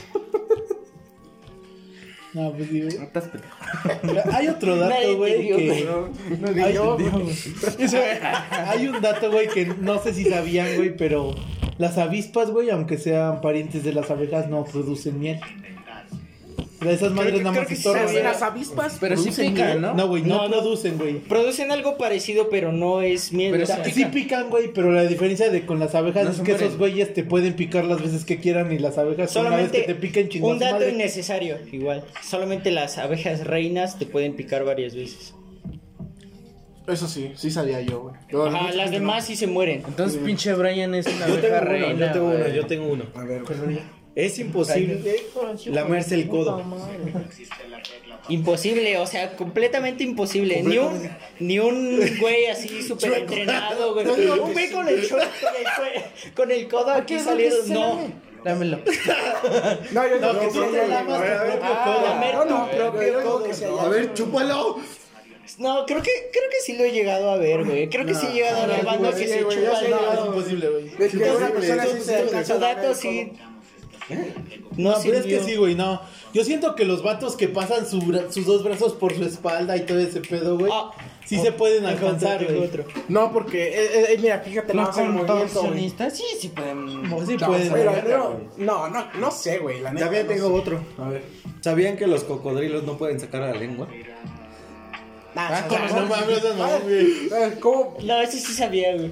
No, 2.35 2.53
pues 2.53 2.69
sí, 2.69 2.83
güey. 2.83 2.99
No 2.99 3.05
estás 3.05 3.25
pendejo. 3.29 4.31
Hay 4.33 4.49
otro 4.49 4.77
dato, 4.77 5.17
güey, 5.17 5.49
que... 5.49 5.87
No 6.41 6.53
digo 6.53 6.67
Hay, 6.67 6.75
yo. 6.75 6.99
Eso, 7.79 7.97
hay 8.51 8.89
un 8.89 9.01
dato, 9.01 9.31
güey, 9.31 9.49
que 9.49 9.67
no 9.67 10.03
sé 10.03 10.13
si 10.13 10.25
sabían, 10.25 10.75
güey, 10.77 10.97
pero 10.97 11.35
las 11.79 11.97
avispas, 11.97 12.51
güey, 12.51 12.71
aunque 12.71 12.99
sean 12.99 13.41
parientes 13.41 13.85
de 13.85 13.93
las 13.93 14.11
abejas, 14.11 14.49
no 14.49 14.65
producen 14.65 15.21
miel. 15.21 15.41
Sea, 16.85 16.93
Esas 16.93 17.13
madres 17.13 17.35
nada 17.43 17.51
creo 17.51 17.63
más 17.63 17.73
estorban. 17.73 18.15
Las 18.23 18.43
avispas. 18.43 18.97
Pero 19.01 19.17
sí 19.17 19.31
pican, 19.31 19.55
miel. 19.55 19.81
¿no? 19.81 19.95
No, 19.95 20.09
güey, 20.09 20.23
no, 20.23 20.49
producen, 20.49 20.99
güey. 20.99 21.19
Producen 21.21 21.73
algo 21.73 21.97
parecido, 21.99 22.49
pero 22.49 22.73
no 22.73 23.03
es 23.03 23.33
miel. 23.33 23.53
Pero 23.53 23.65
o 23.65 23.67
sea, 23.67 23.85
sí 23.85 23.91
Sí 23.91 24.05
pican, 24.07 24.51
güey, 24.51 24.73
pero 24.73 24.93
la 24.93 25.03
diferencia 25.05 25.49
de 25.51 25.65
con 25.67 25.79
las 25.81 25.95
abejas 25.95 26.25
No 26.25 26.31
es 26.31 26.37
que 26.41 26.53
mueren. 26.53 26.67
esos 26.67 26.79
güeyes 26.79 27.15
te 27.15 27.25
pueden 27.25 27.55
picar 27.55 27.85
las 27.85 28.01
veces 28.03 28.25
que 28.25 28.39
quieran 28.39 28.71
y 28.73 28.79
las 28.79 28.99
abejas 28.99 29.35
una 29.37 29.43
vez 29.51 29.51
Solamente 29.51 29.81
que 29.81 29.87
te 29.87 29.95
piquen 29.95 30.29
chingados. 30.29 30.55
un 30.55 30.59
dato 30.61 30.89
innecesario, 30.89 31.57
igual. 31.73 32.05
Solamente 32.23 32.71
las 32.71 32.99
abejas 32.99 33.47
reinas 33.47 33.99
te 33.99 34.07
pueden 34.07 34.35
picar 34.35 34.65
varias 34.65 34.95
veces. 34.95 35.35
Eso 36.87 37.09
sí, 37.09 37.33
sí 37.35 37.51
sabía 37.51 37.81
yo, 37.81 38.13
güey. 38.31 38.47
Ajá, 38.49 38.71
las 38.73 38.91
demás 38.91 39.25
sí 39.25 39.37
se 39.37 39.47
mueren. 39.47 39.83
Entonces, 39.87 40.21
pinche 40.23 40.53
Brian 40.53 40.95
es 40.95 41.07
una 41.07 41.27
Yo 41.29 41.39
tengo 41.39 41.57
abeja 41.57 41.63
uno, 41.63 41.71
reina. 41.71 42.07
yo 42.07 42.13
tengo 42.13 42.27
uno, 42.27 42.39
güey. 42.39 42.55
yo 42.55 42.67
tengo 42.67 42.87
uno. 42.89 43.05
A 43.15 43.25
ver, 43.25 43.43
Es 44.15 44.39
imposible 44.39 45.17
lamerse 45.67 46.15
el 46.15 46.29
codo. 46.29 46.63
Imposible, 48.29 48.97
o 48.99 49.07
sea, 49.07 49.37
completamente 49.37 50.03
imposible. 50.05 50.63
Ni 50.63 50.79
un, 50.79 51.11
ni 51.41 51.59
un 51.59 52.01
güey 52.21 52.47
así 52.47 52.83
súper 52.83 53.13
entrenado, 53.15 53.93
güey. 53.93 54.07
Un 54.07 54.53
güey 54.53 54.71
con 54.71 54.89
el, 54.89 55.03
short, 55.03 55.25
con 55.41 55.55
el, 55.57 55.67
cue- 55.67 56.35
con 56.35 56.51
el 56.51 56.69
codo 56.69 56.91
aquí 56.93 57.19
salido. 57.19 57.57
No. 57.69 58.01
Dámelo. 58.45 58.79
No, 59.93 60.07
yo 60.07 60.21
No, 60.21 60.39
que 60.41 60.47
tú 60.49 60.65
te 60.71 60.87
lamas 60.87 61.21
tu 61.21 61.27
propio 61.27 61.75
codo. 61.85 62.35
No, 62.35 62.43
tu 62.43 62.49
no, 62.51 62.71
propio 62.71 63.23
codo. 63.23 63.81
A 63.81 63.89
ver, 63.89 64.15
chúpalo. 64.15 64.79
No, 65.59 65.85
creo 65.87 66.03
que, 66.03 66.11
creo 66.33 66.45
que 66.51 66.61
sí 66.65 66.73
lo 66.77 66.85
he 66.85 66.93
llegado 66.93 67.31
a 67.31 67.37
ver, 67.37 67.65
güey. 67.65 67.89
Creo 67.91 68.07
que 68.07 68.15
sí 68.15 68.27
he 68.27 68.33
llegado 68.33 68.63
a 68.63 68.67
ver 68.67 68.85
banda 68.85 69.15
que 69.15 69.27
se 69.27 69.41
chupa 69.41 69.55
el 69.55 69.61
dedo. 69.87 70.23
sé. 70.23 70.27
imposible, 70.27 70.69
güey. 70.69 71.11
Tu- 72.49 72.59
dato 72.59 72.95
sí. 72.95 73.33
No, 74.77 74.91
No, 74.91 74.97
pero 75.03 75.19
es 75.19 75.27
que 75.27 75.41
sí, 75.41 75.57
güey, 75.57 75.75
no. 75.75 76.01
Yo 76.33 76.45
siento 76.45 76.75
que 76.75 76.85
los 76.85 77.03
vatos 77.03 77.37
que 77.37 77.49
pasan 77.49 77.87
su 77.87 78.01
bra- 78.01 78.31
sus 78.31 78.45
dos 78.45 78.63
brazos 78.65 78.93
por 78.95 79.15
su 79.15 79.23
espalda 79.25 79.77
y 79.77 79.81
todo 79.87 79.99
ese 80.01 80.21
pedo, 80.21 80.59
güey, 80.59 80.71
Ah. 80.75 80.91
sí 81.25 81.39
se 81.39 81.53
pueden 81.53 81.87
alcanzar, 81.87 82.45
güey. 82.45 82.71
No, 83.09 83.33
porque, 83.33 83.69
eh, 83.69 84.07
eh, 84.13 84.19
mira, 84.21 84.41
fíjate, 84.41 84.75
Los 84.75 84.97
no 84.97 85.03
el 85.03 85.09
movimiento, 85.11 85.63
güey. 85.63 85.91
sí, 86.11 86.25
sí 86.41 86.49
pueden. 86.49 87.09
No, 87.09 87.25
sí 87.25 87.37
No, 87.41 87.47
pueden. 87.47 87.73
pero- 87.73 87.91
güey. 87.93 88.03
pero- 88.03 88.41
no, 88.59 88.89
no, 88.91 89.07
no 89.19 89.31
sé, 89.31 89.59
güey, 89.59 89.81
la 89.81 89.93
neta. 89.93 90.07
También 90.07 90.27
no 90.27 90.33
tengo 90.35 90.49
sé. 90.49 90.55
otro. 90.55 90.81
A 90.99 91.09
ver. 91.09 91.23
¿Sabían 91.61 91.97
que 91.97 92.07
los 92.07 92.25
cocodrilos 92.25 92.83
no 92.85 92.99
pueden 92.99 93.19
sacar 93.21 93.41
la 93.43 93.55
lengua? 93.55 93.89
Ah, 95.37 95.65
¿cómo 95.69 95.85
no 96.01 96.07
mames, 96.07 96.43
no, 96.45 96.81
güey. 96.81 97.29
Eh, 97.33 97.57
¿Cómo? 97.61 97.97
No, 98.03 98.21
ese 98.21 98.39
sí 98.39 98.53
sabía, 98.53 98.95
güey. 98.95 99.11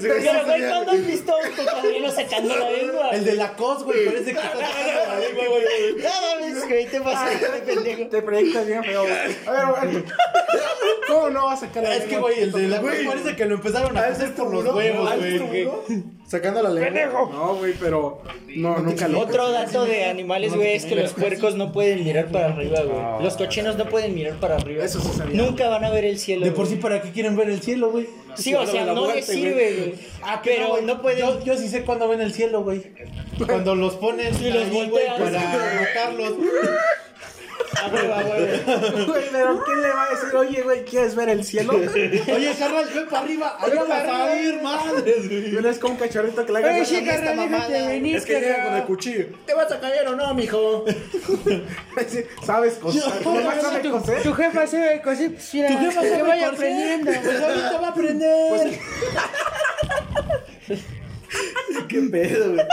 Pero, 0.00 0.44
güey, 0.46 0.68
¿cuándo 0.68 0.92
has 0.92 1.06
visto 1.06 1.32
a 1.32 1.36
un 1.36 1.54
cocodrilo 1.54 2.10
sacando 2.10 2.56
la 2.56 2.70
lengua? 2.70 3.10
El 3.10 3.24
de 3.24 3.34
la 3.34 3.52
cos, 3.54 3.84
güey, 3.84 4.06
parece 4.06 4.32
que 4.32 4.38
está 4.38 4.52
sacando 4.52 4.92
la 5.08 5.18
lengua, 5.20 5.44
güey. 5.48 5.96
No 6.02 6.40
mames, 6.40 6.68
güey, 6.68 6.86
te 6.86 7.00
pendejo. 7.74 8.08
Te 8.08 8.22
proyectas 8.22 8.66
bien 8.66 8.84
feo, 8.84 9.02
güey. 9.02 9.12
A 9.12 9.50
ver, 9.50 9.92
ver. 9.92 10.04
¿Cómo 11.08 11.30
no 11.30 11.44
va 11.46 11.52
a 11.52 11.56
sacar 11.56 11.82
la 11.82 11.96
Es 11.96 12.04
que, 12.04 12.18
güey, 12.18 12.40
el 12.40 12.52
de 12.52 12.68
la 12.68 12.80
cos 12.80 12.90
parece 13.06 13.36
que 13.36 13.44
lo 13.44 13.54
empezaron 13.56 13.96
a 13.96 14.00
hacer 14.00 14.34
por 14.34 14.52
los 14.52 14.74
huevos, 14.74 15.10
¿Has 15.10 15.18
güey. 15.18 15.68
Sacando 16.26 16.60
la 16.60 16.70
lengua. 16.70 17.28
No, 17.32 17.54
güey, 17.54 17.74
pero 17.78 18.20
no, 18.48 18.78
nunca 18.78 19.06
lo. 19.06 19.20
Otro 19.20 19.52
dato 19.52 19.84
de 19.84 20.06
animales, 20.06 20.54
güey, 20.54 20.74
es 20.74 20.84
que 20.84 20.96
los 20.96 21.12
puercos 21.12 21.54
no 21.54 21.70
pueden 21.70 22.04
mirar 22.04 22.26
para 22.26 22.46
arriba, 22.46 22.80
güey. 22.82 23.22
Los 23.22 23.36
cochinos 23.36 23.76
no 23.76 23.88
pueden 23.88 24.12
mirar 24.14 24.34
para 24.34 24.56
arriba. 24.56 24.84
Eso 24.84 25.00
sí 25.00 25.08
sabía. 25.16 25.40
Nunca 25.40 25.68
van 25.68 25.84
a 25.84 25.90
ver 25.90 26.04
el 26.04 26.18
cielo. 26.18 26.44
De 26.44 26.50
por 26.50 26.66
sí. 26.66 26.76
¿para 26.76 27.00
qué 27.00 27.12
quieren 27.12 27.36
ver 27.36 27.48
el 27.48 27.62
cielo, 27.62 27.92
güey? 27.92 28.08
Sí, 28.34 28.54
o 28.54 28.66
sea, 28.66 28.86
no 28.86 29.12
les 29.12 29.24
sirve, 29.24 29.74
güey. 29.76 29.94
Ah, 30.22 30.40
Pero 30.44 30.70
güey. 30.70 30.84
no 30.84 31.00
pueden. 31.00 31.20
Yo, 31.20 31.44
yo 31.44 31.56
sí 31.56 31.68
sé 31.68 31.82
cuándo 31.84 32.08
ven 32.08 32.20
el 32.20 32.32
cielo, 32.32 32.64
güey. 32.64 32.82
Cuando 33.46 33.76
los 33.76 33.94
ponen 33.94 34.34
Y 34.40 34.50
los 34.50 34.70
voltean. 34.70 35.22
para 35.22 35.80
matarlos. 35.80 36.32
A 37.86 37.94
huevo, 37.94 38.14
a 38.14 38.18
huevo. 38.18 39.06
Güey, 39.06 39.24
pero 39.30 39.64
¿quién 39.64 39.82
le 39.82 39.88
va 39.88 40.04
a 40.04 40.10
decir, 40.10 40.34
oye, 40.36 40.62
güey, 40.62 40.84
¿quieres 40.84 41.14
ver 41.14 41.28
el 41.28 41.44
cielo? 41.44 41.74
Oye, 41.74 42.54
carnal, 42.58 42.88
ven 42.94 43.06
para 43.08 43.22
arriba. 43.22 43.56
Allá 43.60 43.84
vas 43.84 44.08
a 44.08 44.36
ir, 44.40 44.62
madres, 44.62 45.28
güey. 45.28 45.56
Eres 45.56 45.78
como 45.78 45.94
un 45.94 45.98
cachorrito 46.00 46.44
que 46.44 46.52
le 46.52 46.58
hagas 46.58 46.88
Oye, 46.88 46.98
esta 46.98 47.14
carnal, 47.24 47.50
déjate 47.50 47.86
venir, 47.88 48.16
Es 48.16 48.24
que 48.24 48.40
llega 48.40 48.64
con 48.64 48.74
el 48.74 48.82
cuchillo. 48.84 49.26
¿Te 49.46 49.54
vas 49.54 49.70
a 49.72 49.80
caer 49.80 50.08
o 50.08 50.16
no, 50.16 50.34
mijo? 50.34 50.84
¿Sabes 52.44 52.74
coser? 52.74 53.02
Yo- 53.24 53.32
¿Nomás 53.32 53.60
sabe 53.62 53.88
coser? 53.90 54.22
Tu 54.22 54.32
jefa 54.34 54.66
se 54.66 54.78
ve 54.78 55.00
cosas, 55.02 55.30
pues 55.30 55.54
mira, 55.54 55.68
Tu 55.68 55.78
jefa 55.78 56.02
sabe 56.02 56.22
vaya 56.22 56.50
coser. 56.50 56.54
aprendiendo. 56.72 57.12
Pues 57.22 57.42
ahorita 57.42 57.80
va 57.80 57.86
a 57.86 57.90
aprender. 57.90 58.80
¿Qué 61.88 62.00
pedo, 62.10 62.52
güey? 62.52 62.66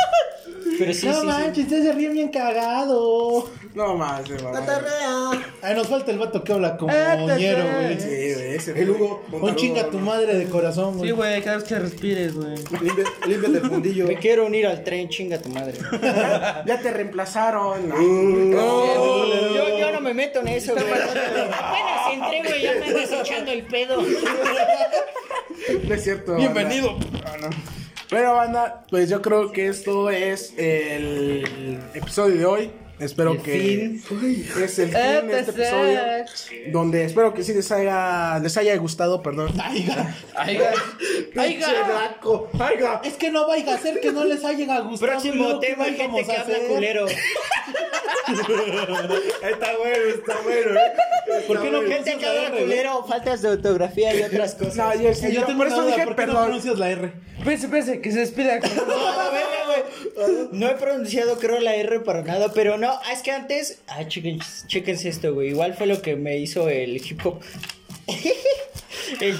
Pero 0.79 0.93
sí, 0.93 1.05
no 1.07 1.13
sí, 1.13 1.19
sí. 1.19 1.25
manches, 1.25 1.63
ustedes 1.65 1.83
se 1.85 1.93
ríen 1.93 2.13
bien 2.13 2.29
cagado. 2.29 3.49
No 3.75 3.95
más, 3.95 4.21
va. 4.31 5.31
Ay, 5.61 5.75
nos 5.75 5.87
falta 5.87 6.11
el 6.11 6.19
vato 6.19 6.43
que 6.43 6.53
habla 6.53 6.77
como 6.77 6.91
Ah, 6.93 7.15
ñero, 7.37 7.63
güey. 7.63 7.99
Sí, 7.99 8.33
güey, 8.33 8.55
ese 8.55 8.79
El 8.79 8.89
Hugo. 8.91 9.23
Un 9.31 9.55
chinga 9.55 9.89
tu 9.89 9.99
madre 9.99 10.35
de 10.35 10.45
corazón, 10.49 10.97
güey. 10.97 11.09
Sí, 11.09 11.15
güey, 11.15 11.41
cada 11.41 11.57
vez 11.57 11.65
que 11.65 11.79
respires, 11.79 12.35
güey. 12.35 12.55
Límpiate 12.81 13.11
límpiate 13.27 13.57
el 13.57 13.61
fundillo. 13.69 14.07
Me 14.07 14.17
quiero 14.17 14.45
unir 14.45 14.67
al 14.67 14.83
tren, 14.83 15.09
chinga 15.09 15.39
tu 15.39 15.49
madre. 15.49 15.73
Ya 16.65 16.79
te 16.81 16.91
reemplazaron. 16.91 17.89
Yo, 17.89 19.79
yo 19.79 19.91
no 19.91 20.01
me 20.01 20.13
meto 20.13 20.39
en 20.41 20.47
eso, 20.49 20.73
güey. 20.73 20.85
Apenas 20.85 22.13
entré, 22.13 22.41
güey, 22.43 22.61
ya 22.61 22.73
me 22.79 22.85
andas 22.85 23.11
echando 23.11 23.51
el 23.51 23.63
pedo. 23.63 24.01
No 25.87 25.93
es 25.95 26.03
cierto. 26.03 26.35
Bienvenido. 26.35 26.95
banda. 27.23 27.49
Pero, 28.13 28.35
banda, 28.35 28.83
pues 28.91 29.09
yo 29.09 29.23
creo 29.23 29.51
que 29.51 29.65
esto 29.65 30.11
es 30.11 30.53
el 30.55 31.79
episodio 31.95 32.37
de 32.37 32.45
hoy. 32.45 32.71
Espero 33.03 33.41
que 33.43 33.95
es 33.95 34.79
el 34.79 34.89
fin 34.89 35.27
de 35.27 35.39
este 35.39 35.51
episodio. 35.51 35.99
Donde 36.71 37.03
espero 37.05 37.33
que 37.33 37.43
sí 37.43 37.53
les 37.53 37.71
haya, 37.71 38.39
les 38.39 38.55
haya 38.57 38.75
gustado, 38.77 39.21
perdón. 39.21 39.51
Aiga. 39.61 40.15
Aiga. 40.35 40.71
Naco. 41.87 42.49
Aiga. 42.59 43.01
Es 43.03 43.13
que 43.13 43.31
no 43.31 43.47
vaya 43.47 43.75
a 43.75 43.77
ser 43.77 43.99
que 43.99 44.11
no 44.11 44.23
les 44.23 44.43
haya 44.45 44.79
gustado. 44.79 45.11
Próximo 45.11 45.35
luego, 45.35 45.59
¿qué 45.59 45.67
tema, 45.67 45.85
gente 45.85 46.03
vamos 46.03 46.25
que 46.25 46.31
a 46.31 46.41
habla 46.41 46.55
hacer? 46.55 46.67
culero. 46.67 47.05
Está 48.27 49.77
bueno, 49.77 50.05
está 50.15 50.35
bueno. 50.43 50.79
¿eh? 50.79 51.43
¿Por 51.47 51.61
qué 51.61 51.71
no 51.71 51.81
Gente 51.81 52.17
que 52.17 52.25
la 52.25 52.47
habla 52.47 52.59
culero, 52.59 53.05
faltas 53.05 53.41
de 53.41 53.49
ortografía 53.49 54.15
y 54.15 54.23
otras 54.23 54.55
cosas. 54.59 54.75
No, 54.75 54.95
yo, 54.95 55.13
sí, 55.13 55.27
Yo 55.27 55.41
yo 55.41 55.45
tengo 55.45 55.57
por 55.59 55.67
eso 55.67 55.81
duda, 55.81 55.87
dije 55.95 56.05
¿por 56.05 56.15
qué 56.15 56.21
no 56.25 56.27
perdón. 56.33 56.45
pronuncias 56.45 56.79
la 56.79 56.89
R? 56.89 57.11
Pense, 57.43 57.67
pense, 57.67 58.01
que 58.01 58.11
se 58.11 58.19
despida. 58.19 58.59
No, 58.59 58.61
verga, 58.61 59.65
güey. 59.65 60.47
No 60.53 60.67
he 60.69 60.75
pronunciado, 60.75 61.37
creo, 61.37 61.59
la 61.59 61.75
R 61.75 61.99
para 61.99 62.21
nada, 62.21 62.51
pero 62.53 62.77
no, 62.77 62.92
es 63.11 63.21
que 63.21 63.31
antes. 63.31 63.81
Ah, 63.87 64.07
chéquense 64.07 65.09
esto, 65.09 65.33
güey. 65.33 65.49
Igual 65.49 65.73
fue 65.73 65.87
lo 65.87 66.01
que 66.01 66.15
me 66.15 66.37
hizo 66.37 66.69
el 66.69 66.97
hip 66.97 67.25
hop. 67.25 67.41
El 69.19 69.37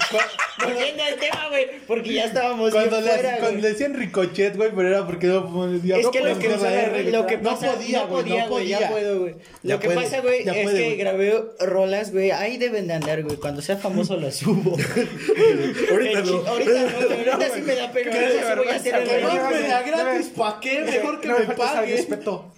Volviendo 0.62 1.02
al 1.02 1.14
tema, 1.16 1.48
güey, 1.48 1.66
porque 1.86 2.12
ya 2.14 2.24
estábamos 2.26 2.70
Cuando, 2.72 3.00
le, 3.00 3.10
fuera, 3.10 3.36
cuando 3.38 3.60
le 3.60 3.68
decían 3.70 3.94
ricochet, 3.94 4.56
güey, 4.56 4.70
pero 4.74 4.88
era 4.88 5.06
porque 5.06 5.26
no 5.26 5.52
podía 5.52 5.96
Es 5.96 6.04
no 6.04 6.10
que 6.12 6.20
lo 6.20 6.34
podía 6.34 6.38
que, 6.58 6.84
R, 7.00 7.10
lo 7.10 7.26
que 7.26 7.36
no 7.38 7.50
pasa, 7.50 7.66
no 7.66 7.72
güey, 7.72 7.86
podía, 8.08 8.42
no 8.42 8.48
güey, 8.48 8.68
ya 8.68 8.76
podía. 8.78 8.90
puedo, 8.90 9.20
güey. 9.20 9.34
Ya 9.62 9.74
Lo 9.74 9.80
que 9.80 9.86
puede, 9.88 10.00
pasa, 10.02 10.20
güey, 10.20 10.44
ya 10.44 10.52
es 10.52 10.62
puede, 10.62 10.76
que 10.78 10.84
güey. 10.86 10.96
grabé 10.96 11.42
rolas, 11.60 12.12
güey, 12.12 12.30
ahí 12.30 12.56
deben 12.56 12.86
de 12.86 12.94
andar, 12.94 13.22
güey. 13.24 13.36
Cuando 13.36 13.62
sea 13.62 13.76
famoso 13.76 14.16
las 14.16 14.36
subo. 14.36 14.76
Ahorita 15.90 16.20
no. 16.22 16.46
Ahorita 16.46 16.70
no, 16.72 17.14
ahorita 17.14 17.50
sí 17.54 17.60
me 17.62 17.74
da 17.74 17.92
pena. 17.92 18.12
ahorita 18.12 18.54
voy 18.54 18.68
a 18.68 18.74
hacer 18.76 18.94
el. 18.94 19.22
No 19.24 19.50
me 19.50 19.60
da 19.68 19.82
gratis, 19.82 20.26
¿pa' 20.36 20.60
qué? 20.60 20.80
Mejor 20.80 21.20
que 21.20 21.28
No 21.28 21.38
me 21.38 21.46
pague. 21.54 21.92
respeto. 21.96 22.52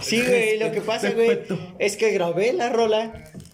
Sí, 0.00 0.22
güey, 0.22 0.58
lo 0.58 0.72
que 0.72 0.80
pasa, 0.80 1.10
güey, 1.10 1.40
es 1.78 1.96
que 1.96 2.10
grabé 2.12 2.52
la 2.52 2.70
rola, 2.70 3.12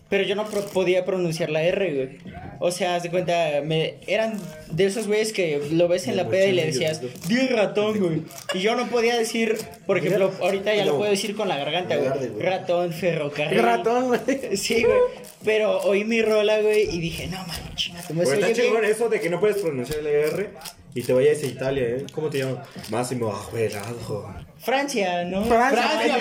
pero 0.09 0.24
yo 0.24 0.34
no 0.34 0.44
podía 0.46 1.05
pronunciar 1.05 1.51
la 1.51 1.62
R, 1.62 1.94
güey. 1.94 2.18
O 2.61 2.70
sea, 2.70 2.96
haz 2.96 3.04
de 3.04 3.11
cuenta, 3.11 3.61
me, 3.64 3.94
eran 4.06 4.38
de 4.70 4.86
esos 4.86 5.06
güeyes 5.06 5.32
que 5.32 5.61
lo 5.70 5.88
ves 5.88 6.09
en 6.09 6.16
la 6.16 6.28
peda 6.28 6.46
y 6.46 6.52
le 6.52 6.66
decías, 6.66 7.00
di 7.28 7.38
ratón, 7.48 7.98
güey. 7.98 8.22
Y 8.54 8.61
yo 8.61 8.74
no 8.74 8.88
podía 8.88 9.16
decir, 9.16 9.59
por 9.86 9.98
ejemplo, 9.98 10.32
ahorita 10.40 10.74
ya 10.74 10.84
lo 10.84 10.96
puedo 10.96 11.11
decir 11.11 11.36
con 11.36 11.48
la 11.48 11.56
garganta, 11.56 11.96
güey. 11.96 12.11
Ratón, 12.40 12.92
ferrocarril. 12.92 13.62
Ratón, 13.62 14.09
güey. 14.09 14.56
Sí, 14.56 14.82
güey. 14.82 14.98
Pero 15.44 15.78
oí 15.82 16.04
mi 16.04 16.20
rola, 16.20 16.61
güey, 16.61 16.94
y 16.94 17.00
dije, 17.00 17.28
no, 17.28 17.38
mames, 17.38 17.74
chingate, 17.76 18.12
me 18.12 18.24
Pues 18.24 18.38
está 18.38 18.52
chingón 18.52 18.84
eso 18.84 19.09
de 19.09 19.20
que 19.20 19.30
no 19.30 19.38
puedes 19.38 19.59
pronunciar 19.59 20.02
la 20.02 20.11
R 20.11 20.50
y 20.99 21.03
te 21.03 21.12
vayas 21.12 21.42
a 21.42 21.46
Italia, 21.46 21.82
¿eh? 21.84 22.07
¿Cómo 22.12 22.28
te 22.28 22.38
llamas? 22.38 22.66
Máximo 22.90 23.28
Ajuelado. 23.30 24.34
Francia, 24.59 25.24
¿no? 25.24 25.44
Francia. 25.44 26.18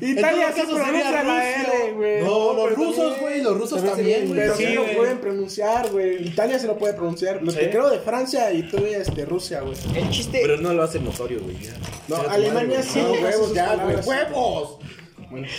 Italia 0.00 0.48
En 0.48 0.54
sí 0.54 0.60
todo 0.66 0.76
caso 0.78 0.84
pronuncia 0.84 1.22
la. 1.24 1.50
R, 1.50 1.92
güey. 1.92 2.20
No, 2.22 2.52
los 2.52 2.64
pero 2.64 2.76
rusos, 2.76 3.20
güey, 3.20 3.40
los 3.40 3.56
rusos 3.56 3.82
también 3.82 3.96
también, 3.96 4.20
se- 4.20 4.26
güey. 4.26 4.40
Pero 4.40 4.56
Sí, 4.56 4.66
sí 4.66 4.74
lo 4.74 4.86
pueden 4.96 5.18
pronunciar, 5.18 5.90
güey. 5.90 6.28
Italia 6.28 6.58
se 6.58 6.66
lo 6.66 6.76
puede 6.76 6.92
pronunciar. 6.94 7.42
Lo 7.42 7.52
que 7.52 7.70
creo 7.70 7.88
de 7.90 7.98
Francia 8.00 8.52
y 8.52 8.62
tú, 8.68 8.76
este, 8.84 9.24
Rusia, 9.24 9.60
güey. 9.62 9.74
El 9.94 10.10
chiste... 10.10 10.40
Pero 10.42 10.58
no 10.58 10.74
lo 10.74 10.82
hacen 10.82 11.04
notorio, 11.04 11.40
güey. 11.40 11.58
ya. 11.58 11.72
No, 12.08 12.16
Alemania 12.28 12.82
sí. 12.82 13.00
hace 13.00 13.22
huevos 13.22 13.54
ya, 13.54 13.74
güey. 13.76 13.96
¡Huevos! 14.04 14.78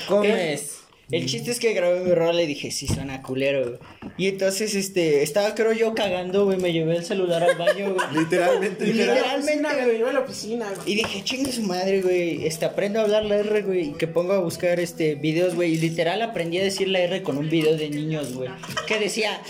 comes. 0.08 0.81
El 1.12 1.26
chiste 1.26 1.52
es 1.52 1.60
que 1.60 1.74
grabé 1.74 2.00
mi 2.02 2.12
rola 2.12 2.42
y 2.42 2.48
dije, 2.48 2.72
sí, 2.72 2.88
suena 2.88 3.22
culero, 3.22 3.68
güey. 3.68 3.80
Y 4.18 4.28
entonces, 4.28 4.76
este, 4.76 5.24
estaba 5.24 5.54
creo 5.56 5.74
yo 5.74 5.94
cagando, 5.94 6.46
güey, 6.46 6.58
me 6.58 6.72
llevé 6.72 6.96
el 6.96 7.04
celular 7.04 7.44
al 7.44 7.58
baño, 7.58 7.94
güey. 7.94 8.08
Literalmente. 8.24 8.86
Literalmente, 8.86 9.62
me 9.62 9.84
güey. 9.84 9.98
llevé 9.98 10.10
a 10.10 10.14
la 10.14 10.20
oficina, 10.22 10.72
güey. 10.74 10.92
Y 10.92 10.96
dije, 10.96 11.24
chingue 11.24 11.52
su 11.52 11.64
madre, 11.64 12.02
güey, 12.02 12.46
este, 12.46 12.66
aprendo 12.66 13.00
a 13.00 13.04
hablar 13.04 13.26
la 13.26 13.38
R, 13.38 13.62
güey, 13.64 13.90
y 13.90 13.94
que 13.94 14.08
pongo 14.08 14.34
a 14.34 14.40
buscar, 14.40 14.80
este, 14.80 15.16
videos, 15.16 15.56
güey, 15.56 15.74
y 15.74 15.78
literal 15.78 16.22
aprendí 16.22 16.60
a 16.60 16.64
decir 16.64 16.88
la 16.88 17.00
R 17.00 17.22
con 17.24 17.38
un 17.38 17.50
video 17.50 17.76
de 17.76 17.90
niños, 17.90 18.34
güey, 18.34 18.50
que 18.88 19.00
decía, 19.00 19.42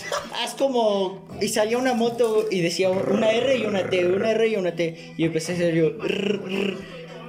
haz 0.42 0.54
como, 0.54 1.26
y 1.40 1.48
salía 1.48 1.78
una 1.78 1.94
moto 1.94 2.46
y 2.50 2.60
decía 2.60 2.90
una 2.90 3.30
R 3.30 3.56
y 3.56 3.64
una 3.64 3.88
T, 3.88 4.06
una 4.06 4.30
R 4.30 4.48
y 4.48 4.56
una 4.56 4.74
T, 4.74 5.14
y 5.16 5.24
empecé 5.24 5.52
a 5.52 5.54
hacer 5.54 5.74
yo, 5.74 5.92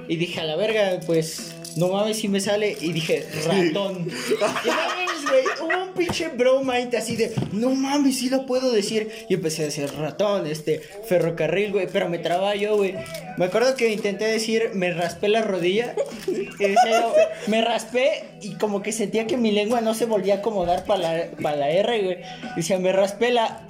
y 0.08 0.16
dije, 0.16 0.40
a 0.40 0.44
la 0.44 0.56
verga, 0.56 1.00
pues, 1.06 1.54
no 1.76 1.88
mames 1.88 2.18
si 2.18 2.28
me 2.28 2.40
sale, 2.40 2.76
y 2.80 2.92
dije, 2.92 3.26
ratón. 3.46 4.08
Y 4.08 4.40
no 4.40 4.46
mames, 4.48 5.24
güey, 5.28 5.44
hubo 5.62 5.84
un 5.84 5.94
pinche 5.94 6.28
bromite 6.28 6.96
así 6.96 7.16
de, 7.16 7.32
no 7.52 7.70
mames, 7.70 8.18
sí 8.18 8.28
lo 8.28 8.46
puedo 8.46 8.72
decir, 8.72 9.10
y 9.28 9.34
empecé 9.34 9.62
a 9.62 9.64
decir 9.66 9.90
ratón, 9.98 10.46
este, 10.46 10.80
ferrocarril, 11.08 11.72
güey, 11.72 11.88
pero 11.92 12.08
me 12.08 12.18
traba 12.18 12.54
yo, 12.54 12.76
güey. 12.76 12.94
Me 13.36 13.46
acuerdo 13.46 13.74
que 13.74 13.92
intenté 13.92 14.26
decir, 14.26 14.70
me 14.74 14.92
raspé 14.92 15.28
la 15.28 15.42
rodilla, 15.42 15.94
y 16.28 16.46
decía 16.64 17.06
me 17.46 17.62
raspé, 17.62 18.24
y 18.40 18.54
como 18.54 18.82
que 18.82 18.92
sentía 18.92 19.26
que 19.26 19.36
mi 19.36 19.50
lengua 19.50 19.80
no 19.80 19.94
se 19.94 20.06
volvía 20.06 20.34
a 20.34 20.38
acomodar 20.38 20.84
para 20.84 21.00
la, 21.00 21.30
pa' 21.42 21.56
la 21.56 21.70
R, 21.70 22.02
güey. 22.02 22.18
Decía, 22.56 22.78
me 22.78 22.92
raspé 22.92 23.30
la 23.30 23.66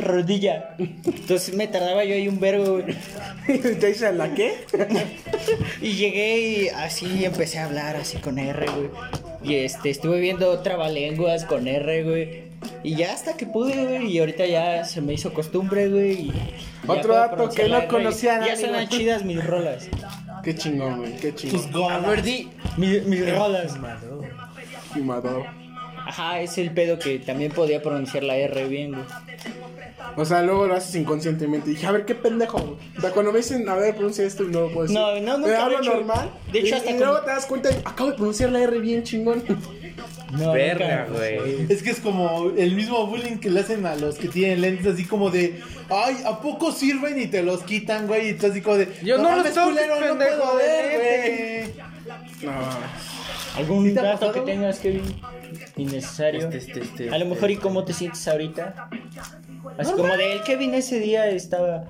rodilla. 0.00 0.74
Entonces 0.78 1.54
me 1.54 1.66
tardaba 1.66 2.04
yo 2.04 2.14
ahí 2.14 2.28
un 2.28 2.40
vergo. 2.40 2.80
¿Te 3.46 3.86
dice 3.86 4.12
la 4.12 4.34
qué? 4.34 4.54
Y 5.80 5.92
llegué 5.94 6.38
y 6.40 6.68
así 6.68 7.24
empecé 7.24 7.58
a 7.58 7.64
hablar 7.66 7.96
así 7.96 8.18
con 8.18 8.38
R, 8.38 8.66
güey. 8.66 8.90
Y 9.42 9.54
este, 9.56 9.88
estuve 9.90 10.20
viendo 10.20 10.58
trabalenguas 10.60 11.44
con 11.44 11.66
R, 11.66 12.02
güey. 12.04 12.50
Y 12.82 12.94
ya 12.96 13.12
hasta 13.14 13.36
que 13.36 13.46
pude, 13.46 13.86
güey. 13.86 14.06
Y 14.12 14.18
ahorita 14.18 14.44
ya 14.46 14.84
se 14.84 15.00
me 15.00 15.14
hizo 15.14 15.32
costumbre, 15.32 15.88
güey. 15.88 16.12
y 16.26 16.32
Otro 16.86 17.14
dato 17.14 17.48
que 17.48 17.68
no 17.68 17.86
conocía 17.88 18.44
Ya 18.46 18.56
suenan 18.56 18.88
chidas 18.88 19.24
mis 19.24 19.42
rolas. 19.44 19.88
Qué 20.44 20.54
chingón, 20.54 20.98
güey, 20.98 21.16
qué 21.16 21.34
chingón. 21.34 21.92
A 21.92 21.98
ver, 21.98 22.22
di. 22.22 22.48
mi- 22.76 23.00
mis 23.00 23.34
rolas. 23.34 23.76
Fumador. 24.92 25.46
Ajá, 26.06 26.40
es 26.40 26.58
el 26.58 26.72
pedo 26.72 26.98
que 26.98 27.18
también 27.18 27.52
podía 27.52 27.80
pronunciar 27.82 28.24
la 28.24 28.36
R 28.36 28.66
bien, 28.68 28.92
güey. 28.92 29.04
O 30.16 30.24
sea, 30.24 30.42
luego 30.42 30.66
lo 30.66 30.74
haces 30.74 30.94
inconscientemente. 30.94 31.70
Y 31.70 31.74
dije, 31.74 31.86
a 31.86 31.92
ver, 31.92 32.04
qué 32.04 32.14
pendejo. 32.14 32.58
güey. 32.58 32.76
O 32.96 33.00
sea, 33.00 33.10
cuando 33.10 33.32
me 33.32 33.38
dicen, 33.38 33.68
a 33.68 33.74
ver, 33.76 33.94
pronuncia 33.94 34.24
esto 34.24 34.44
y 34.44 34.48
no 34.48 34.60
lo 34.62 34.68
puedo 34.72 34.82
decir. 34.82 34.98
No, 34.98 35.20
no, 35.20 35.38
lo 35.38 35.48
he 35.48 35.56
hablo 35.56 35.78
hecho. 35.80 35.94
normal. 35.94 36.30
De 36.52 36.58
hecho, 36.60 36.68
y, 36.68 36.72
hasta 36.72 36.90
y 36.90 36.98
luego 36.98 37.20
te 37.20 37.30
das 37.30 37.46
cuenta, 37.46 37.68
acabo 37.84 38.10
de 38.10 38.16
pronunciar 38.16 38.50
la 38.50 38.60
R 38.60 38.78
bien 38.78 39.02
chingón. 39.02 39.42
No, 40.32 40.52
Verga, 40.52 41.08
güey. 41.12 41.66
Es 41.68 41.82
que 41.82 41.90
es 41.90 42.00
como 42.00 42.52
el 42.56 42.74
mismo 42.76 43.04
bullying 43.06 43.38
que 43.38 43.50
le 43.50 43.60
hacen 43.60 43.84
a 43.86 43.96
los 43.96 44.16
que 44.16 44.28
tienen 44.28 44.60
lentes, 44.60 44.86
así 44.86 45.04
como 45.04 45.30
de, 45.30 45.60
ay, 45.90 46.18
¿a 46.24 46.40
poco 46.40 46.70
sirven 46.72 47.20
y 47.20 47.26
te 47.26 47.42
los 47.42 47.62
quitan, 47.64 48.06
güey? 48.06 48.30
Y 48.30 48.34
tú 48.34 48.46
así 48.46 48.60
como 48.60 48.76
de, 48.76 48.88
Yo 49.02 49.18
no 49.18 49.24
los 49.24 49.38
mames, 49.38 49.54
toques, 49.54 49.68
culero, 49.70 50.14
no 50.14 50.16
puedo 50.18 50.56
ver, 50.56 50.98
vete". 50.98 51.72
güey. 51.74 52.50
No, 52.54 52.60
¿Algún 53.56 53.88
¿Sí 53.88 53.94
te 53.94 54.00
dato 54.00 54.26
pasado? 54.26 54.32
que 54.44 54.52
tengas, 54.52 54.78
Kevin? 54.78 55.02
Innecesario. 55.76 56.48
Este, 56.48 56.58
este, 56.58 56.80
este, 56.80 57.08
A 57.08 57.18
lo 57.18 57.24
este. 57.24 57.34
mejor, 57.34 57.50
¿y 57.50 57.56
cómo 57.56 57.84
te 57.84 57.92
sientes 57.92 58.26
ahorita? 58.28 58.88
Así 59.78 59.92
como 59.92 60.16
de 60.16 60.32
el 60.32 60.42
Kevin 60.42 60.74
ese 60.74 61.00
día 61.00 61.28
estaba 61.28 61.84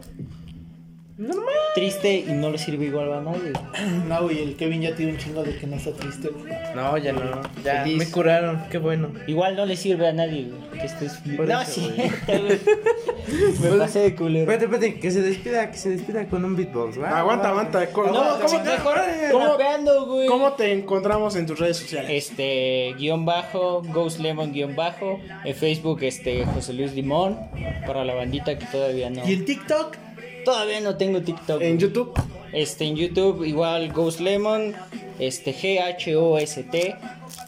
triste 1.75 2.25
y 2.27 2.33
no 2.33 2.51
le 2.51 2.59
sirve 2.59 2.87
igual 2.87 3.13
a 3.13 3.21
nadie. 3.21 3.53
No, 4.09 4.23
güey, 4.25 4.43
el 4.43 4.57
Kevin 4.57 4.83
ya 4.83 4.95
tiene 4.97 5.13
un 5.13 5.19
chingo 5.19 5.43
de 5.45 5.57
que 5.57 5.67
no 5.67 5.77
está 5.77 5.93
triste, 5.93 6.29
güey. 6.29 6.53
No, 6.75 6.97
ya 6.99 7.13
no. 7.13 7.41
Ya 7.65 7.83
Feliz. 7.85 7.97
me 7.99 8.11
curaron. 8.11 8.65
Qué 8.71 8.79
bueno. 8.79 9.11
Igual 9.29 9.55
no 9.57 9.67
le 9.67 9.77
sirve 9.77 10.09
a 10.09 10.13
nadie, 10.13 10.49
güey, 10.51 10.81
que 10.81 10.87
estés... 10.87 11.13
Por 11.37 11.47
no, 11.47 11.61
eso, 11.61 11.81
sí. 11.81 11.93
Me 13.63 13.71
pasé 13.79 14.01
de 14.01 14.15
culero. 14.17 14.51
Espérate, 14.51 14.65
espérate, 14.65 15.01
que 15.01 15.11
se 15.11 15.23
despida, 15.23 15.71
que 15.71 15.77
se 15.79 15.91
despida 15.91 16.27
con 16.27 16.45
un 16.45 16.57
beatbox, 16.57 17.01
¿va? 17.01 17.19
aguanta, 17.19 17.45
Va, 17.45 17.61
aguanta. 17.61 17.87
¿Cómo, 17.93 18.09
No, 18.09 18.13
cómo 18.15 18.47
¿cómo 18.47 18.63
te, 18.63 18.71
mejor 18.71 18.97
cómo- 19.31 19.47
rapeando, 19.47 20.07
güey? 20.07 20.27
cómo 20.27 20.53
te 20.55 20.73
encontramos 20.73 21.37
en 21.37 21.47
tus 21.47 21.59
redes 21.61 21.77
sociales? 21.77 22.11
Este, 22.13 22.95
guion 22.99 23.25
bajo, 23.25 23.83
Ghost 23.83 24.19
Lemon 24.21 24.53
guion 24.53 24.75
bajo, 24.75 25.21
en 25.45 25.55
Facebook, 25.55 26.03
este, 26.03 26.45
José 26.47 26.73
Luis 26.73 26.93
Limón, 26.95 27.39
para 27.87 28.05
la 28.05 28.15
bandita 28.15 28.59
que 28.59 28.67
todavía 28.67 29.11
no. 29.11 29.27
¿Y 29.29 29.35
en 29.35 29.45
TikTok? 29.45 29.97
Todavía 30.45 30.81
no 30.81 30.97
tengo 30.97 31.21
TikTok. 31.21 31.61
En 31.63 31.79
YouTube. 31.79 32.13
Este, 32.53 32.85
en 32.85 32.97
YouTube, 32.97 33.45
igual 33.45 33.93
Ghost 33.93 34.19
Lemon, 34.21 34.75
este, 35.21 35.53
G-H-O-S-T 35.55 36.97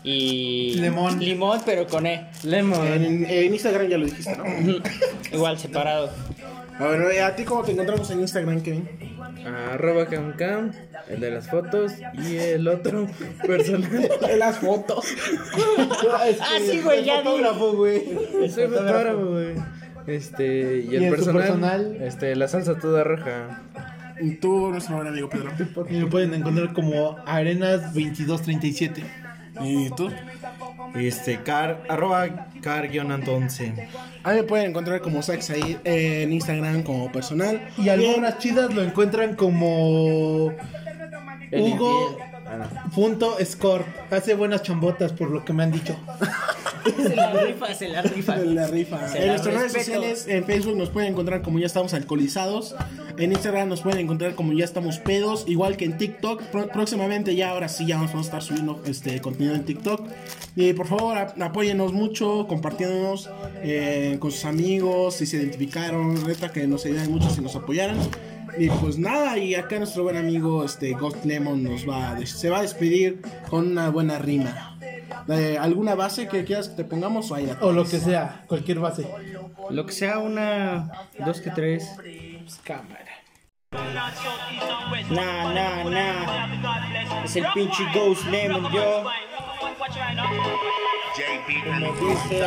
y. 0.05 0.75
Lemón. 0.77 1.19
Limón, 1.19 1.61
pero 1.67 1.87
con 1.89 2.07
E. 2.07 2.29
Lemon. 2.45 2.87
En, 2.87 3.25
en 3.25 3.53
Instagram 3.53 3.89
ya 3.89 3.99
lo 3.99 4.05
dijiste, 4.07 4.37
¿no? 4.37 4.45
Igual 5.33 5.59
separado. 5.59 6.11
A 6.79 6.87
ver, 6.87 7.21
¿a 7.23 7.37
ti 7.37 7.45
cómo 7.45 7.63
te 7.63 7.73
encontramos 7.73 8.11
en 8.11 8.21
Instagram, 8.21 8.63
Kevin? 8.63 8.89
Arroba 9.73 10.07
camcam, 10.07 10.73
el 11.09 11.21
de 11.21 11.31
las 11.33 11.49
fotos 11.49 11.93
y 12.15 12.37
el 12.37 12.67
otro 12.69 13.09
personal. 13.47 14.09
Las 14.39 14.59
fotos. 14.59 15.05
Ah, 16.15 16.59
sí, 16.61 16.81
güey, 16.81 17.05
ya 17.05 17.19
vi. 17.21 17.25
fotógrafo, 17.25 17.73
güey. 17.73 18.03
Soy 18.51 18.69
fotógrafo, 18.69 19.27
güey. 19.27 19.55
Este, 20.07 20.85
y 20.89 20.97
el 20.97 21.03
¿Y 21.03 21.07
en 21.07 21.11
su 21.11 21.17
personal, 21.17 21.43
personal? 21.43 21.97
Este, 22.01 22.37
la 22.37 22.49
salsa 22.49 22.79
toda 22.79 23.05
roja. 23.05 23.63
Y 24.21 24.37
tú, 24.37 24.71
nuestro 24.71 24.97
buen 24.97 25.09
amigo 25.09 25.29
Pedro. 25.29 25.51
Y 25.91 25.95
me 25.99 26.07
pueden 26.07 26.35
encontrar 26.35 26.73
como 26.73 27.17
Arenas2237. 27.25 29.03
¿Y 29.63 29.91
tú? 29.91 30.11
Este, 30.95 31.43
car, 31.43 31.85
arroba 31.89 32.49
car-11. 32.61 33.89
A 34.23 34.31
mí 34.31 34.37
me 34.37 34.43
pueden 34.45 34.71
encontrar 34.71 35.01
como 35.01 35.23
Sax 35.23 35.51
ahí 35.51 35.79
en 35.85 36.33
Instagram 36.33 36.83
como 36.83 37.11
personal. 37.11 37.69
Y 37.79 37.89
algunas 37.89 38.39
chidas 38.39 38.73
lo 38.75 38.83
encuentran 38.83 39.35
como 39.35 40.53
Hugo 41.53 42.19
punto 42.95 43.37
score. 43.45 43.85
Hace 44.11 44.35
buenas 44.35 44.63
chambotas 44.63 45.13
por 45.13 45.31
lo 45.31 45.45
que 45.45 45.53
me 45.53 45.63
han 45.65 45.73
dicho. 45.73 45.97
Se 46.97 47.15
la 47.15 47.33
rifa, 47.33 47.75
se 47.75 47.89
la 47.89 48.03
rifa. 48.03 48.37
La 48.37 48.67
rifa. 48.67 49.09
Se 49.09 49.19
En 49.19 49.27
la 49.27 49.33
nuestras 49.35 49.55
redes 49.55 49.73
sociales, 49.73 50.25
en 50.29 50.45
Facebook 50.45 50.77
nos 50.77 50.91
pueden 50.91 51.13
encontrar 51.13 51.43
como 51.43 51.59
ya 51.61 51.67
estamos 51.67 51.95
alcoholizados. 51.95 52.75
En 53.19 53.31
Instagram 53.31 53.69
nos 53.69 53.83
pueden 53.83 54.01
encontrar 54.01 54.35
como 54.35 54.53
ya 54.53 54.65
estamos 54.65 54.99
pedos. 54.99 55.45
Igual 55.47 55.77
que 55.77 55.85
en 55.85 55.97
TikTok. 55.97 56.43
Pro- 56.45 56.69
próximamente 56.69 57.37
ya, 57.37 57.51
ahora 57.51 57.69
sí, 57.69 57.87
ya 57.87 57.99
nos 57.99 58.09
vamos 58.11 58.27
a 58.27 58.29
estar 58.29 58.43
subiendo 58.43 58.83
este 58.87 59.21
contenido 59.21 59.55
en 59.55 59.65
TikTok. 59.65 60.09
Y 60.57 60.73
por 60.73 60.87
favor, 60.89 61.17
ap- 61.19 61.41
apóyenos 61.41 61.93
mucho, 61.93 62.47
compartiéndonos 62.49 63.31
eh, 63.63 64.17
con 64.19 64.33
sus 64.33 64.45
amigos, 64.45 65.15
si 65.15 65.27
se 65.27 65.37
identificaron. 65.37 66.27
Neta 66.27 66.51
que 66.51 66.67
nos 66.67 66.85
ayudan 66.85 67.11
mucho 67.13 67.31
si 67.31 67.41
nos 67.43 67.55
apoyaran. 67.55 67.97
Y 68.59 68.69
pues 68.69 68.99
nada, 68.99 69.39
y 69.39 69.55
acá 69.55 69.79
nuestro 69.79 70.03
buen 70.03 70.17
amigo 70.17 70.65
este 70.65 70.93
Ghost 70.93 71.25
Lemon 71.25 71.63
nos 71.63 71.89
va 71.89 72.13
a 72.13 72.27
se 72.27 72.51
va 72.51 72.59
a 72.59 72.63
despedir 72.63 73.23
con 73.49 73.69
una 73.73 73.91
buena 73.91 74.19
rima. 74.19 74.79
Eh, 75.29 75.57
¿Alguna 75.61 75.95
base 75.95 76.29
que 76.29 76.45
quieras 76.45 76.69
que 76.69 76.77
te 76.77 76.85
pongamos 76.85 77.31
o 77.31 77.35
ahí 77.35 77.47
la 77.47 77.59
O 77.61 77.73
lo 77.73 77.85
que 77.85 77.99
sea, 77.99 78.45
cualquier 78.49 78.79
base. 78.79 79.07
Lo 79.71 79.87
que 79.87 79.93
sea, 79.93 80.19
una, 80.19 80.91
dos 81.25 81.41
que 81.41 81.51
tres. 81.51 81.89
Cámara. 82.65 83.13
Nah, 85.11 85.53
nah, 85.55 85.85
nah. 85.85 87.25
Es 87.25 87.37
el 87.37 87.47
pinche 87.55 87.85
Ghost 87.95 88.27
Lemon, 88.27 88.71
yo. 88.73 89.05
Como 91.65 91.93
dice, 92.11 92.47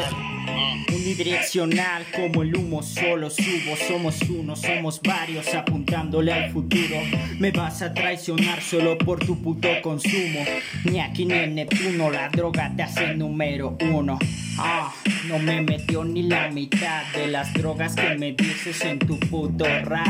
unidireccional 0.94 2.06
como 2.16 2.44
el 2.44 2.56
humo, 2.56 2.84
solo 2.84 3.30
subo. 3.30 3.76
Somos 3.88 4.22
uno, 4.24 4.56
somos 4.56 5.02
varios 5.02 5.54
apuntándole 5.54 6.34
al 6.34 6.52
futuro. 6.52 6.98
Me 7.40 7.52
vas 7.52 7.82
a 7.82 7.94
traicionar 7.94 8.62
solo 8.62 8.98
por 8.98 9.20
tu 9.26 9.42
puto 9.42 9.70
consumo. 9.82 10.44
Ni 10.84 11.00
aquí 11.00 11.26
ni 11.26 11.34
en 11.34 11.56
Neptuno, 11.56 12.10
la 12.10 12.30
droga 12.30 12.72
te 12.76 12.84
hace 12.84 13.14
número 13.16 13.78
uno. 13.82 14.20
Ah, 14.58 14.94
no 15.28 15.38
me 15.40 15.62
metió 15.62 16.04
ni 16.04 16.24
la 16.24 16.50
mitad 16.50 17.04
de 17.14 17.28
las 17.28 17.54
drogas 17.54 17.96
que 17.96 18.16
me 18.16 18.32
dices 18.34 18.82
en 18.86 19.00
tu 19.00 19.20
puto 19.20 19.66
rap. 19.84 20.08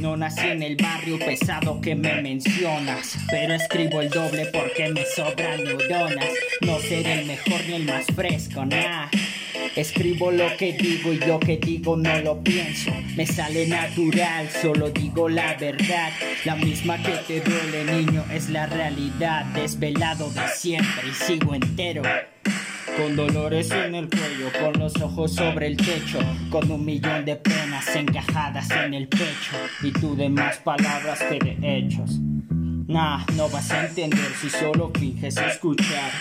No 0.00 0.16
nací 0.16 0.48
en 0.48 0.62
el 0.62 0.76
barrio 0.76 1.18
pesado 1.18 1.80
que 1.80 1.94
me 1.94 2.20
mencionas, 2.22 3.16
pero 3.30 3.54
escribo 3.54 4.00
el 4.00 4.10
doble 4.10 4.46
porque 4.46 4.88
me 4.88 5.04
sobran 5.06 5.62
neuronas. 5.62 6.28
No 6.60 6.80
seré 6.80 7.20
el 7.20 7.26
mejor 7.26 7.60
ni 7.68 7.74
el 7.74 7.84
más 7.84 8.06
fresco, 8.06 8.64
nah. 8.64 9.08
Escribo 9.74 10.30
lo 10.30 10.54
que 10.58 10.74
digo 10.74 11.14
y 11.14 11.18
lo 11.18 11.40
que 11.40 11.56
digo 11.56 11.96
no 11.96 12.18
lo 12.20 12.42
pienso. 12.42 12.90
Me 13.16 13.26
sale 13.26 13.66
natural, 13.66 14.46
solo 14.50 14.90
digo 14.90 15.30
la 15.30 15.54
verdad. 15.54 16.10
La 16.44 16.56
misma 16.56 16.98
que 17.02 17.12
te 17.26 17.40
duele, 17.40 17.84
niño, 17.84 18.22
es 18.30 18.50
la 18.50 18.66
realidad. 18.66 19.46
Desvelado 19.54 20.30
de 20.30 20.46
siempre 20.54 21.08
y 21.10 21.14
sigo 21.14 21.54
entero. 21.54 22.02
Con 22.98 23.16
dolores 23.16 23.70
en 23.70 23.94
el 23.94 24.10
cuello, 24.10 24.52
con 24.60 24.78
los 24.78 24.94
ojos 25.00 25.34
sobre 25.34 25.68
el 25.68 25.78
techo, 25.78 26.18
con 26.50 26.70
un 26.70 26.84
millón 26.84 27.24
de 27.24 27.36
penas 27.36 27.96
encajadas 27.96 28.70
en 28.72 28.92
el 28.92 29.08
pecho 29.08 29.56
y 29.82 29.90
tú 29.92 30.14
de 30.14 30.28
más 30.28 30.58
palabras 30.58 31.22
que 31.22 31.38
de 31.38 31.78
hechos. 31.78 32.20
Nah, 32.92 33.24
no 33.36 33.48
vas 33.48 33.70
a 33.70 33.86
entender 33.86 34.34
si 34.38 34.50
solo 34.50 34.90
finges 34.94 35.38
escuchar. 35.38 36.12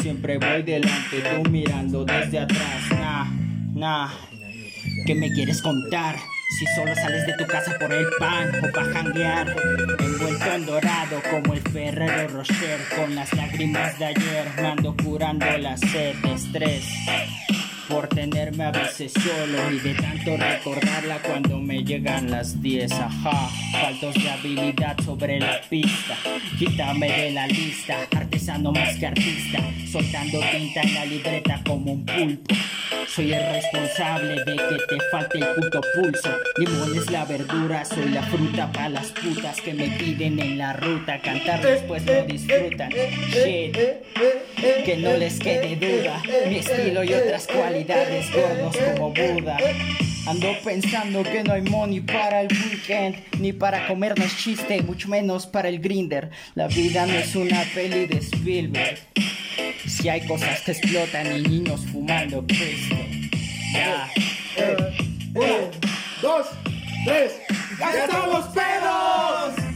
Siempre 0.00 0.38
voy 0.38 0.62
delante, 0.62 1.22
tú 1.22 1.50
mirando 1.50 2.04
desde 2.04 2.38
atrás. 2.38 2.88
Nah, 2.92 3.24
nah, 3.74 4.10
¿qué 5.06 5.16
me 5.16 5.28
quieres 5.32 5.60
contar? 5.60 6.14
Si 6.56 6.66
solo 6.76 6.94
sales 6.94 7.26
de 7.26 7.32
tu 7.32 7.46
casa 7.46 7.76
por 7.80 7.92
el 7.92 8.06
pan 8.20 8.52
o 8.64 8.70
pa' 8.72 8.84
janguear 8.92 9.56
Envuelto 9.98 10.52
en 10.52 10.66
dorado 10.66 11.22
como 11.30 11.54
el 11.54 11.60
Ferrero 11.60 12.26
Rocher 12.26 12.80
Con 12.96 13.14
las 13.14 13.32
lágrimas 13.34 13.96
de 14.00 14.06
ayer 14.06 14.46
me 14.56 14.66
ando 14.66 14.96
curando 14.96 15.46
la 15.58 15.76
sed 15.76 16.16
de 16.16 16.34
estrés 16.34 16.84
por 17.90 18.06
tenerme 18.06 18.64
a 18.64 18.70
veces 18.70 19.12
solo 19.12 19.70
y 19.70 19.80
de 19.80 19.94
tanto 19.94 20.36
recordarla 20.36 21.18
cuando 21.22 21.58
me 21.58 21.82
llegan 21.82 22.30
las 22.30 22.62
10, 22.62 22.92
ajá. 22.92 23.50
Faltos 23.72 24.14
de 24.14 24.30
habilidad 24.30 24.96
sobre 25.04 25.40
la 25.40 25.60
pista, 25.68 26.16
quítame 26.58 27.10
de 27.10 27.30
la 27.32 27.46
lista, 27.48 28.06
artesano 28.16 28.72
más 28.72 28.96
que 28.96 29.06
artista, 29.06 29.58
soltando 29.90 30.40
tinta 30.52 30.82
en 30.82 30.94
la 30.94 31.04
libreta 31.04 31.60
como 31.66 31.92
un 31.92 32.06
pulpo. 32.06 32.54
Soy 33.08 33.32
el 33.32 33.42
responsable 33.52 34.36
de 34.44 34.56
que 34.56 34.76
te 34.88 35.00
falte 35.10 35.38
el 35.38 35.46
puto 35.56 35.80
pulso. 35.94 36.30
Limón 36.58 36.96
es 36.96 37.10
la 37.10 37.24
verdura, 37.24 37.84
soy 37.84 38.08
la 38.10 38.22
fruta 38.22 38.70
para 38.70 38.88
las 38.88 39.08
putas 39.08 39.60
que 39.60 39.74
me 39.74 39.88
piden 39.88 40.38
en 40.38 40.58
la 40.58 40.74
ruta. 40.74 41.20
Cantar 41.20 41.60
después 41.60 42.04
no 42.04 42.22
disfrutan. 42.24 42.90
Shit, 42.90 43.76
que 44.84 44.96
no 44.98 45.16
les 45.16 45.40
quede 45.40 45.74
duda. 45.74 46.22
Mi 46.46 46.58
estilo 46.58 47.02
y 47.02 47.12
otras 47.12 47.48
cualidades 47.48 47.79
gordos 47.84 48.76
como 48.96 49.10
Buda. 49.10 49.56
Ando 50.26 50.54
pensando 50.62 51.22
que 51.22 51.42
no 51.42 51.54
hay 51.54 51.62
money 51.62 52.00
para 52.00 52.42
el 52.42 52.48
weekend, 52.48 53.16
ni 53.38 53.52
para 53.52 53.86
comernos 53.86 54.36
chiste, 54.36 54.82
mucho 54.82 55.08
menos 55.08 55.46
para 55.46 55.68
el 55.68 55.80
grinder. 55.80 56.30
La 56.54 56.68
vida 56.68 57.06
no 57.06 57.14
es 57.14 57.34
una 57.34 57.62
peli 57.74 58.06
de 58.06 58.18
Spielberg. 58.18 58.98
Si 59.86 60.08
hay 60.08 60.26
cosas 60.26 60.60
que 60.60 60.72
explotan 60.72 61.36
y 61.36 61.42
niños 61.42 61.80
fumando 61.90 62.46
Cristo. 62.46 62.96
Ya. 63.72 64.10
Uno, 65.34 65.70
dos, 66.20 66.46
tres. 67.04 67.32
¡Ya 67.78 68.04
estamos 68.04 68.46
pedos! 68.48 69.69